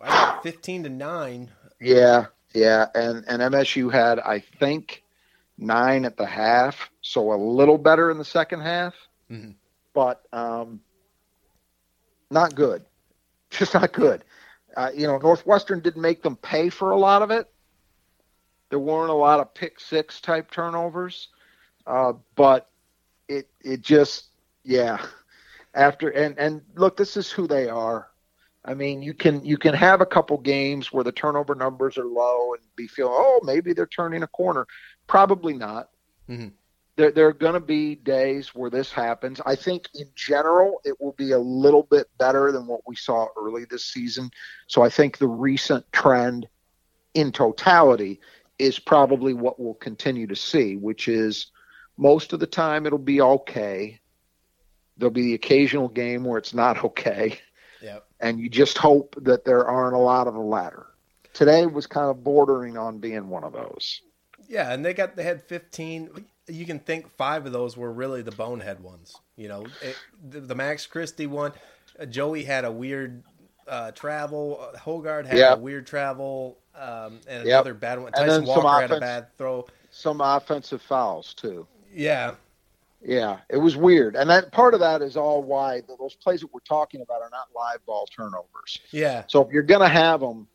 I 0.00 0.08
don't 0.08 0.36
know, 0.36 0.42
fifteen 0.42 0.82
to 0.84 0.88
nine. 0.88 1.50
Yeah, 1.80 2.26
yeah, 2.54 2.86
and 2.94 3.24
and 3.26 3.42
MSU 3.42 3.90
had 3.92 4.18
I 4.20 4.40
think 4.40 5.02
nine 5.58 6.04
at 6.04 6.16
the 6.16 6.26
half, 6.26 6.90
so 7.00 7.32
a 7.32 7.36
little 7.36 7.78
better 7.78 8.10
in 8.10 8.18
the 8.18 8.24
second 8.24 8.60
half, 8.60 8.94
Mhm. 9.30 9.54
but 9.94 10.22
um, 10.32 10.80
not 12.30 12.54
good, 12.54 12.84
just 13.50 13.74
not 13.74 13.92
good. 13.92 14.24
Uh, 14.76 14.90
you 14.94 15.06
know, 15.06 15.18
Northwestern 15.18 15.80
didn't 15.80 16.00
make 16.02 16.22
them 16.22 16.36
pay 16.36 16.68
for 16.70 16.90
a 16.90 16.96
lot 16.96 17.22
of 17.22 17.30
it. 17.30 17.50
There 18.70 18.78
weren't 18.78 19.10
a 19.10 19.14
lot 19.14 19.40
of 19.40 19.52
pick 19.52 19.78
six 19.80 20.20
type 20.20 20.50
turnovers, 20.50 21.28
uh, 21.86 22.14
but 22.36 22.70
it 23.28 23.48
it 23.60 23.80
just 23.82 24.26
yeah. 24.64 25.04
After 25.74 26.10
and 26.10 26.38
and 26.38 26.62
look, 26.74 26.96
this 26.96 27.16
is 27.16 27.30
who 27.30 27.46
they 27.46 27.68
are. 27.68 28.08
I 28.64 28.74
mean, 28.74 29.02
you 29.02 29.14
can 29.14 29.44
you 29.44 29.56
can 29.56 29.74
have 29.74 30.00
a 30.00 30.06
couple 30.06 30.38
games 30.38 30.92
where 30.92 31.04
the 31.04 31.12
turnover 31.12 31.54
numbers 31.54 31.98
are 31.98 32.04
low 32.04 32.54
and 32.54 32.62
be 32.76 32.86
feeling, 32.86 33.14
oh, 33.16 33.40
maybe 33.42 33.72
they're 33.72 33.86
turning 33.86 34.22
a 34.22 34.28
corner. 34.28 34.66
Probably 35.06 35.54
not. 35.54 35.88
Mhm. 36.28 36.52
There, 36.96 37.10
there 37.10 37.26
are 37.26 37.32
going 37.32 37.54
to 37.54 37.60
be 37.60 37.94
days 37.94 38.54
where 38.54 38.68
this 38.68 38.92
happens. 38.92 39.40
I 39.46 39.56
think 39.56 39.88
in 39.94 40.08
general 40.14 40.80
it 40.84 41.00
will 41.00 41.12
be 41.12 41.32
a 41.32 41.38
little 41.38 41.84
bit 41.84 42.06
better 42.18 42.52
than 42.52 42.66
what 42.66 42.86
we 42.86 42.94
saw 42.94 43.28
early 43.36 43.64
this 43.64 43.86
season. 43.86 44.30
So 44.66 44.82
I 44.82 44.90
think 44.90 45.16
the 45.16 45.26
recent 45.26 45.90
trend 45.92 46.46
in 47.14 47.32
totality 47.32 48.20
is 48.58 48.78
probably 48.78 49.32
what 49.32 49.58
we'll 49.58 49.74
continue 49.74 50.26
to 50.26 50.36
see, 50.36 50.76
which 50.76 51.08
is 51.08 51.46
most 51.96 52.34
of 52.34 52.40
the 52.40 52.46
time 52.46 52.84
it'll 52.84 52.98
be 52.98 53.22
okay. 53.22 53.98
There'll 55.02 55.10
be 55.12 55.22
the 55.22 55.34
occasional 55.34 55.88
game 55.88 56.22
where 56.22 56.38
it's 56.38 56.54
not 56.54 56.84
okay 56.84 57.40
Yep. 57.82 58.04
and 58.20 58.38
you 58.38 58.48
just 58.48 58.78
hope 58.78 59.16
that 59.22 59.44
there 59.44 59.66
aren't 59.66 59.96
a 59.96 59.98
lot 59.98 60.28
of 60.28 60.34
the 60.34 60.40
latter. 60.40 60.86
Today 61.34 61.66
was 61.66 61.88
kind 61.88 62.08
of 62.08 62.22
bordering 62.22 62.78
on 62.78 62.98
being 62.98 63.28
one 63.28 63.42
of 63.42 63.52
those. 63.52 64.00
Yeah, 64.48 64.72
and 64.72 64.84
they 64.84 64.94
got 64.94 65.16
they 65.16 65.24
had 65.24 65.42
fifteen. 65.42 66.08
You 66.46 66.64
can 66.64 66.78
think 66.78 67.10
five 67.16 67.46
of 67.46 67.52
those 67.52 67.76
were 67.76 67.90
really 67.90 68.22
the 68.22 68.30
bonehead 68.30 68.78
ones. 68.80 69.16
You 69.36 69.48
know, 69.48 69.66
it, 69.80 69.96
the, 70.30 70.38
the 70.40 70.54
Max 70.54 70.86
Christie 70.86 71.26
one. 71.26 71.52
uh, 71.98 72.04
Joey 72.06 72.44
had 72.44 72.64
a 72.64 72.70
weird 72.70 73.24
uh, 73.66 73.90
travel. 73.92 74.60
uh, 74.72 74.76
Hoggard 74.78 75.26
had 75.26 75.38
Yeah. 75.38 75.54
a 75.54 75.56
weird 75.58 75.84
travel, 75.86 76.58
um, 76.76 77.18
and 77.26 77.44
Yep. 77.46 77.46
another 77.46 77.74
bad 77.74 77.98
one. 77.98 78.08
And 78.14 78.14
Tyson 78.26 78.44
Walker 78.44 78.80
had 78.80 78.90
a 78.92 79.00
bad 79.00 79.36
throw. 79.38 79.66
Some 79.90 80.20
offensive 80.20 80.82
fouls 80.82 81.34
too. 81.34 81.66
Yeah, 81.92 82.34
Yeah, 83.04 83.38
it 83.48 83.56
was 83.56 83.76
weird, 83.76 84.14
and 84.14 84.30
that 84.30 84.52
part 84.52 84.74
of 84.74 84.80
that 84.80 85.02
is 85.02 85.16
all 85.16 85.42
why 85.42 85.82
those 85.98 86.14
plays 86.14 86.40
that 86.40 86.52
we're 86.52 86.60
talking 86.60 87.00
about 87.00 87.20
are 87.20 87.30
not 87.30 87.48
live 87.54 87.84
ball 87.84 88.06
turnovers. 88.06 88.78
Yeah. 88.92 89.24
So 89.26 89.42
if 89.44 89.52
you're 89.52 89.64
gonna 89.64 89.88
have 89.88 90.20
them, 90.20 90.46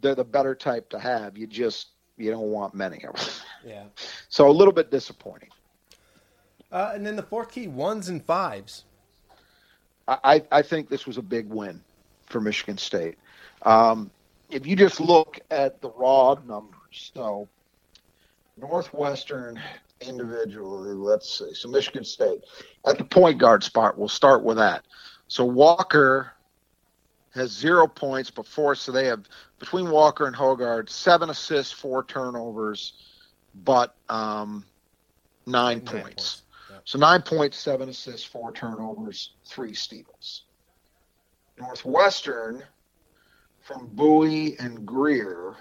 they're 0.00 0.16
the 0.16 0.24
better 0.24 0.54
type 0.54 0.88
to 0.90 0.98
have. 0.98 1.38
You 1.38 1.46
just 1.46 1.88
you 2.16 2.30
don't 2.30 2.50
want 2.50 2.74
many 2.74 3.04
of 3.04 3.14
them. 3.14 3.26
Yeah. 3.64 3.84
So 4.28 4.48
a 4.48 4.52
little 4.52 4.72
bit 4.72 4.90
disappointing. 4.90 5.48
Uh, 6.70 6.92
and 6.94 7.06
then 7.06 7.16
the 7.16 7.22
fourth 7.22 7.50
key, 7.50 7.68
ones 7.68 8.08
and 8.08 8.22
fives. 8.22 8.84
I, 10.08 10.42
I 10.52 10.62
think 10.62 10.88
this 10.88 11.06
was 11.06 11.16
a 11.16 11.22
big 11.22 11.48
win 11.48 11.80
for 12.26 12.40
Michigan 12.40 12.78
State. 12.78 13.16
Um, 13.62 14.10
if 14.50 14.66
you 14.66 14.76
just 14.76 15.00
look 15.00 15.40
at 15.50 15.80
the 15.80 15.90
raw 15.90 16.36
numbers, 16.46 17.10
so 17.14 17.48
Northwestern 18.56 19.60
individually, 20.06 20.94
let's 20.94 21.38
see. 21.38 21.52
So 21.54 21.68
Michigan 21.68 22.04
State 22.04 22.40
at 22.86 22.98
the 22.98 23.04
point 23.04 23.38
guard 23.38 23.62
spot, 23.62 23.98
we'll 23.98 24.08
start 24.08 24.42
with 24.42 24.56
that. 24.56 24.84
So 25.28 25.44
Walker 25.44 26.32
has 27.34 27.50
zero 27.50 27.86
points 27.86 28.30
before, 28.30 28.74
so 28.74 28.92
they 28.92 29.06
have 29.06 29.28
between 29.58 29.90
Walker 29.90 30.26
and 30.26 30.34
Hoggard 30.34 30.88
seven 30.88 31.30
assists, 31.30 31.72
four 31.72 32.04
turnovers, 32.04 32.94
but 33.54 33.94
um, 34.08 34.64
nine, 35.46 35.78
Nine 35.78 36.02
points. 36.02 36.42
points. 36.42 36.42
So 36.84 36.98
nine 36.98 37.22
points, 37.22 37.58
seven 37.58 37.88
assists, 37.88 38.24
four 38.24 38.52
turnovers, 38.52 39.32
three 39.44 39.74
steals. 39.74 40.44
Northwestern 41.58 42.62
from 43.60 43.88
Buie 43.88 44.56
and 44.58 44.86
Greer. 44.86 45.56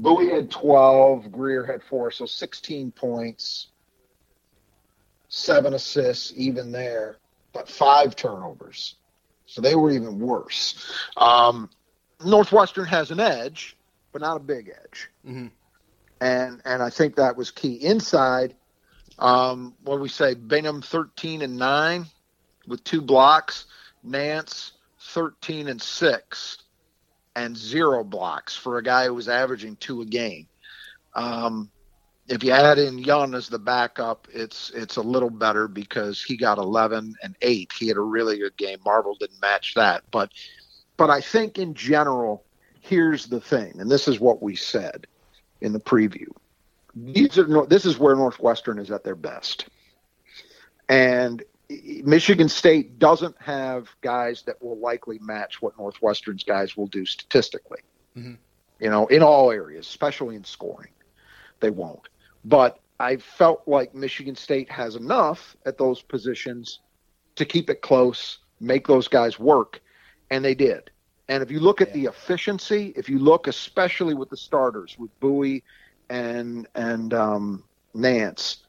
Buie 0.00 0.30
had 0.32 0.50
12, 0.50 1.32
Greer 1.32 1.64
had 1.64 1.82
four, 1.82 2.10
so 2.10 2.26
16 2.26 2.92
points, 2.92 3.68
seven 5.28 5.74
assists, 5.74 6.32
even 6.36 6.72
there, 6.72 7.16
but 7.52 7.68
five 7.68 8.14
turnovers. 8.14 8.94
So 9.46 9.60
they 9.60 9.74
were 9.74 9.90
even 9.90 10.18
worse. 10.18 10.92
Um, 11.16 11.70
Northwestern 12.24 12.84
has 12.86 13.10
an 13.10 13.20
edge, 13.20 13.76
but 14.12 14.20
not 14.22 14.36
a 14.36 14.40
big 14.40 14.68
edge. 14.68 15.08
Mhm. 15.26 15.50
And 16.20 16.60
and 16.64 16.82
I 16.82 16.90
think 16.90 17.16
that 17.16 17.36
was 17.36 17.50
key. 17.50 17.74
Inside, 17.74 18.54
um, 19.18 19.74
what 19.84 19.96
do 19.96 20.02
we 20.02 20.08
say? 20.08 20.34
Bingham 20.34 20.82
13 20.82 21.42
and 21.42 21.56
9 21.56 22.06
with 22.66 22.82
two 22.84 23.00
blocks. 23.00 23.66
Nance 24.02 24.72
13 25.00 25.68
and 25.68 25.80
6 25.80 26.58
and 27.38 27.56
zero 27.56 28.02
blocks 28.02 28.56
for 28.56 28.78
a 28.78 28.82
guy 28.82 29.06
who 29.06 29.14
was 29.14 29.28
averaging 29.28 29.76
two 29.76 30.00
a 30.02 30.04
game. 30.04 30.48
Um, 31.14 31.70
if 32.26 32.42
you 32.42 32.50
add 32.50 32.78
in 32.78 32.98
Young 32.98 33.34
as 33.34 33.48
the 33.48 33.58
backup, 33.58 34.26
it's 34.32 34.70
it's 34.74 34.96
a 34.96 35.02
little 35.02 35.30
better 35.30 35.68
because 35.68 36.22
he 36.22 36.36
got 36.36 36.58
11 36.58 37.14
and 37.22 37.36
8. 37.40 37.72
He 37.78 37.88
had 37.88 37.96
a 37.96 38.02
really 38.02 38.38
good 38.38 38.56
game. 38.56 38.78
Marble 38.84 39.16
didn't 39.18 39.40
match 39.40 39.74
that, 39.74 40.02
but 40.10 40.30
but 40.96 41.10
I 41.10 41.20
think 41.20 41.58
in 41.58 41.74
general, 41.74 42.44
here's 42.80 43.26
the 43.26 43.40
thing, 43.40 43.80
and 43.80 43.90
this 43.90 44.08
is 44.08 44.20
what 44.20 44.42
we 44.42 44.56
said 44.56 45.06
in 45.60 45.72
the 45.72 45.80
preview. 45.80 46.26
These 46.94 47.38
are 47.38 47.66
this 47.66 47.86
is 47.86 47.98
where 47.98 48.16
Northwestern 48.16 48.78
is 48.78 48.90
at 48.90 49.04
their 49.04 49.14
best, 49.14 49.68
and 50.88 51.42
Michigan 51.70 52.48
State 52.48 52.98
doesn't 52.98 53.36
have 53.40 53.88
guys 54.00 54.42
that 54.42 54.62
will 54.62 54.78
likely 54.78 55.18
match 55.18 55.60
what 55.60 55.76
Northwestern's 55.78 56.42
guys 56.42 56.76
will 56.76 56.86
do 56.86 57.04
statistically. 57.04 57.80
Mhm. 58.16 58.38
You 58.80 58.90
know, 58.90 59.06
in 59.08 59.22
all 59.22 59.50
areas, 59.50 59.86
especially 59.86 60.36
in 60.36 60.44
scoring, 60.44 60.92
they 61.60 61.70
won't. 61.70 62.08
But 62.44 62.78
I 63.00 63.16
felt 63.16 63.62
like 63.66 63.94
Michigan 63.94 64.34
State 64.34 64.70
has 64.70 64.96
enough 64.96 65.56
at 65.66 65.76
those 65.78 66.00
positions 66.02 66.80
to 67.36 67.44
keep 67.44 67.68
it 67.70 67.82
close, 67.82 68.38
make 68.60 68.86
those 68.86 69.06
guys 69.08 69.38
work, 69.38 69.80
and 70.30 70.44
they 70.44 70.54
did. 70.54 70.90
And 71.28 71.42
if 71.42 71.50
you 71.50 71.60
look 71.60 71.80
at 71.80 71.88
Yeah. 71.88 71.94
the 71.94 72.04
efficiency, 72.06 72.94
if 72.96 73.08
you 73.08 73.18
look 73.18 73.46
especially 73.46 74.14
with 74.14 74.30
the 74.30 74.36
starters, 74.36 74.96
with 74.98 75.10
Buie 75.20 75.62
and 76.08 76.66
and 76.74 77.12
um, 77.12 77.64
Nance, 77.94 78.64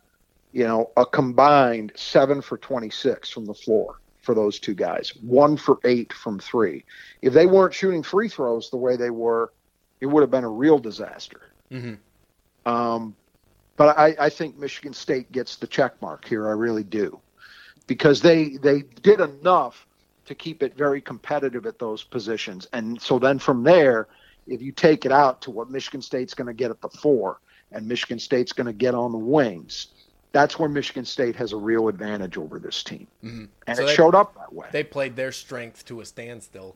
you 0.51 0.63
know, 0.65 0.91
a 0.97 1.05
combined 1.05 1.91
seven 1.95 2.41
for 2.41 2.57
26 2.57 3.29
from 3.29 3.45
the 3.45 3.53
floor 3.53 3.99
for 4.21 4.33
those 4.35 4.59
two 4.59 4.73
guys, 4.73 5.15
one 5.21 5.57
for 5.57 5.79
eight 5.85 6.11
from 6.13 6.39
three. 6.39 6.83
If 7.21 7.33
they 7.33 7.45
weren't 7.45 7.73
shooting 7.73 8.03
free 8.03 8.29
throws 8.29 8.69
the 8.69 8.77
way 8.77 8.95
they 8.95 9.09
were, 9.09 9.53
it 10.01 10.05
would 10.07 10.21
have 10.21 10.31
been 10.31 10.43
a 10.43 10.49
real 10.49 10.79
disaster. 10.79 11.41
Mhm. 11.71 11.97
Um, 12.65 13.15
but 13.77 13.97
I, 13.97 14.15
I 14.19 14.29
think 14.29 14.57
Michigan 14.57 14.93
State 14.93 15.31
gets 15.31 15.55
the 15.55 15.67
check 15.67 16.01
mark 16.01 16.25
here. 16.25 16.49
I 16.49 16.51
really 16.51 16.83
do, 16.83 17.19
because 17.87 18.21
they 18.21 18.57
they 18.57 18.81
did 19.01 19.21
enough 19.21 19.87
to 20.25 20.35
keep 20.35 20.61
it 20.61 20.75
very 20.75 21.01
competitive 21.01 21.65
at 21.65 21.79
those 21.79 22.03
positions. 22.03 22.67
And 22.73 23.01
so 23.01 23.17
then 23.17 23.39
from 23.39 23.63
there, 23.63 24.07
if 24.47 24.61
you 24.61 24.71
take 24.71 25.05
it 25.05 25.11
out 25.11 25.41
to 25.43 25.51
what 25.51 25.71
Michigan 25.71 26.01
State's 26.01 26.33
going 26.33 26.47
to 26.47 26.53
get 26.53 26.69
at 26.69 26.81
the 26.81 26.89
four, 26.89 27.39
and 27.71 27.87
Michigan 27.87 28.19
State's 28.19 28.51
going 28.51 28.67
to 28.67 28.73
get 28.73 28.93
on 28.93 29.11
the 29.11 29.17
wings, 29.17 29.87
that's 30.31 30.59
where 30.59 30.69
Michigan 30.69 31.05
State 31.05 31.35
has 31.35 31.53
a 31.53 31.57
real 31.57 31.87
advantage 31.87 32.37
over 32.37 32.59
this 32.59 32.83
team, 32.83 33.07
Mhm. 33.23 33.47
and 33.67 33.77
So 33.77 33.83
it 33.83 33.87
they- 33.87 33.95
showed 33.95 34.15
up 34.15 34.35
that 34.35 34.53
way. 34.53 34.67
They 34.71 34.83
played 34.83 35.15
their 35.15 35.31
strength 35.31 35.85
to 35.85 36.01
a 36.01 36.05
standstill. 36.05 36.75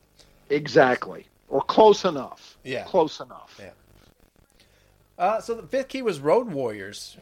exactly, 0.50 1.28
or 1.50 1.62
close 1.62 2.04
enough. 2.06 2.58
Yeah. 2.64 2.84
close 2.86 3.20
enough. 3.20 3.56
Yeah. 3.60 3.72
Uh, 5.18 5.40
so 5.42 5.54
the 5.54 5.68
fifth 5.68 5.90
key 5.90 6.02
was 6.02 6.20
Road 6.20 6.48
Warriors. 6.52 7.18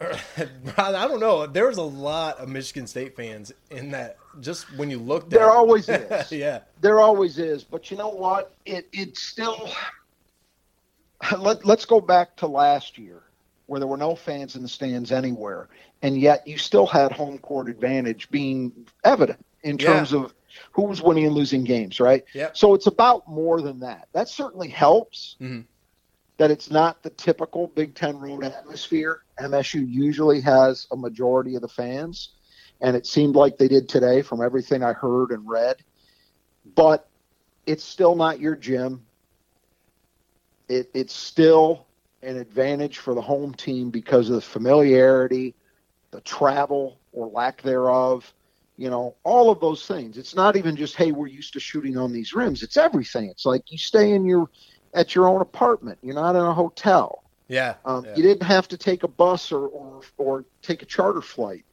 I 0.00 0.92
don't 0.92 1.18
know. 1.20 1.46
There 1.46 1.66
was 1.66 1.76
a 1.78 1.82
lot 1.82 2.38
of 2.38 2.48
Michigan 2.48 2.86
State 2.86 3.16
fans 3.16 3.52
in 3.70 3.90
that. 3.92 4.16
Just 4.40 4.72
when 4.76 4.90
you 4.90 4.98
looked, 4.98 5.30
There 5.30 5.50
always 5.50 5.88
is. 5.88 6.30
yeah. 6.30 6.60
There 6.80 7.00
always 7.00 7.38
is, 7.38 7.64
but 7.64 7.90
you 7.90 7.96
know 7.96 8.08
what? 8.08 8.52
It 8.64 8.88
it 8.92 9.16
still. 9.16 9.70
Let 11.38 11.64
Let's 11.64 11.84
go 11.84 12.00
back 12.00 12.36
to 12.36 12.46
last 12.46 12.96
year, 12.96 13.22
where 13.68 13.78
there 13.78 13.86
were 13.86 13.98
no 13.98 14.16
fans 14.16 14.56
in 14.56 14.62
the 14.62 14.68
stands 14.68 15.12
anywhere, 15.12 15.68
and 16.02 16.18
yet 16.18 16.46
you 16.48 16.56
still 16.56 16.86
had 16.86 17.12
home 17.12 17.38
court 17.38 17.68
advantage 17.68 18.28
being 18.30 18.72
evident 19.04 19.44
in 19.62 19.78
Yeah. 19.78 19.92
terms 19.92 20.12
of 20.14 20.34
who 20.72 20.82
was 20.84 21.02
winning 21.02 21.26
and 21.26 21.34
losing 21.34 21.64
games, 21.64 22.00
right? 22.00 22.24
Yep. 22.32 22.56
So 22.56 22.72
it's 22.72 22.86
about 22.86 23.28
more 23.28 23.60
than 23.60 23.78
that. 23.80 24.08
That 24.12 24.28
certainly 24.28 24.68
helps. 24.68 25.36
Mhm. 25.40 25.66
That 26.38 26.50
it's 26.50 26.70
not 26.70 27.02
the 27.02 27.10
typical 27.10 27.66
Big 27.66 27.94
Ten 27.94 28.18
road 28.18 28.42
atmosphere. 28.44 29.22
MSU 29.38 29.80
usually 29.80 30.40
has 30.40 30.86
a 30.90 30.96
majority 30.96 31.54
of 31.54 31.60
the 31.62 31.68
fans, 31.68 32.30
and 32.80 32.96
it 32.96 33.06
seemed 33.06 33.36
like 33.36 33.58
they 33.58 33.68
did 33.68 33.86
today 33.88 34.22
from 34.22 34.40
everything 34.40 34.82
I 34.82 34.94
heard 34.94 35.30
and 35.30 35.46
read. 35.46 35.76
But 36.74 37.06
it's 37.66 37.84
still 37.84 38.14
not 38.14 38.40
your 38.40 38.56
gym. 38.56 39.04
It, 40.68 40.88
it's 40.94 41.12
still 41.14 41.87
an 42.22 42.36
advantage 42.36 42.98
for 42.98 43.14
the 43.14 43.20
home 43.20 43.54
team 43.54 43.90
because 43.90 44.28
of 44.28 44.36
the 44.36 44.40
familiarity, 44.40 45.54
the 46.10 46.20
travel 46.22 46.98
or 47.12 47.28
lack 47.28 47.62
thereof, 47.62 48.32
you 48.76 48.90
know, 48.90 49.14
all 49.24 49.50
of 49.50 49.60
those 49.60 49.86
things. 49.86 50.16
It's 50.16 50.34
not 50.34 50.56
even 50.56 50.76
just, 50.76 50.96
hey, 50.96 51.12
we're 51.12 51.26
used 51.26 51.52
to 51.54 51.60
shooting 51.60 51.96
on 51.96 52.12
these 52.12 52.32
rims. 52.32 52.62
It's 52.62 52.76
everything. 52.76 53.28
It's 53.28 53.44
like 53.44 53.70
you 53.70 53.78
stay 53.78 54.12
in 54.12 54.24
your 54.24 54.48
at 54.94 55.14
your 55.14 55.28
own 55.28 55.42
apartment. 55.42 55.98
You're 56.02 56.14
not 56.14 56.36
in 56.36 56.42
a 56.42 56.54
hotel. 56.54 57.24
Yeah. 57.48 57.74
Um, 57.84 58.04
yeah. 58.04 58.16
You 58.16 58.22
didn't 58.22 58.44
have 58.44 58.68
to 58.68 58.76
take 58.76 59.02
a 59.02 59.08
bus 59.08 59.52
or, 59.52 59.66
or 59.66 60.02
or 60.16 60.44
take 60.62 60.82
a 60.82 60.86
charter 60.86 61.20
flight 61.20 61.64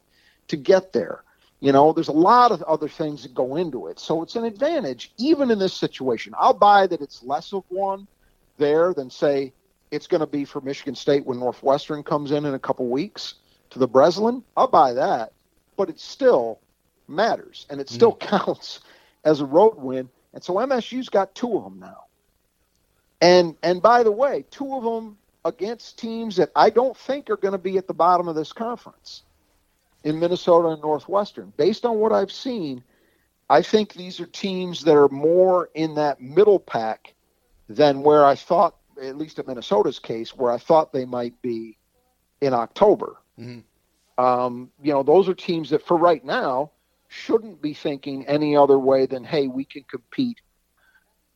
to 0.48 0.58
get 0.58 0.93
there. 0.93 1.24
You 1.60 1.72
know, 1.72 1.93
there's 1.93 2.10
a 2.10 2.14
lot 2.14 2.52
of 2.52 2.62
other 2.64 2.89
things 2.89 3.24
that 3.24 3.34
go 3.34 3.56
into 3.56 3.88
it. 3.88 4.00
So 4.00 4.22
it's 4.22 4.36
an 4.36 4.43
advantage, 4.43 5.12
even 5.18 5.52
in 5.52 5.60
this 5.60 5.74
situation. 5.74 6.34
I'll 6.38 6.54
buy 6.54 6.88
that 6.88 7.02
it's 7.02 7.24
less 7.24 7.54
of 7.54 7.64
one 7.70 8.08
there 8.58 8.93
than 8.93 9.10
say 9.10 9.54
it's 9.92 10.08
going 10.08 10.22
to 10.22 10.28
be 10.28 10.46
for 10.46 10.62
Michigan 10.62 10.96
State 10.96 11.26
when 11.26 11.40
Northwestern 11.40 12.04
comes 12.04 12.32
in 12.32 12.46
in 12.46 12.54
a 12.54 12.60
couple 12.60 12.88
weeks 12.88 13.36
to 13.72 13.80
the 13.80 13.88
Breslin. 13.88 14.44
I'll 14.58 14.68
buy 14.68 14.94
that, 14.94 15.34
but 15.78 15.90
it 15.90 16.00
still 16.00 16.60
matters 17.08 17.66
and 17.70 17.80
it 17.80 17.88
mm. 17.88 17.92
still 17.92 18.16
counts 18.20 18.82
as 19.24 19.42
a 19.42 19.46
road 19.46 19.76
win. 19.78 20.10
And 20.34 20.44
so 20.44 20.56
MSU's 20.56 21.10
got 21.10 21.34
two 21.36 21.58
of 21.58 21.64
them 21.64 21.80
now. 21.80 22.06
And 23.22 23.56
and 23.64 23.82
by 23.82 24.04
the 24.04 24.12
way, 24.12 24.44
two 24.52 24.76
of 24.76 24.84
them 24.84 25.18
against 25.46 25.98
teams 25.98 26.36
that 26.36 26.52
I 26.56 26.70
don't 26.70 26.98
think 26.98 27.30
are 27.30 27.38
going 27.38 27.54
to 27.54 27.58
be 27.58 27.78
at 27.78 27.88
the 27.88 27.94
bottom 27.94 28.28
of 28.28 28.36
this 28.36 28.52
conference 28.52 29.24
in 30.04 30.20
Minnesota 30.20 30.70
and 30.70 30.82
Northwestern. 30.82 31.54
Based 31.56 31.86
on 31.86 31.98
what 31.98 32.12
I've 32.12 32.32
seen, 32.32 32.84
I 33.50 33.62
think 33.62 33.94
these 33.94 34.20
are 34.20 34.26
teams 34.26 34.84
that 34.84 34.96
are 34.96 35.10
more 35.10 35.70
in 35.74 35.96
that 35.96 36.20
middle 36.20 36.60
pack 36.60 37.14
than 37.70 38.02
where 38.02 38.26
I 38.26 38.36
thought, 38.36 38.76
at 39.02 39.18
least 39.18 39.39
in 39.39 39.46
Minnesota's 39.48 40.00
case, 40.00 40.36
where 40.36 40.52
I 40.52 40.58
thought 40.58 40.93
they 40.93 41.06
might 41.06 41.41
be 41.41 41.78
in 42.41 42.54
October. 42.54 43.18
Mhm. 43.39 43.64
Um, 44.18 44.72
you 44.82 44.93
know, 44.93 45.04
those 45.04 45.28
are 45.28 45.34
teams 45.34 45.70
that 45.72 45.86
for 45.86 45.98
right 45.98 46.24
now 46.24 46.72
shouldn't 47.08 47.62
be 47.62 47.74
thinking 47.74 48.26
any 48.28 48.56
other 48.56 48.80
way 48.80 49.06
than, 49.06 49.24
hey, 49.24 49.48
we 49.48 49.66
can 49.66 49.84
compete 49.84 50.39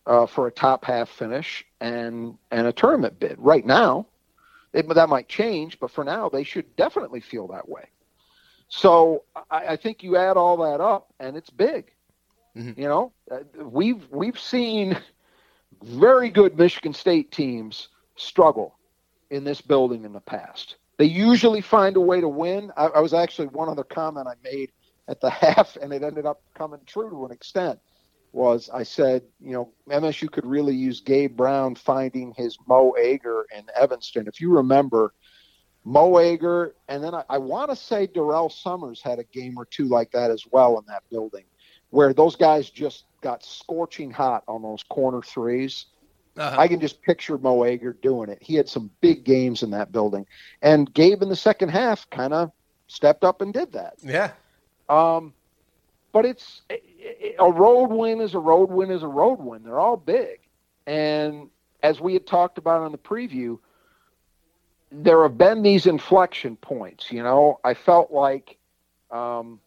uh, 0.06 0.26
for 0.26 0.48
a 0.48 0.52
top 0.52 0.86
half 0.86 1.10
finish 1.10 1.66
and 1.80 2.38
and 2.52 2.68
a 2.68 2.74
tournament 2.74 3.20
bid. 3.20 3.36
Right 3.38 3.66
now, 3.66 4.08
it, 4.74 4.88
that 4.88 5.10
might 5.10 5.28
change, 5.28 5.80
but 5.80 5.92
for 5.92 6.04
now, 6.04 6.30
they 6.30 6.44
should 6.44 6.76
definitely 6.76 7.22
feel 7.22 7.48
that 7.48 7.68
way. 7.68 7.86
So 8.68 9.24
I, 9.50 9.68
I 9.68 9.76
think 9.76 10.04
you 10.04 10.16
add 10.16 10.38
all 10.38 10.58
that 10.58 10.82
up, 10.82 11.14
and 11.20 11.36
it's 11.36 11.50
big. 11.50 11.92
Mm-hmm. 12.56 12.80
You 12.82 12.88
know, 12.88 13.12
uh, 13.32 13.40
we've 13.64 14.08
we've 14.10 14.40
seen 14.40 14.98
very 15.84 16.30
good 16.30 16.58
Michigan 16.58 16.94
State 16.94 17.32
teams 17.32 17.90
struggle 18.16 18.78
in 19.30 19.44
this 19.44 19.62
building 19.62 20.06
in 20.06 20.14
the 20.14 20.20
past. 20.20 20.76
They 20.98 21.06
usually 21.06 21.62
find 21.62 21.96
a 21.96 22.02
way 22.02 22.20
to 22.20 22.28
win. 22.28 22.72
I, 22.76 22.88
I 22.88 23.00
was 23.00 23.14
actually 23.14 23.48
one 23.48 23.70
other 23.70 23.84
comment 23.84 24.28
I 24.28 24.34
made 24.44 24.72
at 25.08 25.22
the 25.22 25.30
half, 25.30 25.78
and 25.78 25.94
it 25.94 26.04
ended 26.04 26.26
up 26.26 26.42
coming 26.54 26.82
true 26.86 27.10
to 27.10 27.26
an 27.26 27.32
extent. 27.32 27.80
Was 28.32 28.70
I 28.72 28.84
said, 28.84 29.24
you 29.40 29.54
know, 29.54 29.72
MSU 29.90 30.32
could 30.32 30.46
really 30.46 30.76
use 30.76 31.02
Gabe 31.02 31.36
Brown 31.36 31.74
finding 31.74 32.32
his 32.38 32.58
Mo 32.68 32.94
Ager 33.00 33.48
in 33.58 33.64
Evanston. 33.76 34.28
If 34.28 34.40
you 34.40 34.52
remember, 34.52 35.14
Mo 35.84 36.20
Ager, 36.20 36.76
and 36.88 37.04
then 37.04 37.16
I, 37.16 37.24
I 37.28 37.38
want 37.40 37.72
to 37.72 37.76
say 37.76 38.06
Durrell 38.06 38.50
Summers 38.50 39.02
had 39.02 39.18
a 39.18 39.24
game 39.24 39.58
or 39.58 39.66
two 39.66 39.86
like 39.86 40.12
that 40.12 40.30
as 40.30 40.44
well 40.52 40.78
in 40.78 40.86
that 40.88 41.02
building, 41.10 41.46
where 41.90 42.14
those 42.14 42.36
guys 42.36 42.70
just 42.70 43.06
got 43.22 43.44
scorching 43.44 44.12
hot 44.12 44.44
on 44.48 44.62
those 44.62 44.84
corner 44.84 45.20
3s 45.20 45.86
uh-huh. 46.40 46.56
I 46.58 46.68
can 46.70 46.80
just 46.80 47.02
picture 47.02 47.38
Mo 47.38 47.66
Ager 47.66 47.94
doing 48.02 48.30
it. 48.30 48.38
He 48.42 48.56
had 48.56 48.70
some 48.70 48.90
big 49.02 49.26
games 49.26 49.62
in 49.62 49.72
that 49.72 49.92
building, 49.92 50.26
and 50.62 50.92
Gabe 50.94 51.22
in 51.22 51.28
the 51.28 51.36
second 51.36 51.70
half 51.70 52.10
kind 52.10 52.34
of 52.34 52.52
stepped 52.88 53.26
up 53.26 53.42
and 53.42 53.54
did 53.54 53.74
that. 53.74 53.96
Yeah. 54.02 54.32
Um, 54.88 55.34
but 56.14 56.26
it's 56.26 56.62
a 57.40 57.52
road 57.52 57.88
win 57.88 58.22
is 58.22 58.36
a 58.36 58.40
road 58.40 58.72
win 58.72 58.90
is 58.90 59.04
a 59.04 59.08
road 59.08 59.40
win. 59.40 59.64
They're 59.64 59.82
all 59.82 59.98
big, 59.98 60.40
and 60.88 61.50
as 61.84 62.00
we 62.00 62.14
had 62.14 62.26
talked 62.26 62.58
about 62.58 62.84
on 62.84 62.94
the 62.94 62.98
preview, 62.98 63.60
there 64.94 65.24
have 65.24 65.38
been 65.38 65.62
these 65.62 65.88
inflection 65.88 66.56
points. 66.56 67.12
You 67.12 67.22
know, 67.22 67.60
I 67.66 67.74
felt 67.74 68.12
like 68.12 68.58
um, 69.12 69.60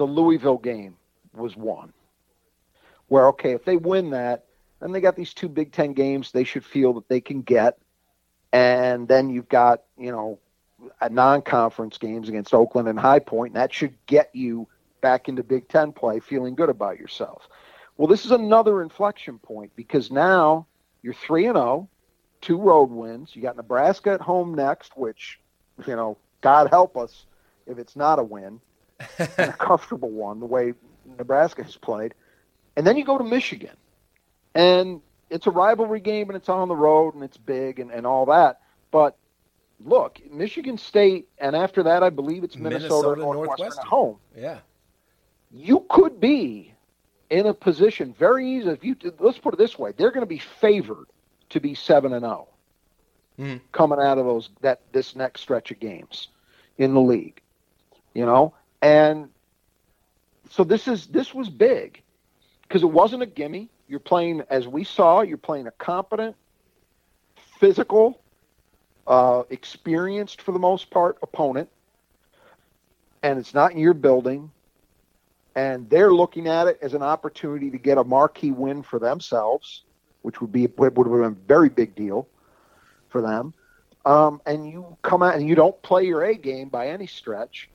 the 0.00 0.06
Louisville 0.06 0.56
game 0.56 0.96
was 1.34 1.54
one 1.54 1.92
where 3.08 3.26
okay, 3.26 3.52
if 3.52 3.64
they 3.64 3.76
win 3.76 4.10
that, 4.10 4.46
then 4.80 4.92
they 4.92 5.00
got 5.00 5.14
these 5.14 5.34
two 5.34 5.48
Big 5.48 5.72
Ten 5.72 5.92
games 5.92 6.32
they 6.32 6.44
should 6.44 6.64
feel 6.64 6.94
that 6.94 7.08
they 7.08 7.20
can 7.20 7.42
get, 7.42 7.76
and 8.50 9.06
then 9.06 9.28
you've 9.28 9.48
got 9.48 9.82
you 9.98 10.10
know 10.10 10.38
a 11.02 11.10
non-conference 11.10 11.98
games 11.98 12.30
against 12.30 12.54
Oakland 12.54 12.88
and 12.88 12.98
High 12.98 13.18
Point, 13.18 13.52
and 13.52 13.60
that 13.60 13.74
should 13.74 13.94
get 14.06 14.30
you 14.32 14.66
back 15.02 15.28
into 15.28 15.42
Big 15.42 15.68
Ten 15.68 15.92
play, 15.92 16.18
feeling 16.18 16.54
good 16.54 16.70
about 16.70 16.98
yourself. 16.98 17.46
Well, 17.98 18.08
this 18.08 18.24
is 18.24 18.30
another 18.30 18.80
inflection 18.80 19.38
point 19.38 19.72
because 19.76 20.10
now 20.10 20.66
you're 21.02 21.12
three 21.12 21.44
and 21.44 21.56
zero, 21.56 21.66
oh, 21.66 21.88
two 22.40 22.56
road 22.56 22.90
wins. 22.90 23.36
You 23.36 23.42
got 23.42 23.56
Nebraska 23.56 24.12
at 24.12 24.22
home 24.22 24.54
next, 24.54 24.96
which 24.96 25.38
you 25.86 25.94
know, 25.94 26.16
God 26.40 26.70
help 26.70 26.96
us 26.96 27.26
if 27.66 27.78
it's 27.78 27.96
not 27.96 28.18
a 28.18 28.22
win, 28.22 28.60
a 29.18 29.52
comfortable 29.52 30.10
one, 30.10 30.40
the 30.40 30.46
way 30.46 30.74
Nebraska 31.18 31.62
has 31.62 31.76
played. 31.76 32.14
And 32.76 32.86
then 32.86 32.96
you 32.96 33.04
go 33.04 33.18
to 33.18 33.24
Michigan, 33.24 33.76
and 34.54 35.00
it's 35.28 35.46
a 35.46 35.50
rivalry 35.50 36.00
game, 36.00 36.28
and 36.30 36.36
it's 36.36 36.48
on 36.48 36.68
the 36.68 36.76
road, 36.76 37.14
and 37.14 37.24
it's 37.24 37.36
big, 37.36 37.78
and, 37.78 37.90
and 37.90 38.06
all 38.06 38.26
that. 38.26 38.60
But 38.90 39.16
look, 39.84 40.20
Michigan 40.30 40.78
State, 40.78 41.28
and 41.38 41.56
after 41.56 41.82
that, 41.84 42.02
I 42.02 42.10
believe 42.10 42.44
it's 42.44 42.56
Minnesota, 42.56 42.82
Minnesota 42.82 43.20
Northwestern, 43.20 43.48
Northwestern, 43.48 43.82
at 43.82 43.88
home. 43.88 44.16
Yeah, 44.36 44.58
you 45.50 45.84
could 45.88 46.20
be 46.20 46.74
in 47.28 47.46
a 47.46 47.54
position 47.54 48.14
very 48.18 48.48
easy. 48.56 48.68
If 48.68 48.84
you 48.84 48.96
let's 49.18 49.38
put 49.38 49.54
it 49.54 49.58
this 49.58 49.78
way, 49.78 49.92
they're 49.96 50.12
going 50.12 50.22
to 50.22 50.26
be 50.26 50.38
favored 50.60 51.06
to 51.50 51.60
be 51.60 51.74
seven 51.74 52.12
and 52.12 52.22
zero 52.22 52.48
oh 52.48 52.50
mm-hmm. 53.40 53.56
coming 53.72 53.98
out 53.98 54.18
of 54.18 54.26
those 54.26 54.50
that 54.60 54.80
this 54.92 55.16
next 55.16 55.40
stretch 55.40 55.70
of 55.70 55.80
games 55.80 56.28
in 56.78 56.94
the 56.94 57.00
league. 57.00 57.40
You 58.14 58.26
know, 58.26 58.54
and 58.82 59.28
so 60.50 60.64
this 60.64 60.88
is 60.88 61.06
this 61.06 61.34
was 61.34 61.48
big 61.48 62.02
because 62.62 62.82
it 62.82 62.90
wasn't 62.90 63.22
a 63.22 63.26
gimme. 63.26 63.68
You're 63.88 64.00
playing, 64.00 64.42
as 64.50 64.68
we 64.68 64.84
saw, 64.84 65.22
you're 65.22 65.36
playing 65.36 65.66
a 65.66 65.72
competent, 65.72 66.36
physical, 67.58 68.20
uh, 69.06 69.42
experienced 69.50 70.42
for 70.42 70.52
the 70.52 70.58
most 70.58 70.90
part 70.90 71.18
opponent, 71.22 71.68
and 73.22 73.38
it's 73.38 73.54
not 73.54 73.72
in 73.72 73.78
your 73.78 73.94
building. 73.94 74.50
And 75.56 75.90
they're 75.90 76.12
looking 76.12 76.46
at 76.46 76.68
it 76.68 76.78
as 76.80 76.94
an 76.94 77.02
opportunity 77.02 77.70
to 77.72 77.78
get 77.78 77.98
a 77.98 78.04
marquee 78.04 78.52
win 78.52 78.84
for 78.84 79.00
themselves, 79.00 79.82
which 80.22 80.40
would 80.40 80.52
be 80.52 80.68
would 80.76 80.96
have 80.96 81.04
been 81.06 81.24
a 81.24 81.30
very 81.30 81.68
big 81.68 81.96
deal 81.96 82.28
for 83.08 83.20
them. 83.20 83.52
Um, 84.06 84.40
and 84.46 84.68
you 84.68 84.96
come 85.02 85.22
out 85.22 85.34
and 85.34 85.46
you 85.46 85.56
don't 85.56 85.80
play 85.82 86.04
your 86.04 86.22
A 86.22 86.36
game 86.36 86.68
by 86.68 86.88
any 86.88 87.06
stretch, 87.06 87.68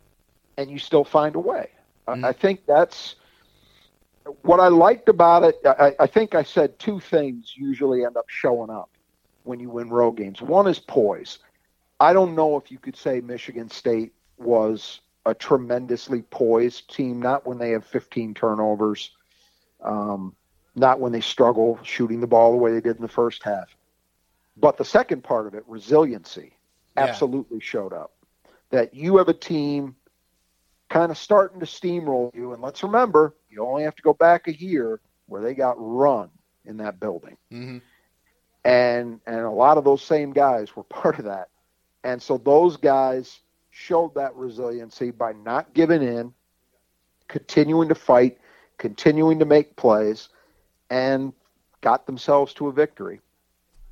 and 0.57 0.69
you 0.69 0.79
still 0.79 1.03
find 1.03 1.35
a 1.35 1.39
way. 1.39 1.69
Mm-hmm. 2.07 2.25
I, 2.25 2.29
I 2.29 2.33
think 2.33 2.65
that's 2.65 3.15
what 4.41 4.59
I 4.59 4.67
liked 4.67 5.09
about 5.09 5.43
it. 5.43 5.55
I, 5.65 5.93
I 5.99 6.07
think 6.07 6.35
I 6.35 6.43
said 6.43 6.77
two 6.79 6.99
things 6.99 7.53
usually 7.55 8.05
end 8.05 8.17
up 8.17 8.29
showing 8.29 8.69
up 8.69 8.89
when 9.43 9.59
you 9.59 9.69
win 9.69 9.89
road 9.89 10.13
games. 10.13 10.41
One 10.41 10.67
is 10.67 10.79
poise. 10.79 11.39
I 11.99 12.13
don't 12.13 12.35
know 12.35 12.57
if 12.57 12.71
you 12.71 12.77
could 12.77 12.95
say 12.95 13.21
Michigan 13.21 13.69
State 13.69 14.13
was 14.37 15.01
a 15.25 15.33
tremendously 15.33 16.21
poised 16.23 16.93
team, 16.93 17.21
not 17.21 17.47
when 17.47 17.57
they 17.57 17.71
have 17.71 17.85
15 17.85 18.33
turnovers, 18.33 19.11
um, 19.81 20.35
not 20.75 20.99
when 20.99 21.11
they 21.11 21.21
struggle 21.21 21.79
shooting 21.83 22.19
the 22.19 22.27
ball 22.27 22.51
the 22.51 22.57
way 22.57 22.71
they 22.73 22.81
did 22.81 22.97
in 22.97 23.01
the 23.01 23.07
first 23.07 23.43
half. 23.43 23.75
But 24.57 24.77
the 24.77 24.85
second 24.85 25.23
part 25.23 25.47
of 25.47 25.53
it, 25.53 25.63
resiliency, 25.67 26.53
yeah. 26.95 27.03
absolutely 27.03 27.59
showed 27.59 27.93
up. 27.93 28.11
That 28.71 28.93
you 28.93 29.17
have 29.17 29.29
a 29.29 29.33
team 29.33 29.95
kind 30.89 31.11
of 31.11 31.17
starting 31.17 31.59
to 31.59 31.65
steamroll 31.65 32.33
you. 32.36 32.53
And 32.53 32.61
let's 32.61 32.83
remember, 32.83 33.36
you 33.49 33.65
only 33.65 33.83
have 33.83 33.95
to 33.95 34.01
go 34.03 34.13
back 34.13 34.47
a 34.47 34.55
year 34.55 34.99
where 35.27 35.41
they 35.41 35.53
got 35.53 35.75
run 35.77 36.29
in 36.65 36.77
that 36.77 36.99
building. 36.99 37.38
Mm-hmm 37.51 37.77
and 38.65 39.21
and 39.27 39.41
a 39.41 39.49
lot 39.49 39.77
of 39.77 39.86
those 39.86 40.01
same 40.01 40.33
guys 40.33 40.75
were 40.75 40.83
part 40.89 41.19
of 41.19 41.25
that. 41.25 41.49
And 42.03 42.21
so 42.21 42.38
those 42.38 42.75
guys 42.75 43.39
showed 43.69 44.15
that 44.15 44.36
resiliency 44.36 45.11
by 45.11 45.33
not 45.33 45.73
giving 45.73 46.03
in, 46.03 46.33
continuing 47.27 47.89
to 47.89 47.95
fight, 47.95 48.38
continuing 48.77 49.39
to 49.39 49.45
make 49.45 49.75
plays, 49.75 50.29
and 50.89 51.33
got 51.81 52.05
themselves 52.05 52.53
to 52.55 52.67
a 52.67 52.71
victory. 52.71 53.21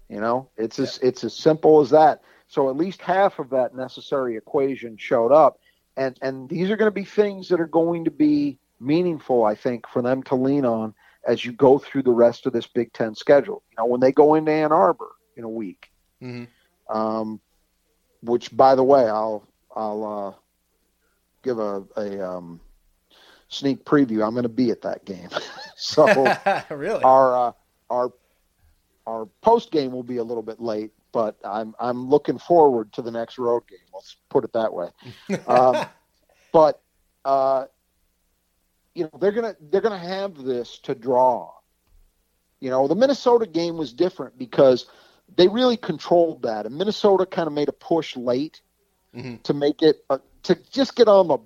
You 0.10 0.20
know, 0.20 0.50
it's 0.58 0.80
as 0.80 1.00
it's 1.02 1.24
as 1.24 1.34
simple 1.34 1.80
as 1.80 1.92
that. 1.92 2.22
So 2.48 2.70
at 2.70 2.76
least 2.76 3.02
half 3.02 3.40
of 3.40 3.50
that 3.52 3.74
necessary 3.76 4.38
equation 4.38 4.98
showed 4.98 5.32
up, 5.32 5.60
and 5.98 6.18
and 6.22 6.50
these 6.50 6.70
are 6.70 6.78
going 6.78 6.88
to 6.88 6.92
be 6.92 7.06
things 7.06 7.50
that 7.50 7.60
are 7.60 7.68
going 7.68 8.06
to 8.06 8.12
be 8.12 8.58
meaningful, 8.80 9.46
I 9.46 9.56
think, 9.56 9.88
for 9.88 10.02
them 10.02 10.24
to 10.24 10.36
lean 10.36 10.66
on 10.66 10.94
as 11.28 11.46
you 11.46 11.54
go 11.54 11.78
through 11.80 12.04
the 12.04 12.12
rest 12.12 12.46
of 12.46 12.54
this 12.54 12.68
Big 12.68 12.92
Ten 12.94 13.16
schedule. 13.16 13.64
You 13.72 13.76
know, 13.78 13.86
when 13.86 14.02
they 14.02 14.12
go 14.12 14.36
into 14.36 14.52
Ann 14.52 14.72
Arbor 14.72 15.12
in 15.36 15.44
a 15.44 15.50
week, 15.50 15.92
mm-hmm. 16.22 16.96
um, 16.96 17.40
which, 18.22 18.56
by 18.56 18.76
the 18.76 18.84
way, 18.84 19.04
I'll 19.04 19.48
I'll 19.76 20.04
uh, 20.04 20.40
give 21.44 21.60
a, 21.60 21.84
a 21.96 22.28
um, 22.28 22.60
sneak 23.48 23.86
preview. 23.86 24.26
I'm 24.26 24.34
going 24.34 24.44
to 24.44 24.50
be 24.50 24.72
at 24.72 24.82
that 24.82 25.06
game, 25.06 25.30
so 25.76 26.06
really 26.70 27.04
our 27.04 27.48
uh, 27.48 27.52
our 27.90 28.14
our 29.06 29.26
post 29.42 29.72
game 29.72 29.92
will 29.92 30.04
be 30.04 30.18
a 30.18 30.24
little 30.24 30.44
bit 30.44 30.60
late, 30.60 30.92
but 31.14 31.38
I'm 31.46 31.74
I'm 31.80 32.10
looking 32.10 32.38
forward 32.38 32.92
to 32.94 33.02
the 33.02 33.12
next 33.12 33.38
road 33.38 33.64
game. 33.70 33.80
Let's 33.94 34.18
put 34.30 34.44
it 34.44 34.52
that 34.52 34.74
way. 34.74 34.90
um, 35.48 35.86
but 36.52 36.82
uh, 37.24 37.66
you 38.94 39.06
know 39.06 39.12
they're 39.22 39.32
gonna 39.32 39.56
they're 39.72 39.80
gonna 39.80 39.98
have 39.98 40.44
this 40.44 40.80
to 40.80 40.94
draw. 40.94 41.54
You 42.60 42.70
know, 42.70 42.88
the 42.88 42.96
Minnesota 42.96 43.46
game 43.46 43.78
was 43.78 43.94
different 43.94 44.38
because 44.38 44.88
they 45.38 45.48
really 45.48 45.78
controlled 45.78 46.42
that, 46.42 46.66
and 46.66 46.76
Minnesota 46.76 47.26
kind 47.26 47.48
of 47.48 47.54
made 47.54 47.70
a 47.70 47.74
push 47.74 48.18
late 48.18 48.62
mm-hmm. 49.16 49.38
to 49.44 49.54
make 49.54 49.82
it 49.82 50.04
uh, 50.10 50.18
to 50.44 50.58
just 50.72 50.96
get 50.96 51.08
on 51.08 51.28
the 51.28 51.38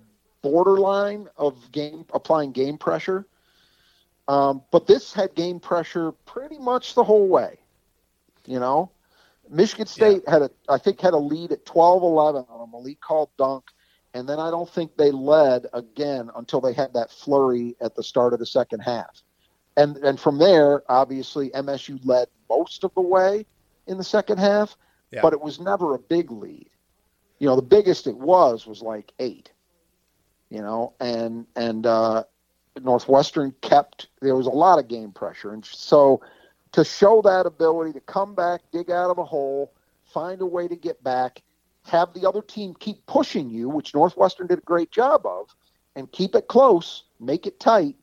borderline 0.41 1.27
of 1.37 1.71
game 1.71 2.05
applying 2.13 2.51
game 2.51 2.77
pressure. 2.77 3.27
Um, 4.27 4.63
but 4.71 4.87
this 4.87 5.13
had 5.13 5.35
game 5.35 5.59
pressure 5.59 6.11
pretty 6.25 6.57
much 6.57 6.95
the 6.95 7.03
whole 7.03 7.27
way. 7.27 7.59
You 8.45 8.59
know, 8.59 8.91
Michigan 9.49 9.87
State 9.87 10.23
yeah. 10.25 10.31
had 10.31 10.41
a 10.43 10.51
I 10.69 10.77
think 10.77 10.99
had 11.01 11.13
a 11.13 11.17
lead 11.17 11.51
at 11.51 11.65
12-11 11.65 12.49
on 12.49 12.67
a 12.67 12.71
Malik 12.71 13.03
Hall 13.03 13.31
dunk 13.37 13.65
and 14.13 14.27
then 14.27 14.39
I 14.39 14.49
don't 14.49 14.69
think 14.69 14.97
they 14.97 15.11
led 15.11 15.67
again 15.73 16.31
until 16.35 16.59
they 16.59 16.73
had 16.73 16.93
that 16.93 17.11
flurry 17.11 17.75
at 17.81 17.95
the 17.95 18.01
start 18.01 18.33
of 18.33 18.39
the 18.39 18.47
second 18.47 18.79
half. 18.79 19.21
And 19.75 19.97
and 19.97 20.19
from 20.19 20.39
there, 20.39 20.81
obviously 20.89 21.51
MSU 21.51 21.99
led 22.03 22.27
most 22.49 22.83
of 22.83 22.93
the 22.95 23.01
way 23.01 23.45
in 23.85 23.97
the 23.97 24.03
second 24.03 24.39
half, 24.39 24.75
yeah. 25.11 25.21
but 25.21 25.33
it 25.33 25.41
was 25.41 25.59
never 25.59 25.93
a 25.93 25.99
big 25.99 26.31
lead. 26.31 26.69
You 27.37 27.47
know, 27.47 27.55
the 27.55 27.61
biggest 27.61 28.07
it 28.07 28.17
was 28.17 28.65
was 28.65 28.81
like 28.81 29.13
eight. 29.19 29.51
You 30.49 30.61
know, 30.61 30.93
and 30.99 31.45
and 31.55 31.85
uh, 31.85 32.23
Northwestern 32.81 33.53
kept 33.61 34.07
there 34.21 34.35
was 34.35 34.47
a 34.47 34.51
lot 34.51 34.79
of 34.79 34.87
game 34.87 35.11
pressure, 35.11 35.53
and 35.53 35.63
so 35.63 36.21
to 36.77 36.83
show 36.83 37.23
that 37.23 37.47
ability 37.47 37.91
to 37.91 37.99
come 38.01 38.35
back, 38.35 38.61
dig 38.71 38.91
out 38.91 39.09
of 39.09 39.17
a 39.17 39.23
hole, 39.23 39.73
find 40.13 40.43
a 40.43 40.45
way 40.45 40.67
to 40.67 40.75
get 40.75 41.03
back, 41.03 41.41
have 41.87 42.13
the 42.13 42.29
other 42.29 42.43
team 42.43 42.75
keep 42.79 43.03
pushing 43.07 43.49
you, 43.49 43.67
which 43.67 43.95
Northwestern 43.95 44.45
did 44.45 44.59
a 44.59 44.61
great 44.61 44.91
job 44.91 45.25
of, 45.25 45.49
and 45.95 46.11
keep 46.11 46.35
it 46.35 46.47
close, 46.47 47.05
make 47.19 47.47
it 47.47 47.59
tight, 47.59 47.95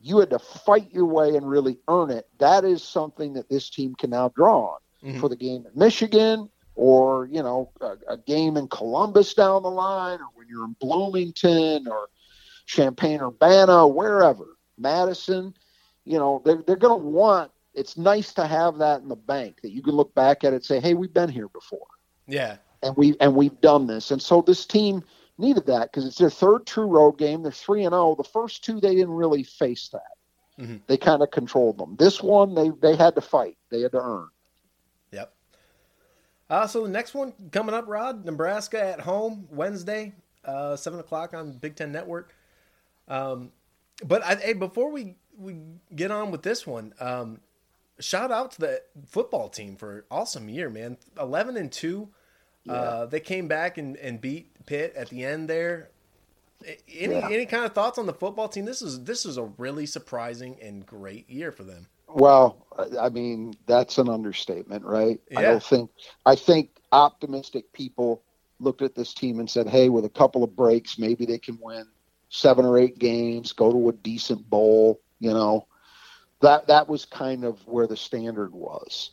you 0.00 0.18
had 0.18 0.30
to 0.30 0.38
fight 0.38 0.92
your 0.92 1.06
way 1.06 1.34
and 1.34 1.50
really 1.50 1.76
earn 1.88 2.10
it. 2.10 2.28
That 2.38 2.64
is 2.64 2.84
something 2.84 3.32
that 3.32 3.48
this 3.48 3.68
team 3.68 3.96
can 3.96 4.10
now 4.10 4.28
draw 4.28 4.74
on 4.74 4.78
mm-hmm. 5.02 5.18
for 5.18 5.28
the 5.28 5.34
game 5.34 5.66
in 5.66 5.72
Michigan 5.74 6.48
or, 6.76 7.26
you 7.26 7.42
know, 7.42 7.72
a, 7.80 7.96
a, 8.10 8.16
game 8.16 8.56
in 8.56 8.68
Columbus 8.68 9.34
down 9.34 9.64
the 9.64 9.70
line 9.70 10.20
or 10.20 10.28
when 10.34 10.46
you're 10.46 10.66
in 10.66 10.76
Bloomington 10.78 11.88
or 11.88 12.10
Champaign 12.66 13.20
Urbana, 13.20 13.88
wherever, 13.88 14.56
Madison, 14.78 15.52
you 16.04 16.18
know, 16.18 16.40
they're, 16.44 16.62
they're 16.64 16.76
going 16.76 17.00
to 17.00 17.08
want, 17.08 17.50
it's 17.78 17.96
nice 17.96 18.34
to 18.34 18.46
have 18.46 18.78
that 18.78 19.00
in 19.00 19.08
the 19.08 19.16
bank 19.16 19.60
that 19.62 19.72
you 19.72 19.82
can 19.82 19.94
look 19.94 20.14
back 20.14 20.44
at 20.44 20.52
it 20.52 20.56
and 20.56 20.64
say, 20.64 20.80
hey, 20.80 20.94
we've 20.94 21.14
been 21.14 21.30
here 21.30 21.48
before. 21.48 21.86
Yeah. 22.26 22.56
And 22.82 22.96
we 22.96 23.16
and 23.20 23.34
we've 23.34 23.60
done 23.60 23.86
this. 23.86 24.10
And 24.10 24.20
so 24.20 24.42
this 24.42 24.66
team– 24.66 25.02
needed 25.38 25.66
that 25.66 25.90
because 25.90 26.04
it's 26.04 26.18
their 26.18 26.30
third 26.30 26.66
true 26.66 26.86
road 26.86 27.12
game. 27.12 27.42
They're 27.42 27.52
three 27.52 27.84
and 27.84 27.92
zero. 27.92 28.10
Oh. 28.10 28.14
The 28.16 28.24
first 28.24 28.64
two 28.64 28.80
they 28.80 28.94
didn't 28.94 29.14
really 29.14 29.44
face 29.44 29.88
that. 29.92 30.62
Mm-hmm. 30.62 30.76
They 30.86 30.96
kind 30.96 31.22
of 31.22 31.30
controlled 31.30 31.78
them. 31.78 31.96
This 31.96 32.22
one 32.22 32.54
they 32.54 32.70
they 32.82 32.96
had 32.96 33.14
to 33.14 33.20
fight. 33.20 33.56
They 33.70 33.80
had 33.82 33.92
to 33.92 34.02
earn. 34.02 34.28
Yep. 35.12 35.32
Uh, 36.50 36.66
so 36.66 36.82
the 36.82 36.88
next 36.88 37.14
one 37.14 37.32
coming 37.52 37.74
up, 37.74 37.86
Rod, 37.86 38.24
Nebraska 38.24 38.82
at 38.82 39.00
home 39.00 39.46
Wednesday, 39.50 40.14
uh, 40.44 40.76
seven 40.76 40.98
o'clock 40.98 41.34
on 41.34 41.52
Big 41.52 41.76
Ten 41.76 41.92
Network. 41.92 42.34
Um, 43.06 43.52
but 44.04 44.22
I, 44.24 44.34
hey, 44.34 44.52
before 44.52 44.90
we 44.90 45.14
we 45.38 45.56
get 45.94 46.10
on 46.10 46.32
with 46.32 46.42
this 46.42 46.66
one, 46.66 46.92
um, 46.98 47.40
shout 48.00 48.30
out 48.30 48.52
to 48.52 48.60
the 48.60 48.82
football 49.06 49.48
team 49.48 49.76
for 49.76 50.04
awesome 50.10 50.48
year, 50.48 50.70
man. 50.70 50.96
Eleven 51.18 51.56
and 51.56 51.70
two. 51.70 52.08
Yeah. 52.64 52.72
Uh, 52.72 53.06
they 53.06 53.20
came 53.20 53.48
back 53.48 53.78
and, 53.78 53.96
and 53.96 54.20
beat 54.20 54.66
Pitt 54.66 54.94
at 54.96 55.08
the 55.08 55.24
end 55.24 55.48
there. 55.48 55.90
Any 56.92 57.14
yeah. 57.14 57.28
any 57.30 57.46
kind 57.46 57.64
of 57.64 57.72
thoughts 57.72 57.98
on 57.98 58.06
the 58.06 58.12
football 58.12 58.48
team? 58.48 58.64
This 58.64 58.82
is 58.82 59.04
this 59.04 59.24
is 59.24 59.36
a 59.36 59.44
really 59.58 59.86
surprising 59.86 60.56
and 60.60 60.84
great 60.84 61.30
year 61.30 61.52
for 61.52 61.62
them. 61.62 61.86
Well, 62.08 62.66
I 63.00 63.10
mean 63.10 63.54
that's 63.66 63.98
an 63.98 64.08
understatement, 64.08 64.84
right? 64.84 65.20
Yeah. 65.30 65.38
I 65.38 65.42
don't 65.42 65.62
think 65.62 65.90
I 66.26 66.34
think 66.34 66.70
optimistic 66.90 67.72
people 67.72 68.22
looked 68.60 68.82
at 68.82 68.96
this 68.96 69.14
team 69.14 69.38
and 69.38 69.48
said, 69.48 69.68
"Hey, 69.68 69.88
with 69.88 70.04
a 70.04 70.10
couple 70.10 70.42
of 70.42 70.56
breaks, 70.56 70.98
maybe 70.98 71.26
they 71.26 71.38
can 71.38 71.58
win 71.62 71.86
seven 72.28 72.64
or 72.64 72.76
eight 72.76 72.98
games, 72.98 73.52
go 73.52 73.70
to 73.70 73.88
a 73.88 73.92
decent 73.92 74.48
bowl." 74.50 75.00
You 75.20 75.32
know, 75.32 75.66
that 76.40 76.66
that 76.68 76.88
was 76.88 77.04
kind 77.04 77.44
of 77.44 77.58
where 77.66 77.86
the 77.86 77.96
standard 77.96 78.52
was, 78.52 79.10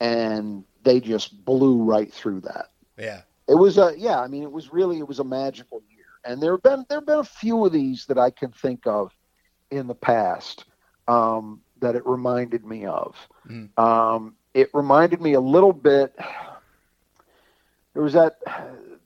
and 0.00 0.64
they 0.82 1.00
just 1.00 1.44
blew 1.44 1.82
right 1.82 2.12
through 2.12 2.40
that. 2.40 2.68
Yeah. 2.98 3.22
It 3.48 3.54
was 3.54 3.78
a 3.78 3.94
yeah, 3.96 4.20
I 4.20 4.28
mean 4.28 4.42
it 4.42 4.52
was 4.52 4.72
really 4.72 4.98
it 4.98 5.08
was 5.08 5.18
a 5.18 5.24
magical 5.24 5.82
year. 5.90 6.04
And 6.24 6.42
there 6.42 6.52
have 6.52 6.62
been 6.62 6.84
there 6.88 6.98
have 6.98 7.06
been 7.06 7.18
a 7.18 7.24
few 7.24 7.64
of 7.64 7.72
these 7.72 8.06
that 8.06 8.18
I 8.18 8.30
can 8.30 8.52
think 8.52 8.86
of 8.86 9.12
in 9.70 9.86
the 9.86 9.94
past 9.94 10.64
um, 11.08 11.60
that 11.80 11.96
it 11.96 12.06
reminded 12.06 12.64
me 12.64 12.86
of. 12.86 13.16
Mm. 13.48 13.76
Um, 13.78 14.36
it 14.54 14.70
reminded 14.74 15.20
me 15.20 15.34
a 15.34 15.40
little 15.40 15.72
bit 15.72 16.14
there 17.94 18.02
was 18.02 18.12
that 18.12 18.38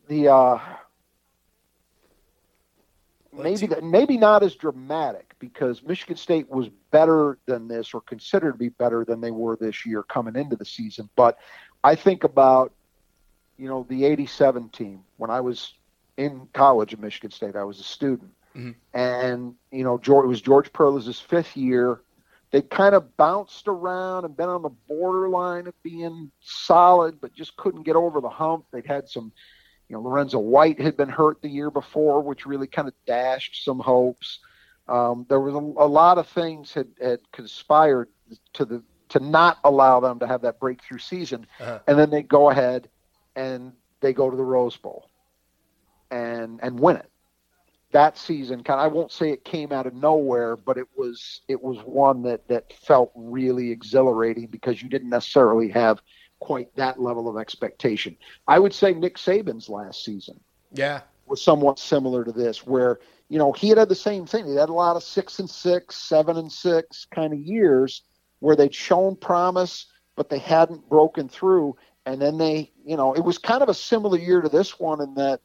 the 0.09 0.29
uh, 0.29 0.59
maybe 3.37 3.67
that, 3.67 3.85
maybe 3.85 4.17
not 4.17 4.43
as 4.43 4.55
dramatic 4.55 5.35
because 5.39 5.83
Michigan 5.83 6.17
State 6.17 6.49
was 6.49 6.69
better 6.91 7.39
than 7.47 7.69
this 7.69 7.95
or 7.95 8.01
considered 8.01 8.53
to 8.53 8.59
be 8.59 8.71
better 8.71 9.05
than 9.05 9.21
they 9.21 9.31
were 9.31 9.57
this 9.57 9.85
year 9.85 10.03
coming 10.03 10.37
into 10.37 10.57
the 10.57 10.65
season. 10.65 11.09
But 11.17 11.39
I 11.83 11.95
think 11.95 12.25
about 12.25 12.73
you 13.57 13.69
know, 13.69 13.87
the 13.89 14.05
87 14.05 14.69
team 14.71 15.01
when 15.17 15.31
I 15.31 15.41
was 15.41 15.75
in 16.17 16.49
college 16.53 16.93
at 16.93 17.01
Michigan 17.01 17.31
State. 17.31 17.57
I 17.57 17.65
was 17.65 17.81
a 17.81 17.85
student. 17.85 18.33
Mm-hmm. 18.57 18.71
And, 18.99 19.55
you 19.73 19.85
know, 19.85 19.99
George, 19.99 20.25
it 20.25 20.29
was 20.29 20.41
George 20.41 20.73
Perles' 20.73 21.21
fifth 21.21 21.57
year. 21.57 22.01
They 22.53 22.63
kind 22.63 22.95
of 22.95 23.17
bounced 23.17 23.67
around 23.67 24.25
and 24.25 24.37
been 24.37 24.49
on 24.49 24.63
the 24.63 24.71
borderline 24.89 25.67
of 25.67 25.83
being 25.83 26.31
solid, 26.41 27.21
but 27.21 27.35
just 27.35 27.57
couldn't 27.57 27.83
get 27.83 27.97
over 27.97 28.21
the 28.21 28.29
hump. 28.29 28.67
They'd 28.71 28.87
had 28.87 29.09
some, 29.09 29.33
you 29.89 29.97
know, 29.97 30.03
Lorenzo 30.03 30.39
White 30.39 30.81
had 30.81 30.97
been 30.97 31.09
hurt 31.09 31.43
the 31.43 31.49
year 31.49 31.71
before, 31.71 32.21
which 32.23 32.47
really 32.47 32.67
kind 32.67 32.89
of 32.89 32.95
dashed 33.07 33.65
some 33.65 33.79
hopes. 33.79 34.41
Um, 34.89 35.27
there 35.29 35.41
was 35.41 35.55
a, 35.55 35.59
a 35.59 35.89
lot 35.89 36.19
of 36.19 36.29
things 36.29 36.73
had, 36.73 36.89
had 37.01 37.21
conspired 37.33 38.09
to 38.55 38.65
the 38.65 38.83
to 39.11 39.21
not 39.21 39.59
allow 39.65 40.01
them 40.01 40.19
to 40.19 40.27
have 40.27 40.43
that 40.43 40.59
breakthrough 40.59 40.99
season, 40.99 41.47
uh-huh. 41.61 41.79
and 41.87 41.99
then 41.99 42.11
they 42.11 42.23
go 42.23 42.51
ahead 42.51 42.89
and 43.37 43.73
they 44.01 44.13
go 44.13 44.31
to 44.31 44.37
the 44.37 44.43
Rose 44.43 44.77
Bowl 44.77 45.09
and 46.11 46.61
and 46.63 46.79
win 46.79 46.97
it. 46.97 47.11
That 47.93 48.19
season, 48.19 48.65
kind 48.65 48.81
of, 48.81 48.85
I 48.85 48.89
won't 48.89 49.13
say 49.13 49.31
it 49.31 49.45
came 49.45 49.71
out 49.71 49.87
of 49.87 49.95
nowhere, 49.95 50.57
but 50.57 50.79
it 50.79 50.89
was 50.97 51.43
it 51.49 51.63
was 51.63 51.79
one 51.85 52.23
that 52.23 52.49
that 52.49 52.73
felt 52.73 53.13
really 53.15 53.71
exhilarating 53.71 54.47
because 54.47 54.83
you 54.83 54.89
didn't 54.89 55.11
necessarily 55.11 55.69
have 55.69 56.03
quite 56.45 56.75
that 56.77 57.01
level 57.01 57.29
of 57.29 57.37
expectation. 57.37 58.17
I 58.47 58.59
would 58.59 58.73
say 58.73 58.93
Nick 58.93 59.17
Saban's 59.17 59.69
last 59.69 60.05
season, 60.05 60.39
yeah, 60.73 61.01
was 61.27 61.43
somewhat 61.43 61.79
similar 61.79 62.25
to 62.25 62.33
this, 62.33 62.67
where 62.67 63.01
you 63.29 63.39
know 63.39 63.53
he 63.53 63.69
had 63.69 63.79
had 63.79 63.89
the 63.89 63.95
same 63.95 64.27
thing. 64.27 64.47
He 64.47 64.55
had 64.55 64.69
a 64.69 64.73
lot 64.73 64.97
of 64.97 65.03
six 65.03 65.39
and 65.39 65.49
six, 65.49 65.97
seven 65.97 66.37
and 66.37 66.51
six 66.53 67.07
kind 67.11 67.33
of 67.33 67.39
years 67.39 68.03
where 68.41 68.57
they'd 68.57 68.75
shown 68.75 69.17
promise, 69.17 69.87
but 70.17 70.29
they 70.29 70.39
hadn't 70.39 70.89
broken 70.89 71.29
through 71.29 71.77
and 72.07 72.21
then 72.21 72.39
they, 72.39 72.71
you 72.85 72.97
know, 72.97 73.15
it 73.15 73.25
was 73.25 73.39
kind 73.39 73.63
of 73.63 73.69
a 73.69 73.75
similar 73.75 74.19
year 74.19 74.41
to 74.41 74.49
this 74.49 74.79
one 74.79 75.01
in 75.01 75.15
that, 75.15 75.41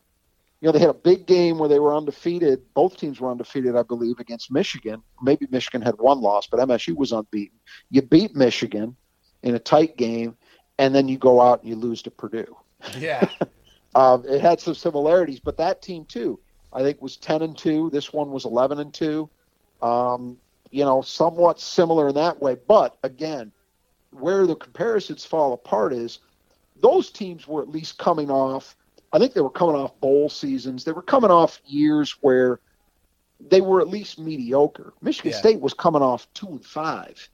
you 0.59 0.67
know, 0.67 0.73
they 0.73 0.79
had 0.79 0.89
a 0.89 0.93
big 0.93 1.25
game 1.25 1.57
where 1.57 1.69
they 1.69 1.79
were 1.79 1.95
undefeated. 1.95 2.61
Both 2.73 2.97
teams 2.97 3.21
were 3.21 3.31
undefeated, 3.31 3.77
I 3.77 3.83
believe, 3.83 4.19
against 4.19 4.51
Michigan. 4.51 5.01
Maybe 5.21 5.47
Michigan 5.49 5.81
had 5.81 5.95
one 5.97 6.19
loss, 6.19 6.47
but 6.47 6.59
MSU 6.59 6.97
was 6.97 7.13
unbeaten. 7.13 7.57
You 7.89 8.01
beat 8.01 8.35
Michigan 8.35 8.97
in 9.41 9.55
a 9.55 9.59
tight 9.59 9.95
game, 9.95 10.35
and 10.79 10.95
then 10.95 11.07
you 11.07 11.17
go 11.17 11.41
out 11.41 11.59
and 11.59 11.69
you 11.69 11.75
lose 11.75 12.01
to 12.03 12.09
Purdue. 12.09 12.55
Yeah. 12.97 13.29
um, 13.95 14.23
it 14.25 14.41
had 14.41 14.59
some 14.59 14.73
similarities, 14.73 15.39
but 15.39 15.57
that 15.57 15.83
team 15.83 16.05
too, 16.05 16.39
I 16.73 16.81
think, 16.81 17.01
was 17.01 17.17
ten 17.17 17.43
and 17.43 17.55
two. 17.55 17.91
This 17.91 18.11
one 18.11 18.31
was 18.31 18.45
eleven 18.45 18.79
and 18.79 18.91
two. 18.91 19.29
Um, 19.83 20.37
you 20.71 20.85
know, 20.85 21.01
somewhat 21.01 21.59
similar 21.59 22.09
in 22.09 22.15
that 22.15 22.41
way. 22.41 22.55
But 22.67 22.97
again, 23.03 23.51
where 24.11 24.47
the 24.47 24.55
comparisons 24.55 25.25
fall 25.25 25.53
apart 25.53 25.93
is 25.93 26.19
those 26.81 27.11
teams 27.11 27.47
were 27.47 27.61
at 27.61 27.69
least 27.69 27.97
coming 27.97 28.31
off. 28.31 28.75
I 29.11 29.19
think 29.19 29.33
they 29.33 29.41
were 29.41 29.49
coming 29.49 29.75
off 29.75 29.99
bowl 29.99 30.29
seasons. 30.29 30.83
They 30.83 30.91
were 30.91 31.01
coming 31.01 31.31
off 31.31 31.59
years 31.65 32.15
where 32.21 32.59
they 33.39 33.61
were 33.61 33.81
at 33.81 33.89
least 33.89 34.19
mediocre. 34.19 34.93
Michigan 35.01 35.31
yeah. 35.31 35.37
State 35.37 35.59
was 35.59 35.73
coming 35.73 36.01
off 36.01 36.31
two 36.33 36.47
and 36.47 36.65
five. 36.65 37.29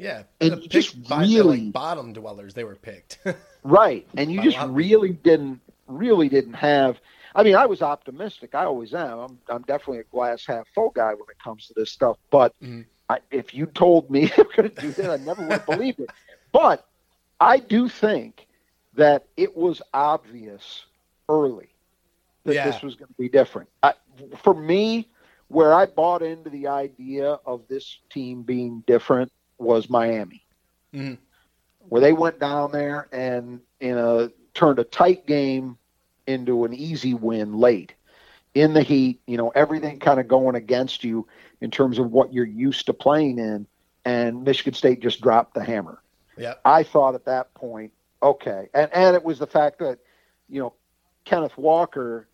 Yeah, 0.00 0.22
and 0.40 0.62
you 0.62 0.68
just 0.68 0.96
really 1.10 1.60
like 1.60 1.72
bottom 1.72 2.14
dwellers 2.14 2.54
they 2.54 2.64
were 2.64 2.76
picked. 2.76 3.18
right, 3.64 4.06
and 4.16 4.32
you 4.32 4.42
just 4.42 4.58
really 4.68 5.12
didn't 5.12 5.60
really 5.86 6.30
didn't 6.30 6.54
have. 6.54 6.98
I 7.34 7.42
mean, 7.42 7.54
I 7.54 7.66
was 7.66 7.82
optimistic. 7.82 8.54
I 8.54 8.64
always 8.64 8.94
am. 8.94 9.18
I'm, 9.18 9.38
I'm 9.48 9.62
definitely 9.62 9.98
a 9.98 10.04
glass 10.04 10.46
half 10.46 10.66
full 10.74 10.90
guy 10.90 11.10
when 11.10 11.28
it 11.30 11.38
comes 11.42 11.66
to 11.66 11.74
this 11.76 11.90
stuff. 11.90 12.16
But 12.30 12.58
mm-hmm. 12.62 12.82
I, 13.10 13.18
if 13.30 13.52
you 13.52 13.66
told 13.66 14.10
me 14.10 14.32
they're 14.36 14.46
going 14.56 14.70
to 14.70 14.80
do 14.80 14.90
that, 14.92 15.10
I 15.10 15.16
never 15.22 15.42
would 15.42 15.52
have 15.52 15.66
believed 15.66 16.00
it. 16.00 16.10
But 16.50 16.86
I 17.38 17.58
do 17.58 17.88
think 17.88 18.46
that 18.94 19.26
it 19.36 19.54
was 19.54 19.82
obvious 19.92 20.86
early 21.28 21.68
that 22.44 22.54
yeah. 22.54 22.70
this 22.70 22.82
was 22.82 22.94
going 22.96 23.08
to 23.08 23.14
be 23.18 23.28
different. 23.28 23.68
I, 23.82 23.92
for 24.42 24.54
me, 24.54 25.08
where 25.48 25.74
I 25.74 25.86
bought 25.86 26.22
into 26.22 26.48
the 26.48 26.68
idea 26.68 27.38
of 27.44 27.68
this 27.68 27.98
team 28.10 28.42
being 28.42 28.82
different 28.86 29.30
was 29.60 29.90
Miami, 29.90 30.44
mm-hmm. 30.94 31.14
where 31.88 32.00
they 32.00 32.12
went 32.12 32.38
down 32.38 32.72
there 32.72 33.08
and 33.12 33.60
in 33.80 33.98
a 33.98 34.30
turned 34.54 34.78
a 34.78 34.84
tight 34.84 35.26
game 35.26 35.78
into 36.26 36.64
an 36.64 36.74
easy 36.74 37.14
win 37.14 37.54
late 37.54 37.94
in 38.54 38.72
the 38.74 38.82
heat. 38.82 39.20
You 39.26 39.36
know, 39.36 39.50
everything 39.50 39.98
kind 39.98 40.20
of 40.20 40.28
going 40.28 40.54
against 40.54 41.04
you 41.04 41.26
in 41.60 41.70
terms 41.70 41.98
of 41.98 42.10
what 42.10 42.32
you're 42.32 42.44
used 42.46 42.86
to 42.86 42.92
playing 42.92 43.38
in, 43.38 43.66
and 44.04 44.44
Michigan 44.44 44.74
State 44.74 45.00
just 45.00 45.20
dropped 45.20 45.54
the 45.54 45.64
hammer. 45.64 46.02
Yeah, 46.36 46.54
I 46.64 46.82
thought 46.82 47.14
at 47.14 47.26
that 47.26 47.52
point 47.54 47.92
Okay, 48.22 48.68
and 48.74 48.90
and 48.92 49.16
it 49.16 49.24
was 49.24 49.38
the 49.38 49.46
fact 49.46 49.78
that 49.78 49.98
you 50.48 50.60
know 50.60 50.74
Kenneth 51.24 51.56
Walker 51.56 52.28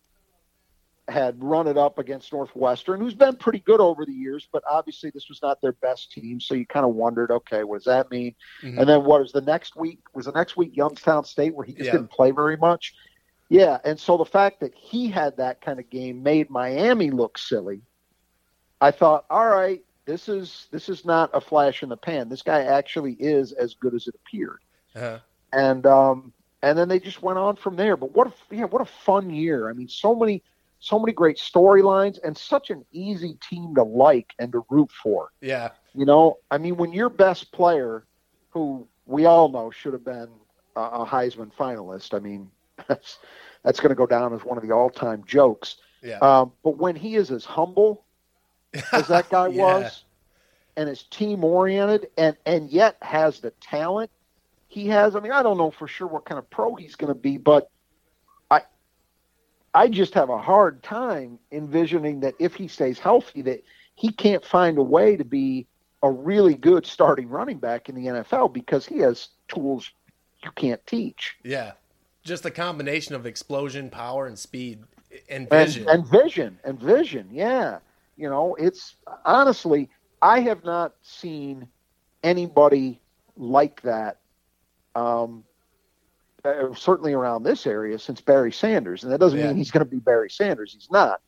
had 1.07 1.41
run 1.41 1.67
it 1.67 1.77
up 1.77 1.99
against 1.99 2.33
Northwestern, 2.33 2.99
who's 2.99 3.13
been 3.13 3.35
pretty 3.35 3.59
good 3.59 3.79
over 3.79 4.05
the 4.05 4.11
years, 4.11 4.47
but 4.51 4.63
obviously 4.69 5.09
this 5.09 5.29
was 5.29 5.41
not 5.41 5.61
their 5.61 5.71
best 5.73 6.11
team. 6.11 6.39
So 6.39 6.53
you 6.53 6.65
kind 6.65 6.85
of 6.85 6.95
wondered, 6.95 7.31
okay, 7.31 7.63
what 7.63 7.77
does 7.77 7.85
that 7.85 8.11
mean? 8.11 8.35
Mm-hmm. 8.61 8.79
And 8.79 8.89
then 8.89 9.03
what 9.05 9.21
was 9.21 9.31
the 9.31 9.41
next 9.41 9.75
week? 9.75 9.99
Was 10.13 10.25
the 10.25 10.33
next 10.33 10.57
week 10.57 10.75
Youngstown 10.75 11.23
State 11.23 11.55
where 11.55 11.65
he 11.65 11.73
just 11.73 11.85
yeah. 11.85 11.91
didn't 11.93 12.11
play 12.11 12.31
very 12.31 12.57
much? 12.57 12.93
Yeah, 13.49 13.77
and 13.85 13.97
so 13.97 14.17
the 14.17 14.25
fact 14.25 14.59
that 14.59 14.73
he 14.75 15.09
had 15.09 15.37
that 15.37 15.61
kind 15.61 15.79
of 15.79 15.89
game 15.89 16.21
made 16.21 16.49
Miami 16.49 17.11
look 17.11 17.37
silly. 17.37 17.81
I 18.81 18.91
thought, 18.91 19.25
all 19.29 19.47
right, 19.47 19.81
this 20.05 20.27
is 20.27 20.67
this 20.71 20.89
is 20.89 21.05
not 21.05 21.29
a 21.33 21.39
flash 21.39 21.83
in 21.83 21.89
the 21.89 21.97
pan. 21.97 22.27
This 22.27 22.41
guy 22.41 22.63
actually 22.63 23.13
is 23.13 23.53
as 23.53 23.73
good 23.75 23.93
as 23.93 24.07
it 24.07 24.15
appeared. 24.15 24.59
Uh-huh. 24.95 25.19
And 25.53 25.85
um, 25.85 26.33
and 26.61 26.77
then 26.77 26.89
they 26.89 26.99
just 26.99 27.21
went 27.21 27.39
on 27.39 27.55
from 27.55 27.77
there. 27.77 27.95
But 27.95 28.13
what 28.13 28.27
a 28.27 28.33
yeah, 28.53 28.65
what 28.65 28.81
a 28.81 28.85
fun 28.85 29.29
year! 29.29 29.69
I 29.69 29.73
mean, 29.73 29.87
so 29.87 30.13
many 30.13 30.43
so 30.79 30.99
many 30.99 31.11
great 31.11 31.37
storylines 31.37 32.19
and 32.23 32.37
such 32.37 32.69
an 32.69 32.85
easy 32.91 33.37
team 33.47 33.73
to 33.75 33.83
like 33.83 34.33
and 34.39 34.51
to 34.51 34.63
root 34.69 34.91
for. 34.91 35.29
Yeah. 35.41 35.71
You 35.93 36.05
know, 36.05 36.37
I 36.51 36.57
mean, 36.57 36.77
when 36.77 36.93
your 36.93 37.09
best 37.09 37.51
player, 37.51 38.05
who 38.49 38.87
we 39.05 39.25
all 39.25 39.49
know 39.49 39.71
should 39.71 39.93
have 39.93 40.05
been 40.05 40.29
a, 40.75 40.81
a 40.81 41.05
Heisman 41.05 41.51
finalist, 41.53 42.13
I 42.13 42.19
mean, 42.19 42.49
that's 42.87 43.19
that's 43.63 43.79
going 43.79 43.89
to 43.89 43.95
go 43.95 44.05
down 44.05 44.33
as 44.33 44.43
one 44.45 44.57
of 44.57 44.63
the 44.67 44.71
all-time 44.71 45.23
jokes. 45.25 45.77
Yeah. 46.01 46.19
Um, 46.19 46.51
but 46.63 46.77
when 46.77 46.95
he 46.95 47.15
is 47.15 47.31
as 47.31 47.43
humble 47.43 48.05
as 48.93 49.07
that 49.07 49.29
guy 49.31 49.47
Yeah. 49.47 49.63
was, 49.63 50.03
and 50.75 50.87
is 50.87 51.03
team 51.03 51.43
oriented, 51.43 52.07
and 52.17 52.37
and 52.45 52.69
yet 52.69 52.97
has 53.01 53.39
the 53.39 53.49
talent 53.61 54.11
he 54.67 54.87
has. 54.89 55.15
I 55.15 55.19
mean, 55.21 55.31
I 55.31 55.41
don't 55.41 55.57
know 55.57 55.71
for 55.71 55.87
sure 55.87 56.07
what 56.07 56.25
kind 56.25 56.37
of 56.37 56.47
pro 56.51 56.75
he's 56.75 56.95
going 56.95 57.11
to 57.11 57.19
be, 57.19 57.37
but 57.37 57.71
I 59.73 59.87
just 59.89 60.13
have 60.13 60.29
a 60.29 60.37
hard 60.37 60.81
time 60.83 61.39
envisioning 61.51 62.19
that 62.21 62.35
if 62.39 62.55
he 62.55 62.67
stays 62.67 62.99
healthy, 62.99 63.41
that 63.43 63.63
he 63.95 64.11
can't 64.11 64.43
find 64.43 64.77
a 64.77 64.83
way 64.83 65.17
to 65.17 65.25
be 65.25 65.67
a 66.03 66.11
really 66.11 66.53
good 66.55 66.85
starting 66.85 67.29
running 67.29 67.57
back 67.57 67.89
in 67.89 67.95
the 67.95 68.05
NFL 68.05 68.53
because 68.53 68.85
he 68.85 68.99
has 68.99 69.29
tools 69.47 69.91
you 70.43 70.51
can't 70.51 70.85
teach. 70.85 71.35
Yeah. 71.43 71.73
Just 72.23 72.45
a 72.45 72.51
combination 72.51 73.15
of 73.15 73.25
explosion, 73.25 73.89
power, 73.89 74.27
and 74.27 74.37
speed 74.37 74.83
and 75.29 75.47
and, 75.47 75.49
vision. 75.49 75.89
and 75.89 76.07
vision 76.07 76.59
and 76.63 76.79
vision 76.79 77.27
yeah 77.31 77.79
you 78.15 78.29
know 78.29 78.55
it's 78.55 78.95
honestly 79.25 79.89
i 80.21 80.39
have 80.39 80.63
not 80.63 80.93
seen 81.01 81.67
anybody 82.23 82.99
like 83.35 83.81
that 83.81 84.19
um 84.95 85.43
Uh, 86.47 86.73
certainly 86.73 87.13
around 87.13 87.43
this 87.43 87.67
area 87.67 87.99
since 87.99 88.21
barry 88.21 88.51
sanders 88.51 89.03
and 89.03 89.11
that 89.11 89.19
doesn't 89.19 89.37
Yeah. 89.39 89.47
mean 89.47 89.57
he's 89.57 89.71
going 89.71 89.85
to 89.85 89.89
be 89.89 89.97
barry 89.99 90.29
sanders 90.29 90.73
he's 90.73 90.89
not 90.89 91.21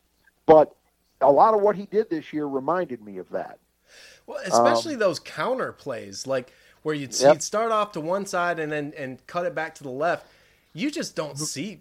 but 0.46 0.74
a 1.20 1.30
lot 1.30 1.54
of 1.54 1.60
what 1.60 1.76
he 1.76 1.86
did 1.86 2.08
this 2.08 2.32
year 2.32 2.46
reminded 2.46 3.02
me 3.04 3.18
of 3.18 3.28
that 3.30 3.58
Well, 4.26 4.40
especially 4.44 4.94
um, 4.94 5.00
those 5.00 5.18
counter 5.18 5.72
plays, 5.72 6.26
like 6.26 6.52
where 6.82 6.94
you'd, 6.94 7.18
Yep. 7.18 7.34
you'd 7.34 7.42
start 7.42 7.72
off 7.72 7.92
to 7.92 8.00
one 8.00 8.24
side 8.26 8.58
and 8.58 8.70
then 8.72 8.94
and 8.96 9.24
cut 9.26 9.44
it 9.44 9.54
back 9.54 9.74
to 9.76 9.82
the 9.82 9.90
left. 9.90 10.26
You 10.72 10.90
just 10.90 11.16
don't 11.16 11.34
mm-hmm. 11.34 11.44
see 11.44 11.80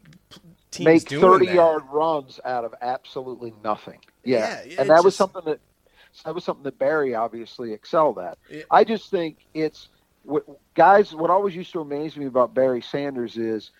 teams 0.71 0.85
make 0.85 1.05
doing 1.07 1.21
30 1.21 1.45
that. 1.45 1.55
yard 1.55 1.83
runs 1.91 2.39
out 2.45 2.65
of 2.65 2.73
absolutely 2.81 3.53
nothing 3.63 3.99
yeah, 4.23 4.61
Yeah, 4.65 4.81
and 4.81 4.89
that 4.89 4.97
it's 4.97 5.03
was 5.05 5.15
something 5.15 5.41
that 5.45 5.59
that 6.25 6.35
was 6.35 6.43
something 6.43 6.63
that 6.63 6.77
barry 6.79 7.15
obviously 7.15 7.71
excelled 7.71 8.19
at 8.19 8.37
i 8.71 8.83
just 8.83 9.09
think 9.09 9.37
it's 9.53 9.89
what, 10.29 10.43
guys 10.75 11.13
what 11.15 11.29
always 11.29 11.55
used 11.55 11.73
to 11.73 11.81
amaze 11.81 12.15
me 12.17 12.25
about 12.25 12.53
barry 12.53 12.81
sanders 12.81 13.37
is 13.37 13.71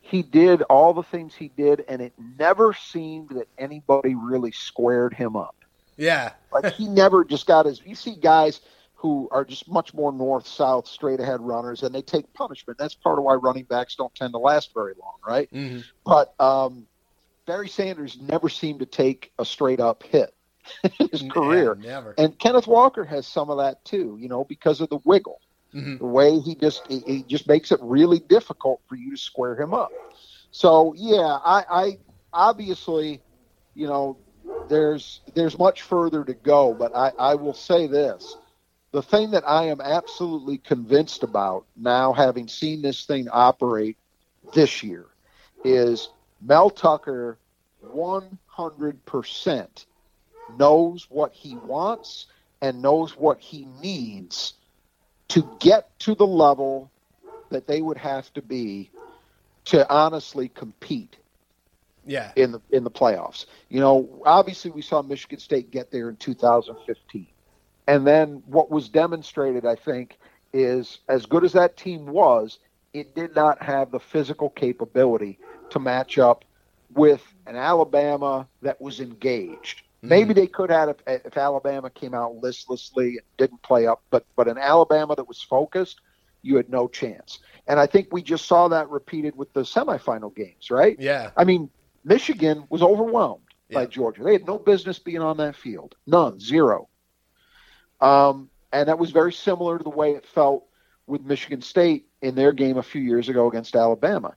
he 0.00 0.22
did 0.22 0.62
all 0.62 0.92
the 0.92 1.02
things 1.02 1.34
he 1.34 1.48
did 1.48 1.84
and 1.88 2.02
it 2.02 2.12
never 2.38 2.74
seemed 2.74 3.30
that 3.30 3.48
anybody 3.58 4.14
really 4.14 4.52
squared 4.52 5.14
him 5.14 5.36
up 5.36 5.54
Yeah, 5.96 6.32
like 6.52 6.66
he 6.74 6.88
never 6.88 7.24
just 7.24 7.46
got 7.46 7.66
his. 7.66 7.80
You 7.84 7.94
see 7.94 8.16
guys 8.16 8.60
who 8.94 9.28
are 9.32 9.44
just 9.44 9.68
much 9.68 9.94
more 9.94 10.12
north 10.12 10.46
south 10.46 10.86
straight 10.86 11.20
ahead 11.20 11.40
runners, 11.40 11.82
and 11.82 11.94
they 11.94 12.02
take 12.02 12.32
punishment. 12.34 12.78
That's 12.78 12.94
part 12.94 13.18
of 13.18 13.24
why 13.24 13.34
running 13.34 13.64
backs 13.64 13.96
don't 13.96 14.14
tend 14.14 14.32
to 14.34 14.38
last 14.38 14.70
very 14.74 14.94
long, 15.00 15.16
right? 15.26 15.48
hmm 15.52 15.80
But 16.04 16.34
um, 16.40 16.86
Barry 17.46 17.68
Sanders 17.68 18.18
never 18.20 18.48
seemed 18.48 18.80
to 18.80 18.86
take 18.86 19.32
a 19.38 19.44
straight 19.44 19.80
up 19.80 20.04
hit 20.04 20.32
in 20.84 21.08
his 21.10 21.22
career, 21.22 21.76
never. 21.80 22.14
and 22.18 22.38
Kenneth 22.38 22.66
Walker 22.68 23.04
has 23.04 23.26
some 23.26 23.50
of 23.50 23.58
that 23.58 23.84
too. 23.84 24.16
You 24.20 24.28
know, 24.28 24.44
because 24.44 24.80
of 24.80 24.88
the 24.88 24.98
wiggle, 25.04 25.40
Mhm. 25.74 25.98
the 25.98 26.06
way 26.06 26.38
he 26.38 26.54
just 26.54 26.86
he, 26.88 27.00
he 27.00 27.22
just 27.24 27.48
makes 27.48 27.72
it 27.72 27.80
really 27.82 28.20
difficult 28.20 28.80
for 28.88 28.96
you 28.96 29.10
to 29.12 29.16
square 29.16 29.60
him 29.60 29.74
up. 29.74 29.90
So 30.50 30.94
yeah, 30.96 31.38
I, 31.44 31.64
I 31.70 31.98
obviously, 32.32 33.22
you 33.74 33.86
know, 33.86 34.18
there's 34.68 35.20
there's 35.34 35.58
much 35.58 35.82
further 35.82 36.24
to 36.24 36.34
go, 36.34 36.74
but 36.74 36.94
I, 36.94 37.12
I 37.18 37.34
will 37.34 37.54
say 37.54 37.86
this. 37.86 38.36
The 38.92 39.02
thing 39.02 39.30
that 39.32 39.44
I 39.46 39.64
am 39.64 39.80
absolutely 39.80 40.58
convinced 40.58 41.22
about 41.22 41.66
now, 41.76 42.12
having 42.12 42.48
seen 42.48 42.82
this 42.82 43.06
thing 43.06 43.28
operate 43.30 43.96
this 44.52 44.82
year, 44.82 45.06
is 45.64 46.10
Mel 46.40 46.70
Tucker 46.70 47.38
100% 47.82 49.86
knows 50.48 51.06
what 51.08 51.32
he 51.32 51.56
wants 51.56 52.26
and 52.60 52.82
knows 52.82 53.16
what 53.16 53.40
he 53.40 53.64
needs 53.80 54.54
to 55.32 55.48
get 55.60 55.98
to 55.98 56.14
the 56.14 56.26
level 56.26 56.90
that 57.48 57.66
they 57.66 57.80
would 57.80 57.96
have 57.96 58.30
to 58.34 58.42
be 58.42 58.90
to 59.64 59.88
honestly 59.90 60.48
compete 60.48 61.16
Yeah, 62.04 62.32
in 62.36 62.52
the 62.52 62.60
in 62.70 62.84
the 62.84 62.90
playoffs. 62.90 63.46
You 63.70 63.80
know, 63.80 64.22
obviously 64.26 64.70
we 64.70 64.82
saw 64.82 65.00
Michigan 65.00 65.38
State 65.38 65.70
get 65.70 65.90
there 65.90 66.10
in 66.10 66.16
2015. 66.16 67.28
And 67.86 68.06
then 68.06 68.42
what 68.46 68.70
was 68.70 68.90
demonstrated, 68.90 69.64
I 69.64 69.74
think, 69.74 70.18
is 70.52 70.98
as 71.08 71.24
good 71.24 71.44
as 71.44 71.54
that 71.54 71.78
team 71.78 72.06
was, 72.06 72.58
it 72.92 73.14
did 73.14 73.34
not 73.34 73.62
have 73.62 73.90
the 73.90 74.00
physical 74.00 74.50
capability 74.50 75.38
to 75.70 75.80
match 75.80 76.18
up 76.18 76.44
with 76.92 77.22
an 77.46 77.56
Alabama 77.56 78.48
that 78.60 78.80
was 78.82 79.00
engaged. 79.00 79.81
Maybe 80.02 80.34
they 80.34 80.48
could 80.48 80.70
have 80.70 80.88
if, 80.88 80.96
if 81.26 81.36
Alabama 81.36 81.88
came 81.88 82.12
out 82.12 82.36
listlessly 82.36 83.10
and 83.10 83.26
didn't 83.36 83.62
play 83.62 83.86
up, 83.86 84.02
but 84.10 84.26
but 84.36 84.48
an 84.48 84.58
Alabama 84.58 85.14
that 85.14 85.28
was 85.28 85.40
focused, 85.42 86.00
you 86.42 86.56
had 86.56 86.68
no 86.68 86.88
chance. 86.88 87.38
And 87.68 87.78
I 87.78 87.86
think 87.86 88.08
we 88.10 88.22
just 88.22 88.46
saw 88.46 88.68
that 88.68 88.90
repeated 88.90 89.36
with 89.36 89.52
the 89.52 89.60
semifinal 89.60 90.34
games, 90.34 90.70
right? 90.70 90.98
yeah, 90.98 91.30
I 91.36 91.44
mean, 91.44 91.70
Michigan 92.04 92.64
was 92.68 92.82
overwhelmed 92.82 93.44
by 93.72 93.86
Georgia. 93.86 94.22
They 94.22 94.32
had 94.32 94.46
no 94.46 94.58
business 94.58 94.98
being 94.98 95.20
on 95.20 95.36
that 95.38 95.56
field. 95.56 95.94
None, 96.06 96.40
zero. 96.40 96.88
Um, 98.00 98.50
and 98.72 98.88
that 98.88 98.98
was 98.98 99.12
very 99.12 99.32
similar 99.32 99.78
to 99.78 99.84
the 99.84 99.90
way 99.90 100.12
it 100.12 100.26
felt 100.26 100.66
with 101.06 101.22
Michigan 101.22 101.62
State 101.62 102.06
in 102.20 102.34
their 102.34 102.52
game 102.52 102.76
a 102.76 102.82
few 102.82 103.00
years 103.00 103.28
ago 103.28 103.48
against 103.48 103.76
Alabama. 103.76 104.34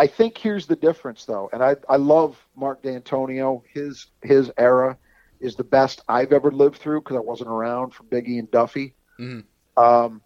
I 0.00 0.06
think 0.06 0.38
here's 0.38 0.66
the 0.66 0.76
difference, 0.76 1.26
though, 1.26 1.50
and 1.52 1.62
I, 1.62 1.76
I 1.86 1.96
love 1.96 2.42
Mark 2.56 2.82
Dantonio. 2.82 3.62
His 3.70 4.06
his 4.22 4.50
era 4.56 4.96
is 5.40 5.56
the 5.56 5.64
best 5.64 6.00
I've 6.08 6.32
ever 6.32 6.50
lived 6.50 6.78
through 6.78 7.02
because 7.02 7.18
I 7.18 7.20
wasn't 7.20 7.50
around 7.50 7.92
for 7.92 8.04
Biggie 8.04 8.38
and 8.38 8.50
Duffy. 8.50 8.94
Mhm. 9.20 9.44
Um, 9.76 10.22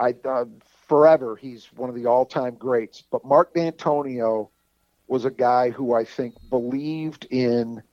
I 0.00 0.16
uh, 0.24 0.46
forever 0.88 1.36
he's 1.36 1.72
one 1.74 1.88
of 1.88 1.94
the 1.94 2.06
all-time 2.06 2.56
greats. 2.56 3.04
But 3.08 3.24
Mark 3.24 3.54
Dantonio 3.54 4.50
was 5.06 5.24
a 5.24 5.30
guy 5.30 5.70
who 5.70 5.94
I 5.94 6.02
think 6.02 6.34
believed 6.50 7.28
in 7.30 7.84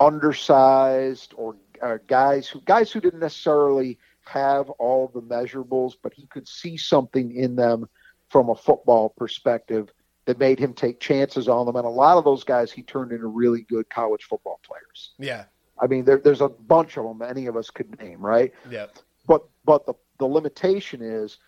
undersized 0.00 1.34
or 1.36 1.56
uh, 1.82 1.98
guys 2.06 2.48
who 2.48 2.62
guys 2.62 2.90
who 2.90 3.02
didn't 3.02 3.20
necessarily 3.20 3.98
have 4.24 4.70
all 4.70 5.08
the 5.08 5.20
measurables, 5.20 5.92
but 6.02 6.14
he 6.14 6.26
could 6.26 6.48
see 6.48 6.78
something 6.78 7.36
in 7.36 7.54
them 7.54 7.86
from 8.28 8.50
a 8.50 8.54
football 8.54 9.10
perspective 9.10 9.92
that 10.26 10.38
made 10.38 10.58
him 10.58 10.74
take 10.74 11.00
chances 11.00 11.48
on 11.48 11.66
them. 11.66 11.76
And 11.76 11.86
a 11.86 11.90
lot 11.90 12.18
of 12.18 12.24
those 12.24 12.44
guys 12.44 12.70
he 12.72 12.82
turned 12.82 13.12
into 13.12 13.26
really 13.26 13.62
good 13.62 13.88
college 13.90 14.24
football 14.24 14.60
players. 14.64 15.14
yeah, 15.18 15.44
I 15.80 15.86
mean, 15.86 16.04
there, 16.04 16.18
there's 16.18 16.40
a 16.40 16.48
bunch 16.48 16.96
of 16.98 17.04
them 17.04 17.22
any 17.22 17.46
of 17.46 17.56
us 17.56 17.70
could 17.70 17.98
name, 18.00 18.20
right? 18.20 18.52
yeah, 18.68 18.86
But 19.26 19.42
but 19.64 19.86
the 19.86 19.94
the 20.18 20.26
limitation 20.26 21.02
is 21.02 21.38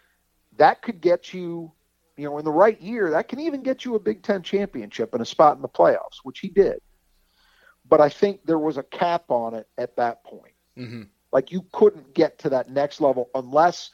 that 0.56 0.82
could 0.82 1.00
get 1.00 1.32
you, 1.34 1.72
you 2.16 2.24
know, 2.24 2.38
in 2.38 2.44
the 2.44 2.52
right 2.52 2.80
year, 2.80 3.10
that 3.10 3.28
can 3.28 3.40
even 3.40 3.62
get 3.62 3.84
you 3.84 3.94
a 3.94 4.00
Big 4.00 4.22
Ten 4.22 4.42
championship 4.42 5.12
and 5.12 5.22
a 5.22 5.26
spot 5.26 5.56
in 5.56 5.62
the 5.62 5.68
playoffs, 5.68 6.18
which 6.22 6.40
he 6.40 6.48
did. 6.48 6.78
But 7.88 8.00
I 8.00 8.08
think 8.08 8.44
there 8.46 8.58
was 8.58 8.76
a 8.76 8.82
cap 8.84 9.30
on 9.30 9.54
it 9.54 9.68
at 9.78 9.96
that 9.96 10.24
point. 10.24 10.54
hmm 10.76 11.02
Like 11.32 11.52
you 11.52 11.66
couldn't 11.72 12.14
get 12.14 12.38
to 12.40 12.50
that 12.50 12.70
next 12.70 13.00
level 13.00 13.30
unless 13.34 13.90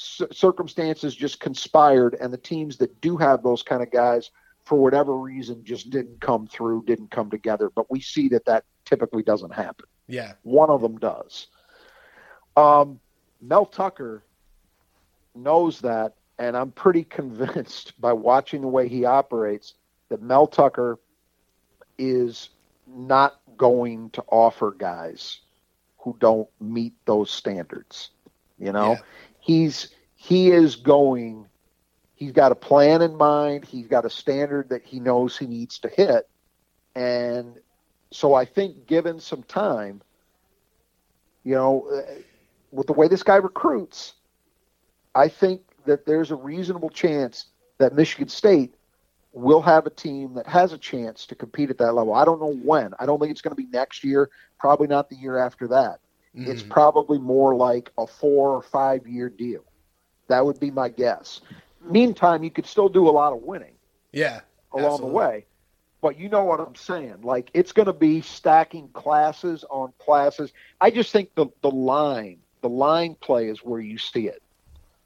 c- 0.00 0.26
circumstances 0.32 1.14
just 1.14 1.40
conspired, 1.40 2.16
and 2.20 2.32
the 2.32 2.38
teams 2.38 2.76
that 2.78 3.00
do 3.00 3.16
have 3.16 3.42
those 3.42 3.62
kind 3.62 3.82
of 3.82 3.90
guys, 3.90 4.30
for 4.64 4.78
whatever 4.78 5.16
reason, 5.16 5.62
just 5.64 5.90
didn't 5.90 6.20
come 6.20 6.46
through, 6.46 6.84
didn't 6.86 7.10
come 7.10 7.30
together. 7.30 7.70
But 7.74 7.90
we 7.90 8.00
see 8.00 8.28
that 8.28 8.44
that 8.46 8.64
typically 8.84 9.22
doesn't 9.22 9.54
happen. 9.54 9.86
yeah, 10.08 10.32
One 10.42 10.70
of 10.70 10.80
them 10.80 10.98
does. 10.98 11.48
Um, 12.56 13.00
Mel 13.40 13.66
Tucker 13.66 14.24
knows 15.34 15.80
that, 15.80 16.14
and 16.38 16.56
I'm 16.56 16.72
pretty 16.72 17.04
convinced 17.04 18.00
by 18.00 18.12
watching 18.12 18.62
the 18.62 18.68
way 18.68 18.88
he 18.88 19.04
operates 19.04 19.74
that 20.08 20.22
Mel 20.22 20.46
Tucker 20.46 20.98
is 21.98 22.50
not 22.86 23.40
going 23.56 24.10
to 24.10 24.22
offer 24.28 24.74
guys 24.76 25.40
who 25.98 26.16
don't 26.18 26.48
meet 26.60 26.94
those 27.04 27.30
standards. 27.30 28.10
You 28.58 28.72
know, 28.72 28.92
Yeah. 28.92 29.00
He's 29.40 29.88
he 30.14 30.50
is 30.50 30.76
going. 30.76 31.46
He's 32.14 32.32
got 32.32 32.52
a 32.52 32.56
plan 32.56 33.00
in 33.00 33.16
mind. 33.16 33.64
He's 33.64 33.86
got 33.86 34.04
a 34.04 34.10
standard 34.10 34.68
that 34.68 34.84
he 34.84 35.00
knows 35.00 35.36
he 35.36 35.46
needs 35.46 35.78
to 35.80 35.88
hit, 35.88 36.28
and 36.94 37.58
so 38.10 38.34
I 38.34 38.44
think 38.44 38.86
given 38.86 39.20
some 39.20 39.42
time, 39.42 40.02
you 41.44 41.54
know, 41.54 41.88
uh, 41.92 42.20
with 42.70 42.86
the 42.86 42.92
way 42.92 43.08
this 43.08 43.22
guy 43.22 43.36
recruits, 43.36 44.14
I 45.14 45.28
think 45.28 45.62
that 45.86 46.06
there's 46.06 46.30
a 46.30 46.36
reasonable 46.36 46.90
chance 46.90 47.46
that 47.78 47.94
Michigan 47.94 48.28
State 48.28 48.74
will 49.32 49.62
have 49.62 49.86
a 49.86 49.90
team 49.90 50.34
that 50.34 50.46
has 50.46 50.72
a 50.72 50.78
chance 50.78 51.24
to 51.26 51.34
compete 51.34 51.70
at 51.70 51.78
that 51.78 51.92
level. 51.94 52.14
I 52.14 52.24
don't 52.24 52.40
know 52.40 52.52
when. 52.52 52.92
I 52.98 53.06
don't 53.06 53.18
think 53.20 53.30
it's 53.30 53.40
going 53.40 53.54
to 53.54 53.62
be 53.62 53.68
next 53.70 54.02
year. 54.04 54.28
Probably 54.58 54.88
not 54.88 55.08
the 55.08 55.16
year 55.16 55.38
after 55.38 55.68
that. 55.68 56.00
Mm-hmm. 56.36 56.50
It's 56.50 56.62
probably 56.62 57.18
more 57.18 57.54
like 57.54 57.90
a 57.98 58.06
four 58.06 58.50
or 58.50 58.62
five 58.62 59.06
year 59.06 59.28
deal. 59.28 59.64
That 60.28 60.46
would 60.46 60.60
be 60.60 60.70
my 60.70 60.88
guess. 60.88 61.40
Meantime, 61.82 62.44
you 62.44 62.50
could 62.50 62.66
still 62.66 62.88
do 62.88 63.08
a 63.08 63.10
lot 63.10 63.32
of 63.32 63.42
winning. 63.42 63.74
Yeah. 64.12 64.40
Along 64.72 64.92
absolutely. 64.92 65.08
the 65.08 65.16
way. 65.16 65.44
But 66.00 66.18
you 66.18 66.28
know 66.28 66.44
what 66.44 66.60
I'm 66.60 66.76
saying. 66.76 67.22
Like 67.22 67.50
it's 67.52 67.72
going 67.72 67.86
to 67.86 67.92
be 67.92 68.20
stacking 68.20 68.88
classes 68.88 69.64
on 69.68 69.92
classes. 69.98 70.52
I 70.80 70.90
just 70.90 71.10
think 71.12 71.34
the 71.34 71.46
the 71.62 71.70
line, 71.70 72.38
the 72.62 72.68
line 72.68 73.16
play 73.16 73.48
is 73.48 73.58
where 73.58 73.80
you 73.80 73.98
see 73.98 74.28
it. 74.28 74.42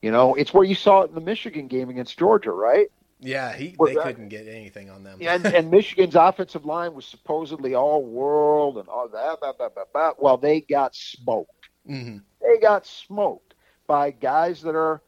You 0.02 0.10
know, 0.10 0.34
it's 0.34 0.52
where 0.52 0.64
you 0.64 0.74
saw 0.74 1.00
it 1.00 1.08
in 1.08 1.14
the 1.14 1.20
Michigan 1.20 1.66
game 1.66 1.88
against 1.88 2.18
Georgia, 2.18 2.52
right? 2.52 2.88
Yeah, 3.24 3.54
he 3.54 3.74
they 3.84 3.94
couldn't 3.94 4.28
get 4.28 4.46
anything 4.46 4.90
on 4.90 5.02
them. 5.02 5.18
and, 5.22 5.46
and 5.54 5.70
Michigan's 5.70 6.14
offensive 6.14 6.64
line 6.64 6.94
was 6.94 7.06
supposedly 7.06 7.74
all 7.74 8.04
world 8.04 8.78
and 8.78 8.88
all 8.88 9.08
that. 9.08 9.40
Blah, 9.40 9.52
blah, 9.52 9.68
blah, 9.70 9.84
blah. 9.92 10.12
Well, 10.18 10.36
they 10.36 10.60
got 10.60 10.94
smoked. 10.94 11.70
Mm-hmm. 11.88 12.18
They 12.40 12.60
got 12.60 12.86
smoked 12.86 13.54
by 13.86 14.10
guys 14.10 14.62
that 14.62 14.74
are 14.76 15.02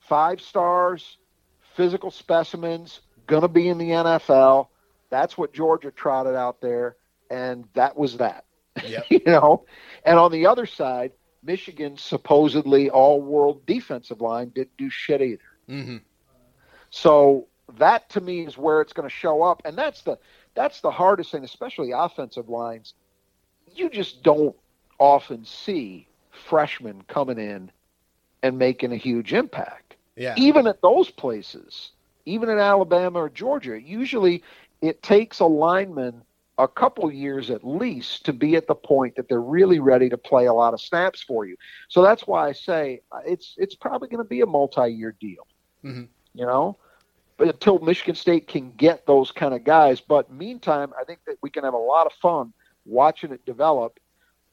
five 0.00 0.40
stars, 0.40 1.18
physical 1.76 2.10
specimens, 2.10 3.00
going 3.26 3.42
to 3.42 3.48
be 3.48 3.68
in 3.68 3.78
the 3.78 3.90
NFL. 3.90 4.68
That's 5.10 5.38
what 5.38 5.52
Georgia 5.52 5.90
trotted 5.90 6.34
out 6.34 6.60
there, 6.60 6.96
and 7.30 7.64
that 7.74 7.96
was 7.96 8.16
that. 8.16 8.44
Yep. 8.84 9.06
you 9.10 9.22
know, 9.26 9.64
and 10.04 10.18
on 10.18 10.32
the 10.32 10.46
other 10.46 10.66
side, 10.66 11.12
Michigan's 11.42 12.02
supposedly 12.02 12.90
all-world 12.90 13.64
defensive 13.66 14.20
line 14.20 14.50
didn't 14.50 14.76
do 14.76 14.90
shit 14.90 15.22
either. 15.22 15.42
Mm-hmm. 15.68 15.96
So 16.90 17.46
that 17.78 18.08
to 18.10 18.20
me 18.20 18.46
is 18.46 18.56
where 18.56 18.80
it's 18.80 18.92
going 18.92 19.08
to 19.08 19.14
show 19.14 19.42
up, 19.42 19.62
and 19.64 19.76
that's 19.76 20.02
the 20.02 20.18
that's 20.54 20.80
the 20.80 20.90
hardest 20.90 21.32
thing, 21.32 21.44
especially 21.44 21.92
offensive 21.92 22.48
lines. 22.48 22.94
You 23.74 23.90
just 23.90 24.22
don't 24.22 24.56
often 24.98 25.44
see 25.44 26.08
freshmen 26.30 27.02
coming 27.08 27.38
in 27.38 27.70
and 28.42 28.58
making 28.58 28.92
a 28.92 28.96
huge 28.96 29.32
impact. 29.32 29.96
Yeah. 30.16 30.34
Even 30.36 30.66
at 30.66 30.80
those 30.80 31.10
places, 31.10 31.90
even 32.24 32.48
in 32.48 32.58
Alabama 32.58 33.20
or 33.20 33.28
Georgia, 33.28 33.80
usually 33.80 34.42
it 34.80 35.02
takes 35.02 35.40
a 35.40 35.46
lineman 35.46 36.22
a 36.58 36.66
couple 36.66 37.12
years 37.12 37.50
at 37.50 37.64
least 37.64 38.24
to 38.24 38.32
be 38.32 38.56
at 38.56 38.66
the 38.66 38.74
point 38.74 39.14
that 39.16 39.28
they're 39.28 39.40
really 39.40 39.78
ready 39.78 40.08
to 40.08 40.16
play 40.16 40.46
a 40.46 40.52
lot 40.52 40.72
of 40.72 40.80
snaps 40.80 41.22
for 41.22 41.44
you. 41.44 41.56
So 41.88 42.02
that's 42.02 42.26
why 42.26 42.48
I 42.48 42.52
say 42.52 43.02
uh, 43.12 43.20
it's 43.26 43.54
it's 43.58 43.74
probably 43.74 44.08
going 44.08 44.24
to 44.24 44.28
be 44.28 44.40
a 44.40 44.46
multi-year 44.46 45.14
deal. 45.20 45.46
Mm-hmm. 45.84 46.04
You 46.36 46.46
know, 46.46 46.76
but 47.36 47.48
until 47.48 47.78
Michigan 47.80 48.14
State 48.14 48.46
can 48.46 48.72
get 48.72 49.06
those 49.06 49.32
kind 49.32 49.54
of 49.54 49.64
guys. 49.64 50.00
But 50.00 50.30
meantime, 50.30 50.92
I 50.98 51.04
think 51.04 51.20
that 51.26 51.36
we 51.42 51.50
can 51.50 51.64
have 51.64 51.74
a 51.74 51.78
lot 51.78 52.06
of 52.06 52.12
fun 52.14 52.52
watching 52.84 53.32
it 53.32 53.44
develop. 53.44 53.98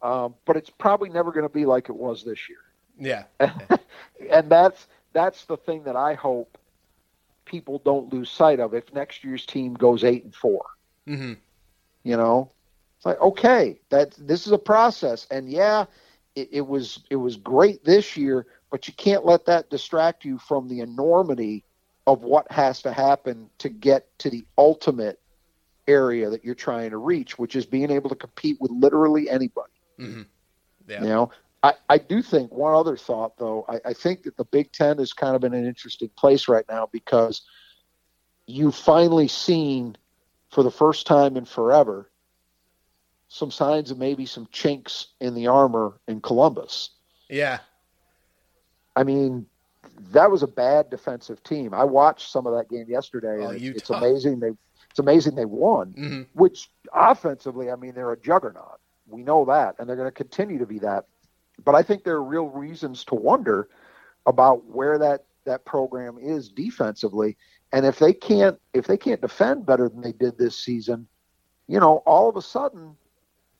Um, 0.02 0.36
but 0.46 0.58
it's 0.58 0.70
probably 0.70 1.10
never 1.10 1.32
going 1.32 1.48
to 1.48 1.54
be 1.54 1.66
like 1.66 1.88
it 1.90 1.96
was 1.96 2.24
this 2.24 2.50
year. 2.50 2.58
Yeah, 3.00 3.24
and 4.30 4.50
that's 4.50 4.88
that's 5.14 5.46
the 5.46 5.58
thing 5.58 5.84
that 5.84 5.96
I 5.96 6.14
hope 6.14 6.58
people 7.46 7.82
don't 7.84 8.12
lose 8.12 8.30
sight 8.30 8.60
of. 8.60 8.74
If 8.74 8.94
next 8.94 9.24
year's 9.24 9.46
team 9.46 9.74
goes 9.74 10.04
eight 10.04 10.24
and 10.24 10.36
4 10.36 10.62
mm-hmm. 11.08 11.34
you 12.04 12.18
know, 12.18 12.52
it's 12.98 13.06
like 13.06 13.20
okay, 13.22 13.80
that 13.90 14.12
this 14.18 14.46
is 14.46 14.52
a 14.52 14.58
process, 14.58 15.26
and 15.32 15.50
yeah, 15.50 15.86
it, 16.36 16.50
it 16.52 16.68
was 16.68 17.00
it 17.10 17.16
was 17.16 17.38
great 17.38 17.84
this 17.86 18.18
year, 18.18 18.46
but 18.70 18.88
you 18.88 18.94
can't 18.94 19.26
let 19.26 19.46
that 19.46 19.70
distract 19.70 20.26
you 20.26 20.38
from 20.38 20.68
the 20.68 20.82
enormity 20.82 21.64
of 22.06 22.24
what 22.24 22.52
has 22.52 22.82
to 22.82 22.92
happen 22.92 23.50
to 23.60 23.70
get 23.70 24.18
to 24.20 24.30
the 24.30 24.46
ultimate 24.58 25.20
area 25.88 26.30
that 26.30 26.44
you're 26.44 26.56
trying 26.56 26.90
to 26.92 26.98
reach, 26.98 27.38
which 27.38 27.56
is 27.56 27.66
being 27.66 27.92
able 27.92 28.10
to 28.10 28.16
compete 28.16 28.58
with 28.60 28.72
literally 28.72 29.30
anybody. 29.30 29.72
Mm-hmm. 30.00 30.22
Yeah. 30.88 31.02
You 31.02 31.08
know, 31.08 31.32
I, 31.62 31.74
I 31.90 31.98
do 31.98 32.22
think 32.22 32.52
one 32.52 32.76
other 32.76 32.98
thought 32.98 33.38
though, 33.38 33.66
I, 33.70 33.90
I 33.90 33.94
think 33.94 34.24
that 34.24 34.38
the 34.38 34.46
Big 34.46 34.72
Ten 34.72 35.00
is 35.00 35.14
kind 35.14 35.36
of 35.36 35.44
in 35.44 35.54
an 35.54 35.66
interesting 35.66 36.10
place 36.18 36.48
right 36.48 36.66
now 36.70 36.90
because 36.92 37.42
you've 38.46 38.76
finally 38.76 39.28
seen 39.30 39.96
for 40.52 40.64
the 40.64 40.72
first 40.72 41.08
time 41.08 41.38
in 41.38 41.46
forever 41.46 42.10
some 43.30 43.50
signs 43.50 43.90
of 43.90 43.98
maybe 43.98 44.26
some 44.26 44.48
chinks 44.52 45.08
in 45.20 45.34
the 45.34 45.48
armor 45.48 46.00
in 46.08 46.22
Columbus. 46.22 46.92
Yeah. 47.30 47.60
I 48.96 49.04
mean, 49.04 49.48
that 50.12 50.30
was 50.30 50.44
a 50.44 50.48
bad 50.48 50.90
defensive 50.90 51.42
team. 51.44 51.74
I 51.74 51.84
watched 51.84 52.32
some 52.32 52.46
of 52.46 52.54
that 52.56 52.70
game 52.70 52.86
yesterday. 52.88 53.38
Oh, 53.46 53.50
and 53.50 53.62
it's, 53.62 53.78
it's 53.78 53.90
amazing 53.90 54.40
they 54.40 54.52
it's 54.90 55.00
amazing 55.00 55.36
they 55.36 55.46
won. 55.46 55.94
Mm-hmm. 55.94 56.22
Which 56.34 56.70
offensively, 56.94 57.72
I 57.72 57.76
mean, 57.76 57.94
they're 57.94 58.12
a 58.12 58.20
juggernaut. 58.20 58.80
We 59.08 59.24
know 59.24 59.46
that, 59.46 59.76
and 59.80 59.90
they're 59.90 59.96
going 59.96 60.08
to 60.08 60.12
continue 60.12 60.60
to 60.60 60.66
be 60.66 60.80
that. 60.80 61.06
But 61.64 61.76
I 61.76 61.82
think 61.84 62.04
there 62.04 62.16
are 62.16 62.24
real 62.24 62.50
reasons 62.50 63.04
to 63.06 63.16
wonder 63.16 63.70
about 64.26 64.66
where 64.66 64.98
that 65.00 65.26
that 65.46 65.66
program 65.66 66.18
is 66.22 66.50
defensively, 66.50 67.36
and 67.72 67.86
if 67.86 68.00
they 68.00 68.14
can't 68.14 68.60
if 68.74 68.88
they 68.88 68.98
can't 68.98 69.22
defend 69.22 69.66
better 69.66 69.90
than 69.90 70.02
they 70.02 70.14
did 70.14 70.38
this 70.38 70.58
season, 70.58 71.08
you 71.68 71.80
know, 71.80 71.98
all 72.06 72.30
of 72.30 72.36
a 72.36 72.42
sudden. 72.42 72.96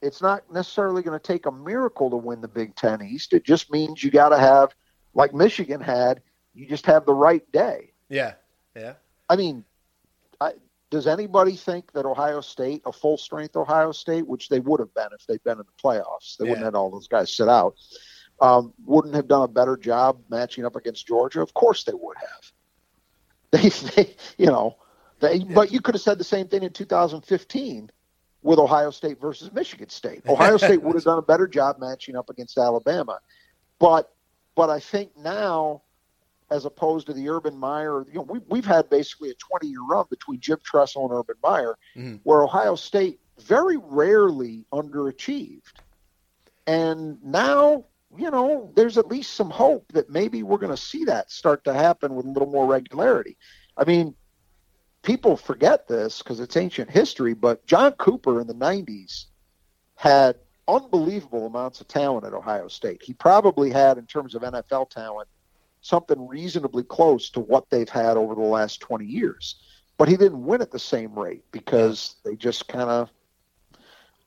It's 0.06 0.22
not 0.22 0.44
necessarily 0.52 1.02
going 1.02 1.18
to 1.18 1.26
take 1.26 1.46
a 1.46 1.52
miracle 1.52 2.10
to 2.10 2.18
win 2.18 2.42
the 2.42 2.48
Big 2.50 2.76
Ten 2.76 3.02
East. 3.02 3.32
It 3.32 3.46
just 3.46 3.72
means 3.72 4.04
you 4.04 4.12
got 4.12 4.30
to 4.30 4.38
have, 4.38 4.76
like 5.14 5.34
Michigan 5.34 5.80
had, 5.80 6.22
you 6.54 6.68
just 6.68 6.86
have 6.86 7.06
the 7.06 7.14
right 7.14 7.50
day. 7.52 7.92
Yeah, 8.10 8.34
yeah. 8.76 8.94
I 9.30 9.36
mean, 9.36 9.64
I, 10.40 10.54
does 10.90 11.08
anybody 11.08 11.56
think 11.56 11.92
that 11.94 12.06
Ohio 12.06 12.42
State, 12.42 12.84
a 12.86 12.92
full 12.92 13.18
strength 13.18 13.56
Ohio 13.56 13.92
State, 13.92 14.28
which 14.28 14.50
they 14.50 14.60
would 14.60 14.80
have 14.80 14.94
been 14.94 15.10
if 15.18 15.26
they'd 15.26 15.44
been 15.44 15.60
in 15.60 15.66
the 15.66 15.84
playoffs, 15.84 16.38
they 16.38 16.46
yeah. 16.46 16.52
wouldn't 16.52 16.66
have 16.66 16.74
had 16.74 16.78
all 16.78 16.92
those 16.92 17.08
guys 17.08 17.36
sit 17.36 17.50
out, 17.50 17.76
um, 18.42 18.74
wouldn't 18.86 19.16
have 19.16 19.28
done 19.28 19.44
a 19.44 19.48
better 19.48 19.78
job 19.78 20.20
matching 20.30 20.66
up 20.66 20.76
against 20.76 21.08
Georgia? 21.08 21.42
Of 21.42 21.54
course 21.54 21.84
they 21.84 21.94
would 21.94 22.18
have. 22.18 22.52
They, 23.54 23.70
they 23.70 24.16
you 24.40 24.48
know, 24.48 24.78
they, 25.20 25.36
yeah. 25.36 25.54
but 25.54 25.72
you 25.72 25.80
could 25.80 25.94
have 25.94 26.02
said 26.02 26.18
the 26.18 26.24
same 26.24 26.48
thing 26.48 26.64
in 26.64 26.74
2015 26.74 27.92
with 28.42 28.58
Ohio 28.58 28.90
State 28.90 29.22
versus 29.22 29.54
Michigan 29.54 29.90
State. 29.90 30.24
Ohio 30.28 30.58
State 30.58 30.82
would 30.82 30.96
have 30.96 31.04
done 31.06 31.20
a 31.20 31.22
better 31.22 31.48
job 31.48 31.78
matching 31.80 32.16
up 32.16 32.32
against 32.32 32.58
Alabama, 32.58 33.20
but 33.78 34.12
but 34.56 34.72
I 34.72 34.80
think 34.80 35.16
now 35.16 35.84
as 36.52 36.66
opposed 36.66 37.08
to 37.08 37.14
the 37.14 37.30
Urban 37.30 37.58
Meyer. 37.58 38.06
You 38.08 38.16
know, 38.16 38.22
we, 38.22 38.40
we've 38.48 38.66
had 38.66 38.90
basically 38.90 39.30
a 39.30 39.36
20 39.36 39.68
year 39.68 39.82
run 39.82 40.06
between 40.10 40.40
Jim 40.40 40.60
Tressel 40.64 41.04
and 41.04 41.14
Urban 41.14 41.36
Meyer, 41.44 41.78
mm-hmm. 41.96 42.16
where 42.24 42.44
Ohio 42.44 42.76
State 42.76 43.20
very 43.40 43.78
rarely 43.78 44.66
underachieved. 44.72 45.74
And 46.68 47.22
now, 47.24 47.86
you 48.16 48.32
know, 48.32 48.72
there's 48.76 48.98
at 48.98 49.08
least 49.08 49.34
some 49.34 49.50
hope 49.50 49.92
that 49.94 50.10
maybe 50.10 50.44
we're 50.44 50.58
going 50.58 50.76
to 50.76 50.82
see 50.82 51.06
that 51.06 51.32
start 51.32 51.64
to 51.66 51.74
happen 51.74 52.16
with 52.16 52.26
a 52.26 52.30
little 52.30 52.50
more 52.50 52.68
regularity. 52.68 53.38
I 53.76 53.86
mean, 53.86 54.16
people 55.02 55.36
forget 55.36 55.88
this 55.88 56.20
because 56.20 56.40
it's 56.40 56.56
ancient 56.56 56.90
history, 56.90 57.34
but 57.34 57.66
John 57.66 57.94
Cooper 57.94 58.40
in 58.40 58.48
the 58.48 58.56
90s 58.56 59.26
had 59.96 60.38
unbelievable 60.68 61.46
amounts 61.46 61.82
of 61.82 61.88
talent 61.88 62.26
at 62.26 62.34
Ohio 62.34 62.68
State. 62.68 63.02
He 63.04 63.14
probably 63.14 63.70
had, 63.70 63.98
in 63.98 64.06
terms 64.06 64.36
of 64.36 64.42
NFL 64.42 64.90
talent, 64.90 65.28
something 65.84 66.28
reasonably 66.28 66.82
close 66.82 67.30
to 67.30 67.42
what 67.42 67.70
they've 67.70 67.90
had 67.90 68.18
over 68.18 68.34
the 68.34 68.42
last 68.42 68.80
20 68.80 69.06
years. 69.06 69.56
But 69.98 70.08
he 70.08 70.18
didn't 70.18 70.44
win 70.44 70.62
at 70.62 70.72
the 70.72 70.80
same 70.80 71.14
rate 71.14 71.44
because 71.52 72.16
they 72.24 72.36
just 72.36 72.68
kind 72.68 72.90
of 72.90 73.12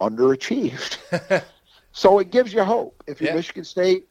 underachieved. 0.00 1.42
so 1.92 2.18
it 2.18 2.30
gives 2.30 2.52
you 2.52 2.62
hope. 2.62 3.02
If 3.06 3.20
you're 3.20 3.30
yeah. 3.30 3.36
Michigan 3.36 3.64
State, 3.64 4.06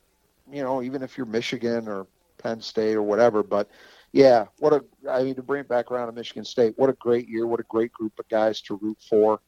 you 0.52 0.64
know, 0.64 0.82
even 0.82 1.04
if 1.04 1.18
you're 1.18 1.28
Michigan 1.28 1.88
or 1.88 2.08
Penn 2.40 2.62
State 2.62 2.96
or 2.96 3.04
whatever, 3.04 3.44
but 3.44 3.70
yeah, 4.12 4.46
what 4.60 4.74
a 4.74 4.84
I 5.10 5.24
mean 5.24 5.36
to 5.36 5.44
bring 5.44 5.62
it 5.62 5.70
back 5.70 5.92
around 5.92 6.08
to 6.08 6.14
Michigan 6.14 6.46
State, 6.46 6.74
what 6.78 6.90
a 6.90 6.94
great 6.94 7.30
year, 7.30 7.46
what 7.46 7.60
a 7.60 7.66
great 7.70 7.94
group 7.94 8.18
of 8.18 8.28
guys 8.28 8.60
to 8.62 8.76
root 8.76 8.98
for. 9.08 9.40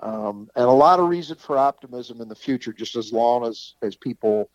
Um, 0.00 0.48
and 0.54 0.64
a 0.64 0.70
lot 0.70 1.00
of 1.00 1.08
reason 1.08 1.36
for 1.36 1.58
optimism 1.58 2.20
in 2.20 2.28
the 2.28 2.34
future, 2.34 2.72
just 2.72 2.96
as 2.96 3.12
long 3.12 3.44
as 3.44 3.74
as 3.82 3.96
people 3.96 4.50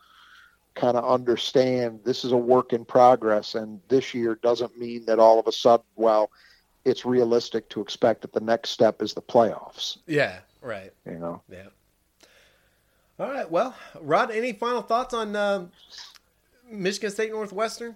kind 0.76 0.98
of 0.98 1.10
understand 1.10 2.00
this 2.04 2.26
is 2.26 2.32
a 2.34 2.38
work 2.38 2.74
in 2.74 2.84
progress 2.84 3.56
and 3.56 3.80
this 3.88 4.14
year 4.14 4.38
doesn't 4.44 4.78
mean 4.78 5.06
that 5.06 5.20
all 5.20 5.40
of 5.40 5.48
a 5.48 5.52
sudden 5.52 5.86
well 5.96 6.30
it's 6.84 7.06
realistic 7.06 7.68
to 7.70 7.82
expect 7.82 8.22
that 8.22 8.34
the 8.34 8.40
next 8.40 8.70
step 8.70 9.02
is 9.02 9.14
the 9.14 9.22
playoffs. 9.22 9.98
Yeah 10.06 10.40
right. 10.62 10.92
You 11.06 11.18
know? 11.18 11.42
Yeah. 11.50 11.68
All 13.20 13.32
right 13.32 13.50
well 13.50 13.76
rod 14.02 14.32
any 14.32 14.54
final 14.54 14.82
thoughts 14.82 15.14
on 15.14 15.36
uh, 15.36 15.66
michigan 16.70 17.10
state 17.10 17.32
northwestern? 17.32 17.96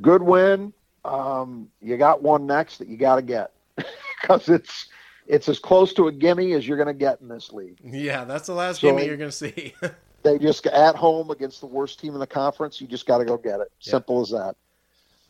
Good 0.00 0.22
win. 0.22 0.72
Um, 1.04 1.68
you 1.80 1.96
got 1.96 2.22
one 2.22 2.46
next 2.46 2.78
that 2.78 2.88
you 2.88 2.96
got 2.96 3.16
to 3.16 3.22
get 3.22 3.52
because 4.20 4.48
it's 4.48 4.88
it's 5.26 5.48
as 5.48 5.58
close 5.58 5.94
to 5.94 6.08
a 6.08 6.12
gimme 6.12 6.52
as 6.52 6.66
you're 6.66 6.76
going 6.76 6.88
to 6.88 6.92
get 6.92 7.20
in 7.20 7.28
this 7.28 7.52
league. 7.52 7.78
Yeah 7.84 8.24
that's 8.24 8.48
the 8.48 8.54
last 8.54 8.80
so, 8.80 8.88
gimme 8.88 9.06
you're 9.06 9.16
going 9.16 9.30
to 9.30 9.36
see 9.36 9.74
They 10.24 10.38
just 10.38 10.66
at 10.66 10.96
home 10.96 11.30
against 11.30 11.60
the 11.60 11.66
worst 11.66 12.00
team 12.00 12.14
in 12.14 12.18
the 12.18 12.26
conference. 12.26 12.80
You 12.80 12.86
just 12.86 13.06
got 13.06 13.18
to 13.18 13.26
go 13.26 13.36
get 13.36 13.60
it. 13.60 13.70
Simple 13.78 14.22
as 14.22 14.30
that. 14.30 14.56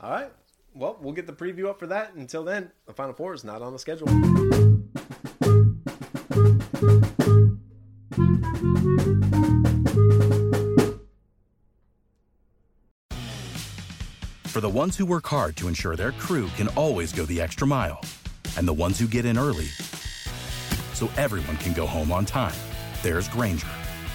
All 0.01 0.11
right. 0.11 0.31
Well, 0.73 0.97
we'll 1.01 1.13
get 1.13 1.27
the 1.27 1.33
preview 1.33 1.67
up 1.69 1.81
for 1.81 1.89
that. 1.89 2.15
Until 2.15 2.45
then, 2.45 2.71
the 2.87 2.93
Final 2.93 3.13
Four 3.13 3.35
is 3.35 3.43
not 3.45 3.61
on 3.61 3.73
the 3.73 3.79
schedule. 3.79 4.07
For 14.47 14.61
the 14.61 14.71
ones 14.71 14.97
who 14.97 15.05
work 15.05 15.27
hard 15.27 15.57
to 15.57 15.67
ensure 15.67 15.97
their 15.97 16.13
crew 16.13 16.47
can 16.57 16.69
always 16.69 17.13
go 17.13 17.25
the 17.25 17.41
extra 17.41 17.67
mile, 17.67 18.01
and 18.57 18.69
the 18.69 18.73
ones 18.73 19.01
who 19.01 19.09
get 19.09 19.25
in 19.25 19.37
early 19.37 19.67
so 20.93 21.11
everyone 21.17 21.57
can 21.57 21.73
go 21.73 21.87
home 21.87 22.13
on 22.13 22.25
time, 22.25 22.55
there's 23.03 23.29
Grainger, 23.29 23.67